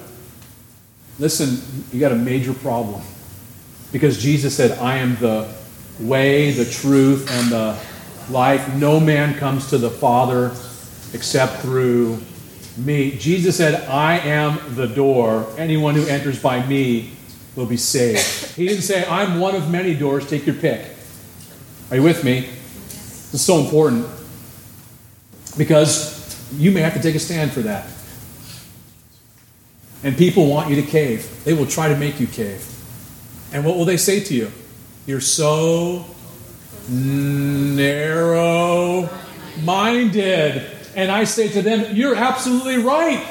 Listen, 1.19 1.61
you 1.93 2.01
got 2.01 2.13
a 2.13 2.17
major 2.17 2.53
problem. 2.53 3.03
Because 3.93 4.21
Jesus 4.21 4.55
said, 4.55 4.79
I 4.79 4.99
am 4.99 5.17
the 5.17 5.53
way, 6.01 6.51
the 6.51 6.65
truth, 6.65 7.31
and 7.31 7.51
the 7.51 7.79
life. 8.31 8.75
No 8.75 9.01
man 9.01 9.39
comes 9.39 9.71
to 9.71 9.79
the 9.79 9.91
Father 9.91 10.53
except 11.15 11.63
through 11.63 12.21
me. 12.77 13.13
Jesus 13.13 13.57
said, 13.57 13.89
I 13.89 14.19
am 14.19 14.75
the 14.75 14.87
door. 14.87 15.47
Anyone 15.57 15.95
who 15.95 16.07
enters 16.07 16.41
by 16.41 16.67
me 16.67 17.13
will 17.55 17.67
be 17.67 17.77
saved. 17.77 18.55
He 18.55 18.67
didn't 18.67 18.83
say, 18.83 19.07
I'm 19.09 19.41
one 19.41 19.55
of 19.55 19.71
many 19.71 19.95
doors, 19.95 20.29
take 20.29 20.47
your 20.47 20.57
pick. 20.57 20.85
Are 21.91 21.97
you 21.97 22.03
with 22.03 22.25
me? 22.25 22.41
This 22.41 23.35
is 23.35 23.45
so 23.45 23.59
important 23.61 24.07
because 25.57 26.17
you 26.55 26.71
may 26.71 26.81
have 26.81 26.95
to 26.95 27.01
take 27.01 27.15
a 27.15 27.19
stand 27.19 27.53
for 27.53 27.61
that. 27.61 27.87
And 30.03 30.17
people 30.17 30.47
want 30.49 30.71
you 30.71 30.77
to 30.77 30.83
cave. 30.83 31.45
They 31.45 31.55
will 31.55 31.67
try 31.67 31.89
to 31.89 31.97
make 31.97 32.21
you 32.21 32.27
cave. 32.27 32.65
And 33.53 33.65
what 33.65 33.77
will 33.77 33.85
they 33.85 33.97
say 33.97 34.21
to 34.21 34.35
you? 34.35 34.51
You're 35.07 35.21
so 35.21 36.05
narrow 36.89 38.29
minded. 39.63 40.67
And 40.95 41.11
I 41.11 41.25
say 41.25 41.49
to 41.49 41.63
them, 41.63 41.95
You're 41.95 42.15
absolutely 42.15 42.79
right. 42.79 43.27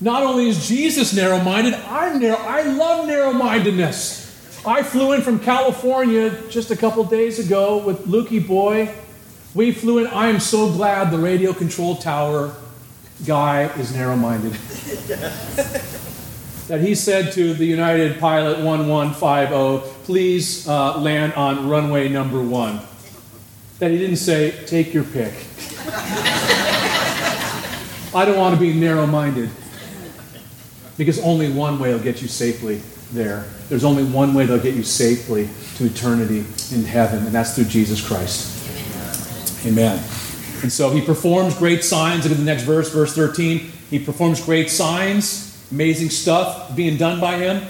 Not 0.00 0.24
only 0.24 0.48
is 0.48 0.66
Jesus 0.66 1.14
narrow 1.14 1.38
minded, 1.40 1.74
I'm 1.74 2.18
narrow. 2.18 2.36
I 2.36 2.62
love 2.62 3.06
narrow 3.06 3.32
mindedness. 3.32 4.20
I 4.66 4.82
flew 4.82 5.12
in 5.12 5.22
from 5.22 5.38
California 5.38 6.30
just 6.48 6.70
a 6.70 6.76
couple 6.76 7.04
days 7.04 7.38
ago 7.38 7.78
with 7.78 8.06
Lukey 8.06 8.44
Boy. 8.44 8.92
We 9.54 9.72
flew 9.72 9.98
in. 9.98 10.06
I 10.08 10.28
am 10.28 10.40
so 10.40 10.72
glad 10.72 11.10
the 11.10 11.18
radio 11.18 11.52
control 11.52 11.96
tower 11.96 12.54
guy 13.26 13.64
is 13.78 13.94
narrow 13.94 14.16
minded. 14.16 14.52
that 16.68 16.80
he 16.80 16.94
said 16.94 17.32
to 17.32 17.54
the 17.54 17.64
United 17.64 18.18
pilot 18.18 18.58
1150, 18.64 20.04
please 20.04 20.68
uh, 20.68 20.98
land 20.98 21.34
on 21.34 21.68
runway 21.68 22.08
number 22.08 22.40
one. 22.42 22.80
That 23.78 23.90
he 23.90 23.98
didn't 23.98 24.16
say, 24.16 24.64
take 24.66 24.94
your 24.94 25.04
pick. 25.04 25.34
I 28.14 28.24
don't 28.24 28.36
want 28.36 28.54
to 28.54 28.60
be 28.60 28.72
narrow 28.72 29.06
minded. 29.06 29.50
Because 30.96 31.18
only 31.20 31.50
one 31.50 31.78
way 31.78 31.92
will 31.92 32.00
get 32.00 32.22
you 32.22 32.28
safely 32.28 32.82
there. 33.12 33.44
There's 33.68 33.84
only 33.84 34.04
one 34.04 34.34
way 34.34 34.46
they'll 34.46 34.58
get 34.60 34.74
you 34.74 34.82
safely 34.82 35.48
to 35.76 35.86
eternity 35.86 36.44
in 36.74 36.84
heaven, 36.84 37.24
and 37.24 37.34
that's 37.34 37.54
through 37.54 37.64
Jesus 37.64 38.06
Christ. 38.06 38.58
Amen. 39.66 40.02
And 40.62 40.72
so 40.72 40.90
he 40.90 41.00
performs 41.00 41.56
great 41.56 41.84
signs. 41.84 42.22
Look 42.22 42.32
at 42.32 42.38
the 42.38 42.44
next 42.44 42.62
verse, 42.62 42.90
verse 42.92 43.14
13. 43.14 43.58
He 43.90 43.98
performs 43.98 44.42
great 44.42 44.70
signs, 44.70 45.66
amazing 45.70 46.10
stuff 46.10 46.74
being 46.74 46.96
done 46.96 47.20
by 47.20 47.38
him, 47.38 47.66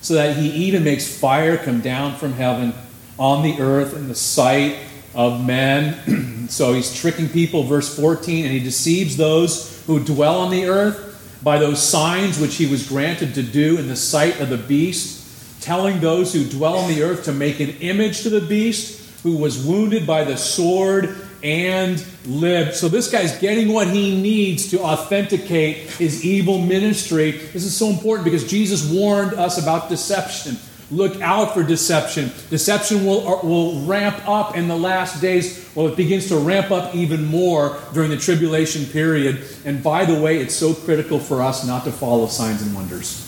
so 0.00 0.14
that 0.14 0.36
he 0.36 0.50
even 0.66 0.82
makes 0.82 1.06
fire 1.06 1.56
come 1.56 1.80
down 1.80 2.16
from 2.16 2.32
heaven 2.32 2.74
on 3.18 3.42
the 3.42 3.60
earth 3.60 3.94
in 3.94 4.08
the 4.08 4.14
sight 4.14 4.78
of 5.14 5.44
men. 5.44 6.48
so 6.48 6.74
he's 6.74 6.92
tricking 6.92 7.28
people, 7.28 7.62
verse 7.62 7.94
14, 7.96 8.44
and 8.44 8.52
he 8.52 8.60
deceives 8.60 9.16
those 9.16 9.84
who 9.86 10.02
dwell 10.02 10.40
on 10.40 10.50
the 10.50 10.66
earth 10.66 11.40
by 11.42 11.58
those 11.58 11.82
signs 11.82 12.38
which 12.38 12.56
he 12.56 12.66
was 12.66 12.88
granted 12.88 13.34
to 13.34 13.42
do 13.42 13.78
in 13.78 13.88
the 13.88 13.96
sight 13.96 14.40
of 14.40 14.48
the 14.48 14.58
beast, 14.58 15.62
telling 15.62 16.00
those 16.00 16.32
who 16.32 16.44
dwell 16.44 16.76
on 16.78 16.88
the 16.88 17.02
earth 17.02 17.24
to 17.24 17.32
make 17.32 17.60
an 17.60 17.70
image 17.80 18.22
to 18.22 18.30
the 18.30 18.40
beast 18.40 19.00
who 19.22 19.36
was 19.36 19.64
wounded 19.64 20.06
by 20.06 20.24
the 20.24 20.36
sword 20.36 21.16
and 21.42 22.04
lived. 22.24 22.74
So 22.74 22.88
this 22.88 23.10
guy's 23.10 23.36
getting 23.38 23.72
what 23.72 23.88
he 23.88 24.20
needs 24.20 24.70
to 24.70 24.80
authenticate 24.80 25.90
his 25.90 26.24
evil 26.24 26.58
ministry. 26.58 27.32
This 27.32 27.64
is 27.64 27.76
so 27.76 27.88
important 27.88 28.24
because 28.24 28.48
Jesus 28.48 28.90
warned 28.90 29.34
us 29.34 29.60
about 29.60 29.88
deception. 29.88 30.56
Look 30.90 31.20
out 31.22 31.54
for 31.54 31.62
deception. 31.62 32.30
Deception 32.50 33.06
will, 33.06 33.26
uh, 33.26 33.46
will 33.46 33.80
ramp 33.86 34.28
up 34.28 34.56
in 34.56 34.68
the 34.68 34.76
last 34.76 35.22
days. 35.22 35.70
Well, 35.74 35.88
it 35.88 35.96
begins 35.96 36.28
to 36.28 36.36
ramp 36.36 36.70
up 36.70 36.94
even 36.94 37.24
more 37.24 37.80
during 37.94 38.10
the 38.10 38.18
tribulation 38.18 38.84
period. 38.84 39.42
And 39.64 39.82
by 39.82 40.04
the 40.04 40.20
way, 40.20 40.38
it's 40.38 40.54
so 40.54 40.74
critical 40.74 41.18
for 41.18 41.40
us 41.40 41.66
not 41.66 41.84
to 41.84 41.92
follow 41.92 42.26
signs 42.26 42.60
and 42.60 42.74
wonders. 42.74 43.26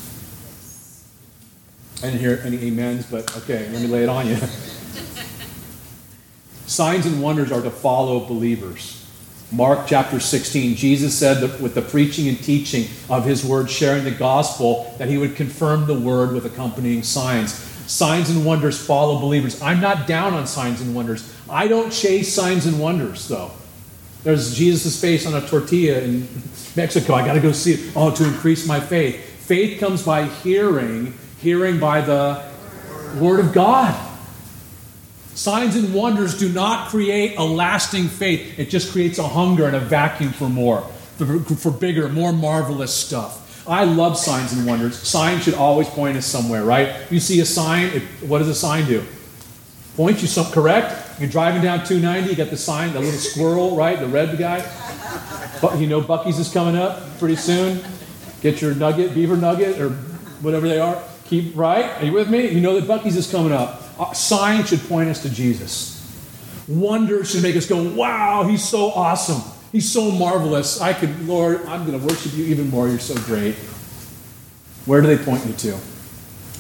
I 2.03 2.09
didn't 2.09 2.21
hear 2.21 2.43
any 2.45 2.69
amens, 2.69 3.07
but 3.07 3.35
okay, 3.39 3.67
let 3.71 3.81
me 3.81 3.87
lay 3.87 4.03
it 4.03 4.11
on 4.11 4.27
you. 4.27 4.37
signs 6.67 7.07
and 7.07 7.23
wonders 7.23 7.53
are 7.53 7.63
to 7.63 7.71
follow 7.71 8.21
believers. 8.21 9.01
Mark 9.53 9.87
chapter 9.87 10.19
16, 10.19 10.75
Jesus 10.75 11.17
said 11.17 11.35
that 11.35 11.61
with 11.61 11.75
the 11.75 11.83
preaching 11.83 12.29
and 12.29 12.37
teaching 12.43 12.89
of 13.09 13.25
his 13.25 13.45
word, 13.45 13.71
sharing 13.71 14.03
the 14.03 14.11
gospel, 14.11 14.93
that 14.99 15.09
he 15.09 15.17
would 15.17 15.37
confirm 15.37 15.87
the 15.87 15.99
word 15.99 16.33
with 16.33 16.45
accompanying 16.45 17.03
signs. 17.03 17.53
Signs 17.87 18.31
and 18.31 18.45
wonders 18.45 18.85
follow 18.85 19.21
believers. 19.21 19.61
I'm 19.63 19.81
not 19.81 20.07
down 20.07 20.35
on 20.35 20.47
signs 20.47 20.81
and 20.81 20.95
wonders. 20.95 21.33
I 21.49 21.69
don't 21.69 21.93
chase 21.93 22.33
signs 22.33 22.67
and 22.67 22.81
wonders, 22.81 23.29
though. 23.29 23.53
There's 24.25 24.57
Jesus' 24.57 24.99
face 25.01 25.27
on 25.27 25.35
a 25.35 25.47
tortilla 25.47 26.01
in 26.01 26.27
Mexico. 26.77 27.15
I 27.15 27.25
got 27.25 27.35
to 27.35 27.41
go 27.41 27.53
see 27.53 27.75
it. 27.75 27.93
Oh, 27.95 28.11
to 28.13 28.25
increase 28.25 28.67
my 28.67 28.81
faith. 28.81 29.23
Faith 29.45 29.79
comes 29.79 30.03
by 30.03 30.25
hearing, 30.25 31.13
hearing 31.39 31.79
by 31.79 32.01
the 32.01 32.43
word 33.21 33.39
of 33.39 33.53
God. 33.53 33.95
Signs 35.35 35.75
and 35.75 35.93
wonders 35.93 36.39
do 36.39 36.49
not 36.49 36.89
create 36.89 37.37
a 37.37 37.43
lasting 37.43 38.09
faith. 38.09 38.59
It 38.59 38.71
just 38.71 38.93
creates 38.93 39.19
a 39.19 39.27
hunger 39.27 39.67
and 39.67 39.75
a 39.75 39.81
vacuum 39.81 40.33
for 40.33 40.49
more, 40.49 40.83
for, 41.19 41.41
for 41.41 41.71
bigger, 41.71 42.09
more 42.09 42.33
marvelous 42.33 42.95
stuff. 42.95 43.41
I 43.67 43.85
love 43.85 44.19
signs 44.19 44.53
and 44.53 44.67
wonders. 44.67 44.99
Signs 44.99 45.43
should 45.43 45.55
always 45.55 45.89
point 45.89 46.17
us 46.17 46.27
somewhere, 46.27 46.65
right? 46.65 47.11
You 47.11 47.19
see 47.19 47.41
a 47.41 47.45
sign, 47.45 47.87
it, 47.87 48.03
what 48.21 48.39
does 48.39 48.49
a 48.49 48.55
sign 48.55 48.87
do? 48.87 49.05
Point 49.97 50.21
you 50.21 50.29
some 50.29 50.47
correct. 50.53 51.21
You're 51.21 51.31
driving 51.31 51.63
down 51.63 51.85
290, 51.85 52.31
you 52.31 52.37
got 52.37 52.51
the 52.51 52.57
sign, 52.57 52.93
the 52.93 53.01
little 53.01 53.19
squirrel, 53.19 53.77
right? 53.77 53.99
The 53.99 54.09
red 54.09 54.37
guy. 54.39 54.61
But 55.63 55.79
you 55.79 55.87
know 55.87 56.03
Buc-ee's 56.03 56.39
is 56.39 56.53
coming 56.53 56.77
up 56.77 57.19
pretty 57.19 57.37
soon. 57.37 57.83
Get 58.43 58.61
your 58.61 58.75
nugget, 58.75 59.15
beaver 59.15 59.37
nugget, 59.37 59.81
or 59.81 59.91
whatever 60.43 60.69
they 60.69 60.79
are. 60.79 61.01
Keep 61.27 61.57
right. 61.57 61.91
Are 62.03 62.05
you 62.05 62.13
with 62.13 62.29
me? 62.29 62.49
You 62.49 62.61
know 62.61 62.79
that 62.79 62.85
Buc-ee's 62.85 63.17
is 63.17 63.31
coming 63.31 63.53
up. 63.53 63.84
Uh, 63.99 64.13
signs 64.13 64.69
should 64.69 64.81
point 64.89 65.09
us 65.09 65.23
to 65.23 65.31
Jesus. 65.31 65.93
Wonders 66.67 67.31
should 67.31 67.43
make 67.43 67.57
us 67.57 67.67
go, 67.67 67.83
wow, 67.83 68.45
he's 68.45 68.67
so 68.67 68.91
awesome. 68.91 69.43
He's 69.71 69.91
so 69.91 70.11
marvelous. 70.11 70.81
I 70.81 70.93
could, 70.93 71.27
Lord, 71.27 71.67
I'm 71.67 71.87
going 71.87 71.99
to 71.99 72.07
worship 72.07 72.35
you 72.35 72.45
even 72.47 72.71
more. 72.71 72.89
You're 72.89 72.99
so 72.99 73.15
great. 73.27 73.55
Where 74.87 75.01
do 75.01 75.07
they 75.07 75.23
point 75.23 75.45
you 75.47 75.53
to? 75.53 75.79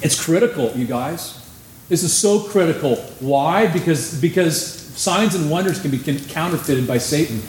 It's 0.03 0.23
critical, 0.23 0.73
you 0.73 0.87
guys. 0.87 1.41
This 1.89 2.03
is 2.03 2.13
so 2.13 2.41
critical. 2.41 2.97
Why? 3.21 3.67
Because, 3.67 4.21
because 4.21 4.59
signs 4.97 5.35
and 5.35 5.51
wonders 5.51 5.81
can 5.81 5.91
be 5.91 5.99
counterfeited 5.99 6.87
by 6.87 6.99
Satan. 6.99 7.41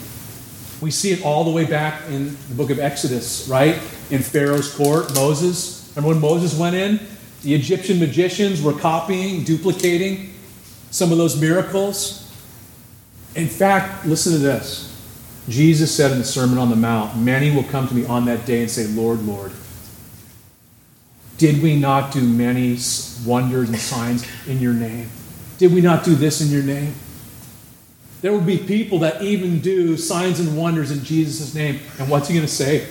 We 0.80 0.90
see 0.90 1.12
it 1.12 1.24
all 1.24 1.44
the 1.44 1.50
way 1.50 1.64
back 1.64 2.02
in 2.10 2.36
the 2.48 2.54
book 2.54 2.70
of 2.70 2.78
Exodus, 2.78 3.48
right? 3.48 3.74
In 4.10 4.22
Pharaoh's 4.22 4.72
court, 4.74 5.14
Moses. 5.14 5.90
Remember 5.96 6.14
when 6.14 6.20
Moses 6.20 6.58
went 6.58 6.76
in? 6.76 7.00
The 7.46 7.54
Egyptian 7.54 8.00
magicians 8.00 8.60
were 8.60 8.72
copying, 8.72 9.44
duplicating 9.44 10.34
some 10.90 11.12
of 11.12 11.18
those 11.18 11.40
miracles. 11.40 12.28
In 13.36 13.46
fact, 13.46 14.04
listen 14.04 14.32
to 14.32 14.38
this. 14.38 14.92
Jesus 15.48 15.94
said 15.94 16.10
in 16.10 16.18
the 16.18 16.24
Sermon 16.24 16.58
on 16.58 16.70
the 16.70 16.76
Mount, 16.76 17.16
Many 17.16 17.54
will 17.54 17.62
come 17.62 17.86
to 17.86 17.94
me 17.94 18.04
on 18.04 18.24
that 18.24 18.46
day 18.46 18.62
and 18.62 18.68
say, 18.68 18.88
Lord, 18.88 19.20
Lord, 19.20 19.52
did 21.38 21.62
we 21.62 21.78
not 21.78 22.12
do 22.12 22.20
many 22.20 22.78
wonders 23.24 23.68
and 23.68 23.78
signs 23.78 24.26
in 24.48 24.58
your 24.58 24.74
name? 24.74 25.08
Did 25.58 25.72
we 25.72 25.80
not 25.80 26.02
do 26.02 26.16
this 26.16 26.40
in 26.40 26.48
your 26.48 26.64
name? 26.64 26.94
There 28.22 28.32
will 28.32 28.40
be 28.40 28.58
people 28.58 28.98
that 28.98 29.22
even 29.22 29.60
do 29.60 29.96
signs 29.96 30.40
and 30.40 30.58
wonders 30.58 30.90
in 30.90 31.04
Jesus' 31.04 31.54
name. 31.54 31.78
And 32.00 32.10
what's 32.10 32.26
he 32.26 32.34
going 32.34 32.44
to 32.44 32.52
say? 32.52 32.88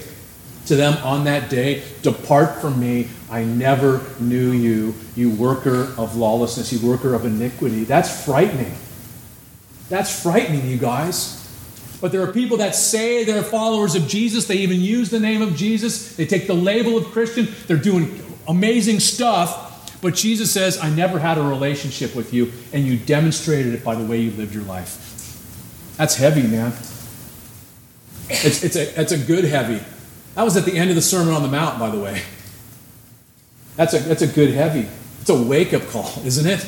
to 0.68 0.76
them 0.76 0.97
on 1.03 1.26
that 1.26 1.49
day, 1.49 1.84
Depart 2.01 2.62
from 2.62 2.80
me, 2.80 3.08
I 3.36 3.43
never 3.43 4.01
knew 4.17 4.53
you, 4.53 4.95
you 5.13 5.29
worker 5.29 5.93
of 5.97 6.15
lawlessness, 6.15 6.71
you 6.71 6.88
worker 6.88 7.13
of 7.13 7.25
iniquity. 7.25 7.83
That's 7.83 8.23
frightening. 8.23 8.73
That's 9.89 10.23
frightening, 10.23 10.65
you 10.65 10.77
guys. 10.77 11.45
But 11.99 12.13
there 12.13 12.21
are 12.21 12.31
people 12.31 12.55
that 12.57 12.75
say 12.75 13.25
they're 13.25 13.43
followers 13.43 13.93
of 13.93 14.07
Jesus. 14.07 14.47
They 14.47 14.59
even 14.59 14.79
use 14.79 15.09
the 15.09 15.19
name 15.19 15.41
of 15.41 15.53
Jesus. 15.53 16.15
They 16.15 16.25
take 16.25 16.47
the 16.47 16.53
label 16.53 16.97
of 16.97 17.07
Christian. 17.07 17.49
They're 17.67 17.75
doing 17.75 18.21
amazing 18.47 19.01
stuff. 19.01 19.99
But 20.01 20.15
Jesus 20.15 20.49
says, 20.49 20.79
I 20.79 20.89
never 20.89 21.19
had 21.19 21.38
a 21.38 21.43
relationship 21.43 22.15
with 22.15 22.33
you, 22.33 22.53
and 22.71 22.86
you 22.86 22.95
demonstrated 22.95 23.73
it 23.73 23.83
by 23.83 23.95
the 23.95 24.05
way 24.05 24.21
you 24.21 24.31
lived 24.31 24.53
your 24.53 24.63
life. 24.63 25.97
That's 25.97 26.15
heavy, 26.15 26.43
man. 26.43 26.71
It's, 28.29 28.63
it's, 28.63 28.77
a, 28.77 29.01
it's 29.01 29.11
a 29.11 29.17
good 29.17 29.43
heavy. 29.43 29.83
That 30.36 30.43
was 30.43 30.55
at 30.55 30.63
the 30.63 30.77
end 30.77 30.89
of 30.89 30.95
the 30.95 31.01
Sermon 31.01 31.33
on 31.33 31.41
the 31.41 31.49
Mount, 31.49 31.79
by 31.79 31.89
the 31.89 31.99
way. 31.99 32.21
That's 33.76 33.93
a, 33.93 33.99
that's 33.99 34.21
a 34.21 34.28
good 34.28 34.51
heavy. 34.51 34.88
It's 35.21 35.30
a 35.30 35.41
wake 35.41 35.73
up 35.73 35.88
call, 35.89 36.11
isn't 36.26 36.45
it? 36.47 36.65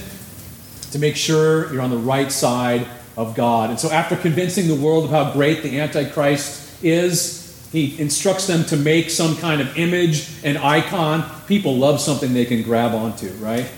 To 0.91 0.99
make 0.99 1.15
sure 1.15 1.71
you're 1.71 1.81
on 1.81 1.91
the 1.91 1.97
right 1.97 2.31
side 2.31 2.87
of 3.15 3.35
God. 3.35 3.69
And 3.71 3.79
so, 3.79 3.89
after 3.89 4.15
convincing 4.15 4.67
the 4.67 4.75
world 4.75 5.05
of 5.05 5.09
how 5.09 5.33
great 5.33 5.63
the 5.63 5.79
Antichrist 5.79 6.83
is, 6.83 7.43
he 7.71 7.99
instructs 7.99 8.47
them 8.47 8.63
to 8.65 8.77
make 8.77 9.09
some 9.09 9.35
kind 9.37 9.59
of 9.59 9.77
image, 9.77 10.29
an 10.43 10.57
icon. 10.57 11.29
People 11.47 11.75
love 11.75 11.99
something 11.99 12.33
they 12.33 12.45
can 12.45 12.63
grab 12.63 12.93
onto, 12.93 13.29
right? 13.33 13.69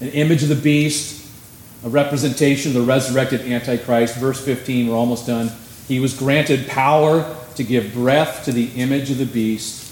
An 0.00 0.08
image 0.08 0.42
of 0.42 0.48
the 0.48 0.54
beast, 0.54 1.30
a 1.84 1.88
representation 1.88 2.70
of 2.70 2.74
the 2.74 2.82
resurrected 2.82 3.42
Antichrist. 3.42 4.16
Verse 4.16 4.42
15, 4.42 4.88
we're 4.88 4.96
almost 4.96 5.26
done. 5.26 5.50
He 5.86 6.00
was 6.00 6.14
granted 6.14 6.66
power 6.66 7.36
to 7.56 7.64
give 7.64 7.92
breath 7.92 8.44
to 8.44 8.52
the 8.52 8.68
image 8.76 9.10
of 9.10 9.18
the 9.18 9.26
beast, 9.26 9.85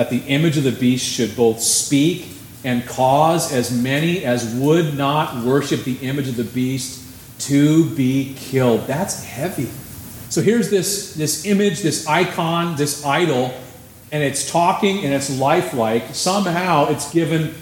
that 0.00 0.08
the 0.08 0.22
image 0.28 0.56
of 0.56 0.64
the 0.64 0.72
beast 0.72 1.04
should 1.04 1.36
both 1.36 1.60
speak 1.60 2.28
and 2.64 2.86
cause 2.86 3.52
as 3.52 3.70
many 3.70 4.24
as 4.24 4.54
would 4.54 4.96
not 4.96 5.44
worship 5.44 5.84
the 5.84 5.96
image 5.96 6.26
of 6.26 6.36
the 6.36 6.44
beast 6.44 7.06
to 7.38 7.84
be 7.94 8.34
killed. 8.34 8.86
That's 8.86 9.22
heavy. 9.22 9.68
So 10.30 10.40
here's 10.40 10.70
this, 10.70 11.12
this 11.16 11.44
image, 11.44 11.82
this 11.82 12.06
icon, 12.06 12.76
this 12.76 13.04
idol, 13.04 13.52
and 14.10 14.22
it's 14.22 14.50
talking 14.50 15.04
and 15.04 15.12
it's 15.12 15.38
lifelike. 15.38 16.14
Somehow 16.14 16.88
it's 16.88 17.12
given 17.12 17.54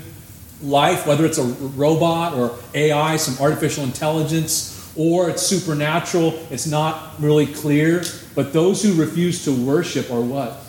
life, 0.62 1.09
whether 1.09 1.26
it's 1.26 1.39
a 1.39 1.43
robot 1.43 2.34
or 2.34 2.57
AI, 2.72 3.16
some 3.16 3.45
artificial 3.45 3.82
intelligence, 3.82 4.93
or 4.95 5.28
it's 5.28 5.43
supernatural, 5.43 6.39
it's 6.53 6.68
not 6.68 7.14
really 7.18 7.49
clear. 7.49 8.05
But 8.36 8.53
those 8.53 8.80
who 8.80 8.95
refuse 8.95 9.45
to 9.47 9.51
worship 9.53 10.09
are 10.12 10.20
what? 10.20 10.66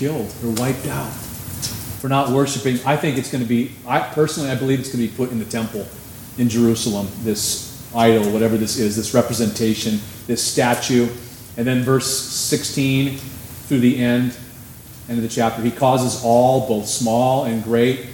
Killed. 0.00 0.30
They're 0.40 0.64
wiped 0.64 0.86
out 0.86 1.12
for 1.12 2.08
not 2.08 2.30
worshiping. 2.30 2.78
I 2.86 2.96
think 2.96 3.18
it's 3.18 3.30
going 3.30 3.42
to 3.42 3.46
be, 3.46 3.72
I 3.86 4.00
personally, 4.00 4.48
I 4.48 4.54
believe 4.54 4.80
it's 4.80 4.88
going 4.90 5.04
to 5.04 5.10
be 5.10 5.14
put 5.14 5.30
in 5.30 5.38
the 5.38 5.44
temple 5.44 5.86
in 6.38 6.48
Jerusalem, 6.48 7.06
this 7.22 7.86
idol, 7.94 8.32
whatever 8.32 8.56
this 8.56 8.78
is, 8.78 8.96
this 8.96 9.12
representation, 9.12 10.00
this 10.26 10.42
statue. 10.42 11.06
And 11.58 11.66
then 11.66 11.82
verse 11.82 12.10
16 12.10 13.18
through 13.18 13.80
the 13.80 14.02
end, 14.02 14.34
end 15.10 15.18
of 15.18 15.22
the 15.22 15.28
chapter, 15.28 15.60
he 15.60 15.70
causes 15.70 16.24
all, 16.24 16.66
both 16.66 16.86
small 16.86 17.44
and 17.44 17.62
great, 17.62 18.06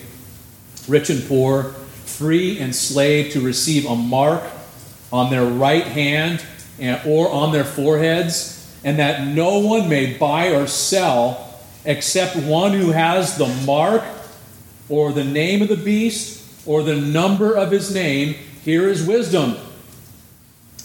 rich 0.89 1.09
and 1.09 1.24
poor, 1.28 1.62
free 2.05 2.59
and 2.59 2.74
slave 2.74 3.32
to 3.34 3.41
receive 3.41 3.87
a 3.87 3.95
mark 3.95 4.43
on 5.12 5.30
their 5.30 5.47
right 5.47 5.87
hand 5.87 6.45
and, 6.80 7.01
or 7.07 7.30
on 7.30 7.53
their 7.53 7.62
foreheads, 7.62 8.76
and 8.82 8.99
that 8.99 9.24
no 9.24 9.61
one 9.61 9.89
may 9.89 10.18
buy 10.18 10.49
or 10.49 10.66
sell 10.66 11.45
except 11.87 12.37
one 12.37 12.72
who 12.72 12.91
has 12.91 13.39
the 13.39 13.49
mark 13.64 14.05
or 14.89 15.12
the 15.12 15.24
name 15.24 15.62
of 15.62 15.68
the 15.68 15.76
beast 15.76 16.45
or 16.66 16.82
the 16.82 16.97
number 16.97 17.55
of 17.55 17.70
his 17.70 17.95
name. 17.95 18.34
Here 18.64 18.89
is 18.89 19.07
wisdom. 19.07 19.55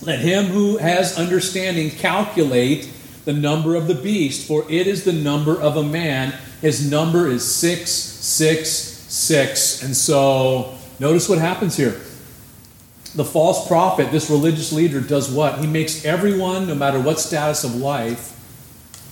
Let 0.02 0.20
him 0.20 0.46
who 0.46 0.78
has 0.78 1.18
understanding 1.18 1.90
calculate 1.90 2.88
the 3.26 3.34
number 3.34 3.76
of 3.76 3.88
the 3.88 3.96
beast, 3.96 4.48
for 4.48 4.64
it 4.70 4.88
is 4.88 5.04
the 5.04 5.14
number 5.14 5.60
of 5.60 5.76
a 5.78 5.84
man. 5.84 6.34
His 6.62 6.90
number 6.90 7.28
is 7.28 7.44
666. 7.54 9.84
And 9.84 9.96
so 9.96 10.78
Notice 11.02 11.28
what 11.28 11.40
happens 11.40 11.76
here. 11.76 12.00
The 13.16 13.26
false 13.26 13.68
prophet, 13.68 14.12
this 14.12 14.30
religious 14.30 14.72
leader, 14.72 15.02
does 15.02 15.32
what? 15.32 15.58
He 15.58 15.66
makes 15.66 16.06
everyone, 16.06 16.68
no 16.68 16.76
matter 16.76 17.00
what 17.00 17.20
status 17.20 17.64
of 17.64 17.76
life, 17.76 18.40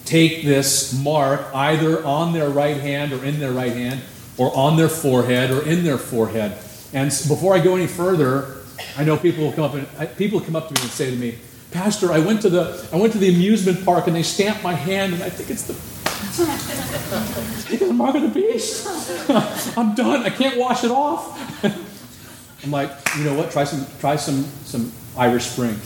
take 0.10 0.44
this 0.44 1.00
mark 1.04 1.46
either 1.54 2.04
on 2.04 2.34
their 2.34 2.50
right 2.50 2.78
hand 2.78 3.14
or 3.14 3.24
in 3.24 3.40
their 3.40 3.52
right 3.52 3.72
hand, 3.72 4.02
or 4.38 4.52
on 4.58 4.76
their 4.76 4.90
forehead 4.90 5.52
or 5.52 5.64
in 5.68 5.84
their 5.84 6.00
forehead. 6.00 6.52
And 6.94 7.12
before 7.28 7.54
I 7.54 7.60
go 7.60 7.76
any 7.76 7.86
further, 7.86 8.58
I 8.98 9.04
know 9.04 9.18
people 9.18 9.44
will 9.44 9.52
come 9.52 9.66
up 9.66 9.76
and 9.76 10.18
people 10.18 10.42
come 10.42 10.56
up 10.56 10.68
to 10.70 10.74
me 10.74 10.82
and 10.82 10.90
say 10.90 11.12
to 11.12 11.16
me, 11.16 11.38
Pastor, 11.72 12.12
I 12.12 12.18
went 12.20 12.42
to 12.42 12.50
the 12.50 12.90
I 12.92 12.96
went 12.96 13.14
to 13.14 13.20
the 13.20 13.30
amusement 13.30 13.86
park 13.86 14.08
and 14.08 14.16
they 14.16 14.24
stamped 14.24 14.64
my 14.64 14.74
hand 14.74 15.14
and 15.14 15.22
I 15.22 15.30
think 15.30 15.52
it's 15.52 15.62
the 15.64 15.74
the 17.86 17.94
mark 17.94 18.16
of 18.16 18.24
the 18.24 18.30
beast. 18.30 18.88
I'm 19.78 19.94
done. 19.94 20.24
I 20.24 20.30
can't 20.30 20.58
wash 20.58 20.84
it 20.84 20.92
off. 20.92 21.64
I'm 22.64 22.72
like, 22.72 22.90
you 23.18 23.26
know 23.26 23.36
what? 23.36 23.52
Try 23.52 23.64
some, 23.64 23.86
try 24.00 24.16
some, 24.16 24.44
some 24.66 24.92
Irish 25.18 25.46
Spring. 25.46 25.80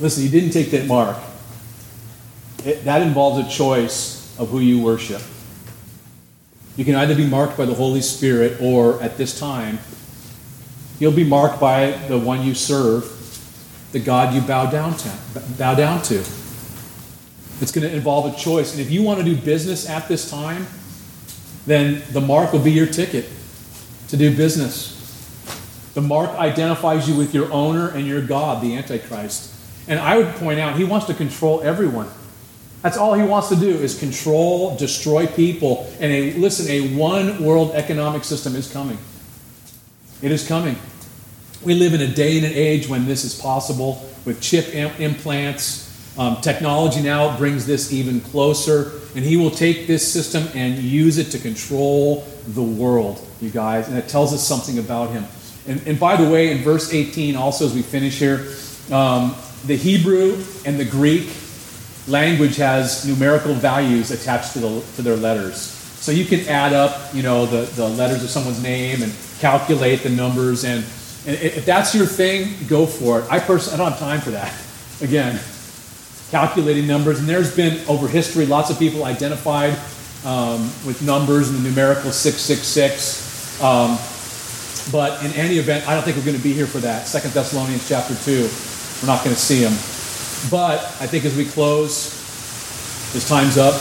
Listen, 0.00 0.22
you 0.22 0.28
didn't 0.28 0.50
take 0.50 0.70
that 0.70 0.86
mark. 0.86 1.16
It, 2.64 2.84
that 2.84 3.02
involves 3.02 3.46
a 3.46 3.50
choice 3.50 4.38
of 4.38 4.50
who 4.50 4.60
you 4.60 4.80
worship. 4.80 5.22
You 6.76 6.84
can 6.84 6.94
either 6.94 7.16
be 7.16 7.26
marked 7.26 7.58
by 7.58 7.64
the 7.64 7.74
Holy 7.74 8.00
Spirit, 8.00 8.60
or 8.60 9.02
at 9.02 9.16
this 9.16 9.38
time, 9.38 9.80
you'll 11.00 11.12
be 11.12 11.24
marked 11.24 11.58
by 11.58 11.90
the 12.08 12.18
one 12.18 12.44
you 12.44 12.54
serve, 12.54 13.14
the 13.90 13.98
God 13.98 14.34
you 14.34 14.40
bow 14.40 14.70
down 14.70 14.96
to. 14.96 15.12
Bow 15.58 15.74
down 15.74 16.02
to. 16.02 16.18
It's 17.60 17.72
going 17.72 17.88
to 17.88 17.92
involve 17.92 18.32
a 18.32 18.36
choice. 18.36 18.72
And 18.72 18.80
if 18.80 18.90
you 18.90 19.02
want 19.02 19.18
to 19.18 19.24
do 19.24 19.34
business 19.34 19.88
at 19.88 20.06
this 20.06 20.30
time, 20.30 20.68
then 21.66 22.02
the 22.12 22.20
mark 22.20 22.52
will 22.52 22.60
be 22.60 22.70
your 22.70 22.86
ticket 22.86 23.26
to 24.08 24.16
do 24.16 24.36
business. 24.36 24.97
The 25.94 26.00
mark 26.00 26.30
identifies 26.30 27.08
you 27.08 27.16
with 27.16 27.34
your 27.34 27.50
owner 27.52 27.88
and 27.88 28.06
your 28.06 28.22
God, 28.22 28.62
the 28.62 28.76
Antichrist. 28.76 29.54
And 29.88 29.98
I 29.98 30.16
would 30.18 30.34
point 30.36 30.60
out, 30.60 30.76
he 30.76 30.84
wants 30.84 31.06
to 31.06 31.14
control 31.14 31.62
everyone. 31.62 32.08
That's 32.82 32.96
all 32.96 33.14
he 33.14 33.24
wants 33.24 33.48
to 33.48 33.56
do 33.56 33.70
is 33.70 33.98
control, 33.98 34.76
destroy 34.76 35.26
people. 35.26 35.90
And 35.98 36.12
a, 36.12 36.32
listen, 36.34 36.70
a 36.70 36.94
one 36.94 37.42
world 37.42 37.72
economic 37.72 38.22
system 38.22 38.54
is 38.54 38.70
coming. 38.72 38.98
It 40.22 40.30
is 40.30 40.46
coming. 40.46 40.76
We 41.64 41.74
live 41.74 41.94
in 41.94 42.02
a 42.02 42.06
day 42.06 42.36
and 42.36 42.46
an 42.46 42.52
age 42.54 42.88
when 42.88 43.06
this 43.06 43.24
is 43.24 43.34
possible 43.40 44.08
with 44.24 44.40
chip 44.40 44.74
implants. 44.74 45.86
Um, 46.16 46.40
technology 46.40 47.00
now 47.00 47.36
brings 47.36 47.66
this 47.66 47.92
even 47.92 48.20
closer. 48.20 48.92
And 49.16 49.24
he 49.24 49.36
will 49.36 49.50
take 49.50 49.86
this 49.86 50.06
system 50.12 50.48
and 50.54 50.78
use 50.78 51.18
it 51.18 51.30
to 51.32 51.38
control 51.38 52.24
the 52.46 52.62
world, 52.62 53.26
you 53.40 53.50
guys. 53.50 53.88
And 53.88 53.98
it 53.98 54.08
tells 54.08 54.32
us 54.32 54.46
something 54.46 54.78
about 54.78 55.10
him. 55.10 55.24
And, 55.68 55.86
and 55.86 56.00
by 56.00 56.16
the 56.16 56.28
way, 56.28 56.50
in 56.50 56.58
verse 56.58 56.92
18, 56.92 57.36
also 57.36 57.66
as 57.66 57.74
we 57.74 57.82
finish 57.82 58.18
here, 58.18 58.48
um, 58.90 59.36
the 59.66 59.76
Hebrew 59.76 60.42
and 60.64 60.80
the 60.80 60.84
Greek 60.84 61.28
language 62.06 62.56
has 62.56 63.06
numerical 63.06 63.52
values 63.52 64.10
attached 64.10 64.54
to, 64.54 64.60
the, 64.60 64.84
to 64.96 65.02
their 65.02 65.16
letters. 65.16 65.60
So 65.60 66.10
you 66.10 66.24
can 66.24 66.40
add 66.48 66.72
up, 66.72 67.14
you 67.14 67.22
know, 67.22 67.44
the, 67.44 67.62
the 67.72 67.86
letters 67.86 68.24
of 68.24 68.30
someone's 68.30 68.62
name 68.62 69.02
and 69.02 69.12
calculate 69.40 70.02
the 70.02 70.08
numbers. 70.08 70.64
And, 70.64 70.84
and 71.26 71.36
if 71.36 71.66
that's 71.66 71.94
your 71.94 72.06
thing, 72.06 72.54
go 72.66 72.86
for 72.86 73.20
it. 73.20 73.26
I 73.30 73.38
personally, 73.38 73.74
I 73.74 73.84
don't 73.84 73.92
have 73.92 74.00
time 74.00 74.20
for 74.20 74.30
that. 74.30 74.54
Again, 75.02 75.38
calculating 76.30 76.86
numbers. 76.86 77.18
And 77.18 77.28
there's 77.28 77.54
been, 77.54 77.86
over 77.88 78.08
history, 78.08 78.46
lots 78.46 78.70
of 78.70 78.78
people 78.78 79.04
identified 79.04 79.74
um, 80.24 80.62
with 80.86 81.02
numbers 81.02 81.50
and 81.50 81.58
the 81.58 81.68
numerical 81.68 82.10
666. 82.10 83.62
Um, 83.62 83.98
but 84.90 85.24
in 85.24 85.32
any 85.32 85.58
event, 85.58 85.86
I 85.88 85.94
don't 85.94 86.02
think 86.02 86.16
we're 86.16 86.24
going 86.24 86.36
to 86.36 86.42
be 86.42 86.52
here 86.52 86.66
for 86.66 86.78
that. 86.78 87.06
Second 87.06 87.32
Thessalonians 87.32 87.88
chapter 87.88 88.14
2. 88.14 88.42
We're 89.00 89.06
not 89.06 89.22
going 89.22 89.34
to 89.34 89.40
see 89.40 89.62
him. 89.62 89.72
But 90.50 90.80
I 91.00 91.06
think 91.06 91.24
as 91.24 91.36
we 91.36 91.44
close, 91.44 92.12
this 93.12 93.28
time's 93.28 93.56
up. 93.56 93.74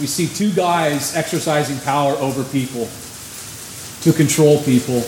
We 0.00 0.06
see 0.06 0.26
two 0.26 0.52
guys 0.52 1.14
exercising 1.14 1.78
power 1.80 2.14
over 2.14 2.44
people 2.44 2.88
to 4.02 4.12
control 4.12 4.62
people. 4.62 5.00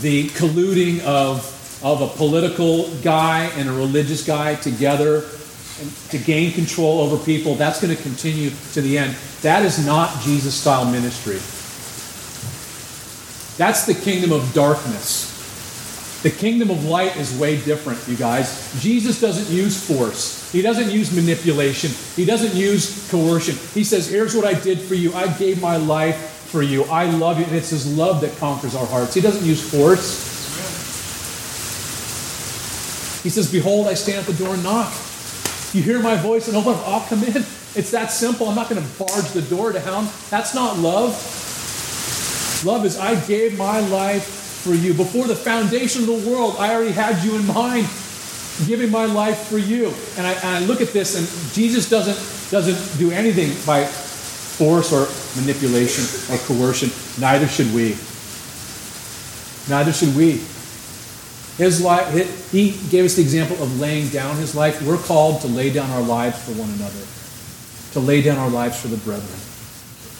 The 0.00 0.28
colluding 0.30 1.00
of, 1.04 1.80
of 1.82 2.02
a 2.02 2.08
political 2.08 2.90
guy 2.96 3.44
and 3.56 3.68
a 3.68 3.72
religious 3.72 4.26
guy 4.26 4.56
together 4.56 5.24
to 6.10 6.18
gain 6.18 6.52
control 6.52 7.00
over 7.00 7.22
people, 7.24 7.54
that's 7.54 7.80
going 7.80 7.96
to 7.96 8.02
continue 8.02 8.50
to 8.72 8.80
the 8.80 8.98
end. 8.98 9.16
That 9.42 9.64
is 9.64 9.84
not 9.84 10.20
Jesus 10.22 10.54
style 10.54 10.90
ministry. 10.90 11.38
That's 13.60 13.84
the 13.84 13.92
kingdom 13.92 14.32
of 14.32 14.54
darkness. 14.54 16.22
The 16.22 16.30
kingdom 16.30 16.70
of 16.70 16.86
light 16.86 17.14
is 17.18 17.38
way 17.38 17.60
different, 17.60 18.00
you 18.08 18.16
guys. 18.16 18.72
Jesus 18.80 19.20
doesn't 19.20 19.54
use 19.54 19.86
force. 19.86 20.50
He 20.50 20.62
doesn't 20.62 20.90
use 20.90 21.14
manipulation. 21.14 21.90
He 22.16 22.24
doesn't 22.24 22.54
use 22.54 23.10
coercion. 23.10 23.56
He 23.74 23.84
says, 23.84 24.08
Here's 24.08 24.34
what 24.34 24.46
I 24.46 24.58
did 24.58 24.78
for 24.80 24.94
you. 24.94 25.12
I 25.12 25.30
gave 25.36 25.60
my 25.60 25.76
life 25.76 26.16
for 26.50 26.62
you. 26.62 26.84
I 26.84 27.04
love 27.10 27.38
you. 27.38 27.44
And 27.44 27.54
it's 27.54 27.68
his 27.68 27.86
love 27.98 28.22
that 28.22 28.34
conquers 28.38 28.74
our 28.74 28.86
hearts. 28.86 29.12
He 29.12 29.20
doesn't 29.20 29.44
use 29.44 29.60
force. 29.60 30.30
He 33.22 33.28
says, 33.28 33.52
Behold, 33.52 33.88
I 33.88 33.92
stand 33.92 34.20
at 34.20 34.24
the 34.24 34.42
door 34.42 34.54
and 34.54 34.62
knock. 34.62 34.90
You 35.74 35.82
hear 35.82 36.00
my 36.00 36.16
voice 36.16 36.48
and 36.48 36.56
open 36.56 36.72
up, 36.72 36.88
I'll 36.88 37.06
come 37.06 37.22
in. 37.24 37.36
It's 37.76 37.90
that 37.90 38.10
simple. 38.10 38.48
I'm 38.48 38.56
not 38.56 38.70
going 38.70 38.82
to 38.82 38.88
barge 38.98 39.28
the 39.32 39.42
door 39.42 39.72
down. 39.74 40.08
That's 40.30 40.54
not 40.54 40.78
love. 40.78 41.39
Love 42.64 42.84
is 42.84 42.98
I 42.98 43.18
gave 43.26 43.56
my 43.56 43.80
life 43.80 44.24
for 44.24 44.74
you. 44.74 44.92
Before 44.94 45.26
the 45.26 45.36
foundation 45.36 46.02
of 46.02 46.06
the 46.08 46.30
world, 46.30 46.56
I 46.58 46.74
already 46.74 46.92
had 46.92 47.24
you 47.24 47.36
in 47.36 47.46
mind, 47.46 47.88
giving 48.66 48.90
my 48.90 49.06
life 49.06 49.48
for 49.48 49.58
you. 49.58 49.92
And 50.16 50.26
I, 50.26 50.32
and 50.32 50.46
I 50.46 50.58
look 50.60 50.80
at 50.80 50.88
this, 50.88 51.16
and 51.16 51.54
Jesus 51.54 51.88
doesn't, 51.88 52.50
doesn't 52.50 52.98
do 52.98 53.10
anything 53.10 53.50
by 53.66 53.84
force 53.84 54.92
or 54.92 55.08
manipulation 55.40 56.04
or 56.34 56.38
coercion. 56.40 56.90
Neither 57.18 57.48
should 57.48 57.72
we. 57.72 57.96
Neither 59.68 59.92
should 59.92 60.14
we. 60.14 60.42
His 61.56 61.82
life, 61.82 62.50
he 62.52 62.72
gave 62.90 63.04
us 63.04 63.16
the 63.16 63.22
example 63.22 63.62
of 63.62 63.80
laying 63.80 64.08
down 64.08 64.36
his 64.36 64.54
life. 64.54 64.82
We're 64.82 64.98
called 64.98 65.42
to 65.42 65.46
lay 65.46 65.70
down 65.72 65.90
our 65.90 66.02
lives 66.02 66.42
for 66.42 66.52
one 66.52 66.70
another, 66.70 67.04
to 67.92 68.00
lay 68.00 68.22
down 68.22 68.38
our 68.38 68.48
lives 68.48 68.80
for 68.80 68.88
the 68.88 68.96
brethren, 68.98 69.28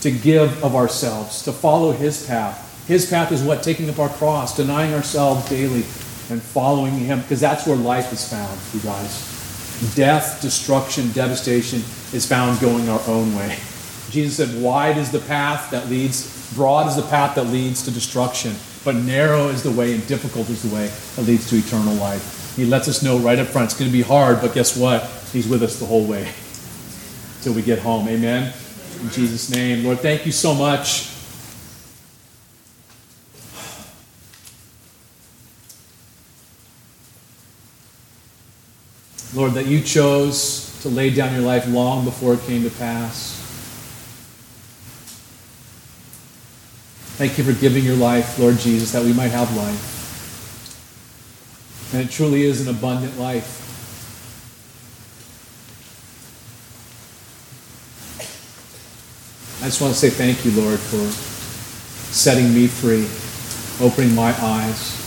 to 0.03 0.11
give 0.11 0.63
of 0.65 0.75
ourselves, 0.75 1.43
to 1.43 1.53
follow 1.53 1.93
his 1.93 2.27
path 2.27 2.69
his 2.91 3.09
path 3.09 3.31
is 3.31 3.41
what? 3.41 3.63
Taking 3.63 3.89
up 3.89 4.01
our 4.01 4.09
cross, 4.09 4.57
denying 4.57 4.93
ourselves 4.95 5.49
daily, 5.49 5.85
and 6.29 6.43
following 6.43 6.95
Him, 6.95 7.21
because 7.21 7.39
that's 7.39 7.65
where 7.65 7.77
life 7.77 8.13
is 8.13 8.29
found, 8.29 8.59
you 8.75 8.81
guys. 8.81 9.95
Death, 9.95 10.43
destruction, 10.43 11.13
devastation 11.13 11.85
is 12.13 12.27
found 12.27 12.59
going 12.59 12.89
our 12.89 13.01
own 13.07 13.37
way. 13.37 13.57
Jesus 14.11 14.37
said, 14.39 14.61
Wide 14.61 14.99
is 14.99 15.13
the 15.13 15.21
path 15.21 15.71
that 15.71 15.89
leads, 15.89 16.53
broad 16.55 16.89
is 16.89 16.97
the 16.97 17.03
path 17.03 17.37
that 17.37 17.45
leads 17.45 17.85
to 17.85 17.93
destruction, 17.93 18.57
but 18.85 18.97
narrow 18.97 19.51
is 19.51 19.63
the 19.63 19.71
way 19.71 19.95
and 19.95 20.05
difficult 20.09 20.49
is 20.51 20.69
the 20.69 20.75
way 20.75 20.89
that 21.15 21.23
leads 21.23 21.49
to 21.51 21.59
eternal 21.59 21.95
life. 21.95 22.57
He 22.57 22.65
lets 22.65 22.89
us 22.89 23.05
know 23.05 23.19
right 23.19 23.39
up 23.39 23.47
front 23.47 23.67
it's 23.67 23.79
going 23.79 23.89
to 23.89 23.97
be 23.97 24.03
hard, 24.03 24.41
but 24.41 24.53
guess 24.53 24.77
what? 24.77 25.05
He's 25.33 25.47
with 25.47 25.63
us 25.63 25.79
the 25.79 25.87
whole 25.87 26.07
way 26.07 26.29
till 27.43 27.53
we 27.53 27.63
get 27.63 27.79
home. 27.79 28.09
Amen. 28.09 28.53
In 29.01 29.11
Jesus' 29.11 29.51
name. 29.51 29.85
Lord, 29.85 30.01
thank 30.01 30.27
you 30.27 30.33
so 30.33 30.55
much 30.55 31.11
Lord, 39.33 39.53
that 39.53 39.67
you 39.67 39.81
chose 39.81 40.77
to 40.83 40.89
lay 40.89 41.11
down 41.11 41.33
your 41.33 41.43
life 41.43 41.69
long 41.69 42.05
before 42.05 42.35
it 42.35 42.41
came 42.41 42.65
to 42.65 42.71
pass. 42.71 43.37
Thank 47.17 47.39
you 47.39 47.45
for 47.45 47.53
giving 47.53 47.85
your 47.85 47.97
life, 47.97 48.39
Lord 48.41 48.59
Jesus, 48.59 48.91
that 48.93 49.05
we 49.05 49.13
might 49.13 49.29
have 49.29 49.55
life. 49.57 49.99
And 51.95 52.03
it 52.03 52.11
truly 52.11 52.43
is 52.43 52.67
an 52.67 52.75
abundant 52.75 53.19
life. 53.21 53.60
I 59.61 59.65
just 59.65 59.81
want 59.81 59.93
to 59.93 59.99
say 59.99 60.11
thank 60.11 60.45
you, 60.45 60.51
Lord, 60.53 60.81
for 60.81 61.05
setting 62.13 62.53
me 62.55 62.67
free, 62.67 63.07
opening 63.85 64.15
my 64.15 64.35
eyes. 64.43 65.01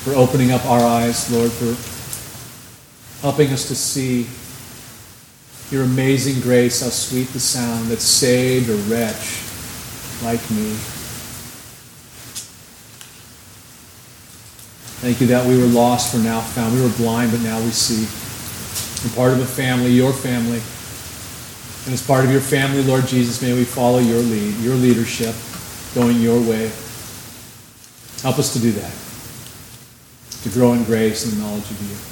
for 0.00 0.14
opening 0.14 0.50
up 0.50 0.64
our 0.64 0.80
eyes, 0.80 1.30
Lord, 1.30 1.52
for 1.52 1.76
helping 3.20 3.52
us 3.52 3.68
to 3.68 3.74
see 3.74 4.26
your 5.70 5.84
amazing 5.84 6.40
grace, 6.40 6.80
how 6.80 6.88
sweet 6.88 7.28
the 7.28 7.38
sound 7.38 7.88
that 7.88 8.00
saved 8.00 8.70
a 8.70 8.76
wretch 8.88 9.42
like 10.24 10.40
me. 10.50 10.72
Thank 15.02 15.20
you 15.20 15.26
that 15.28 15.46
we 15.46 15.58
were 15.58 15.66
lost, 15.66 16.12
for 16.12 16.18
now 16.18 16.40
found. 16.40 16.74
We 16.74 16.80
were 16.80 16.88
blind, 16.96 17.32
but 17.32 17.42
now 17.42 17.60
we 17.60 17.70
see. 17.70 18.06
We're 19.04 19.16
part 19.16 19.32
of 19.32 19.40
a 19.40 19.46
family, 19.46 19.90
your 19.90 20.12
family. 20.12 20.60
And 21.86 21.94
as 21.94 22.06
part 22.06 22.24
of 22.24 22.30
your 22.30 22.42
family, 22.42 22.82
Lord 22.82 23.06
Jesus, 23.06 23.40
may 23.40 23.54
we 23.54 23.64
follow 23.64 23.98
your 23.98 24.20
lead, 24.20 24.56
your 24.56 24.74
leadership, 24.74 25.34
going 25.94 26.20
your 26.20 26.38
way. 26.40 26.70
Help 28.22 28.38
us 28.38 28.52
to 28.52 28.58
do 28.58 28.72
that 28.72 28.92
to 30.42 30.48
grow 30.48 30.72
in 30.72 30.84
grace 30.84 31.26
and 31.26 31.38
knowledge 31.38 31.70
of 31.70 31.82
you. 31.82 32.09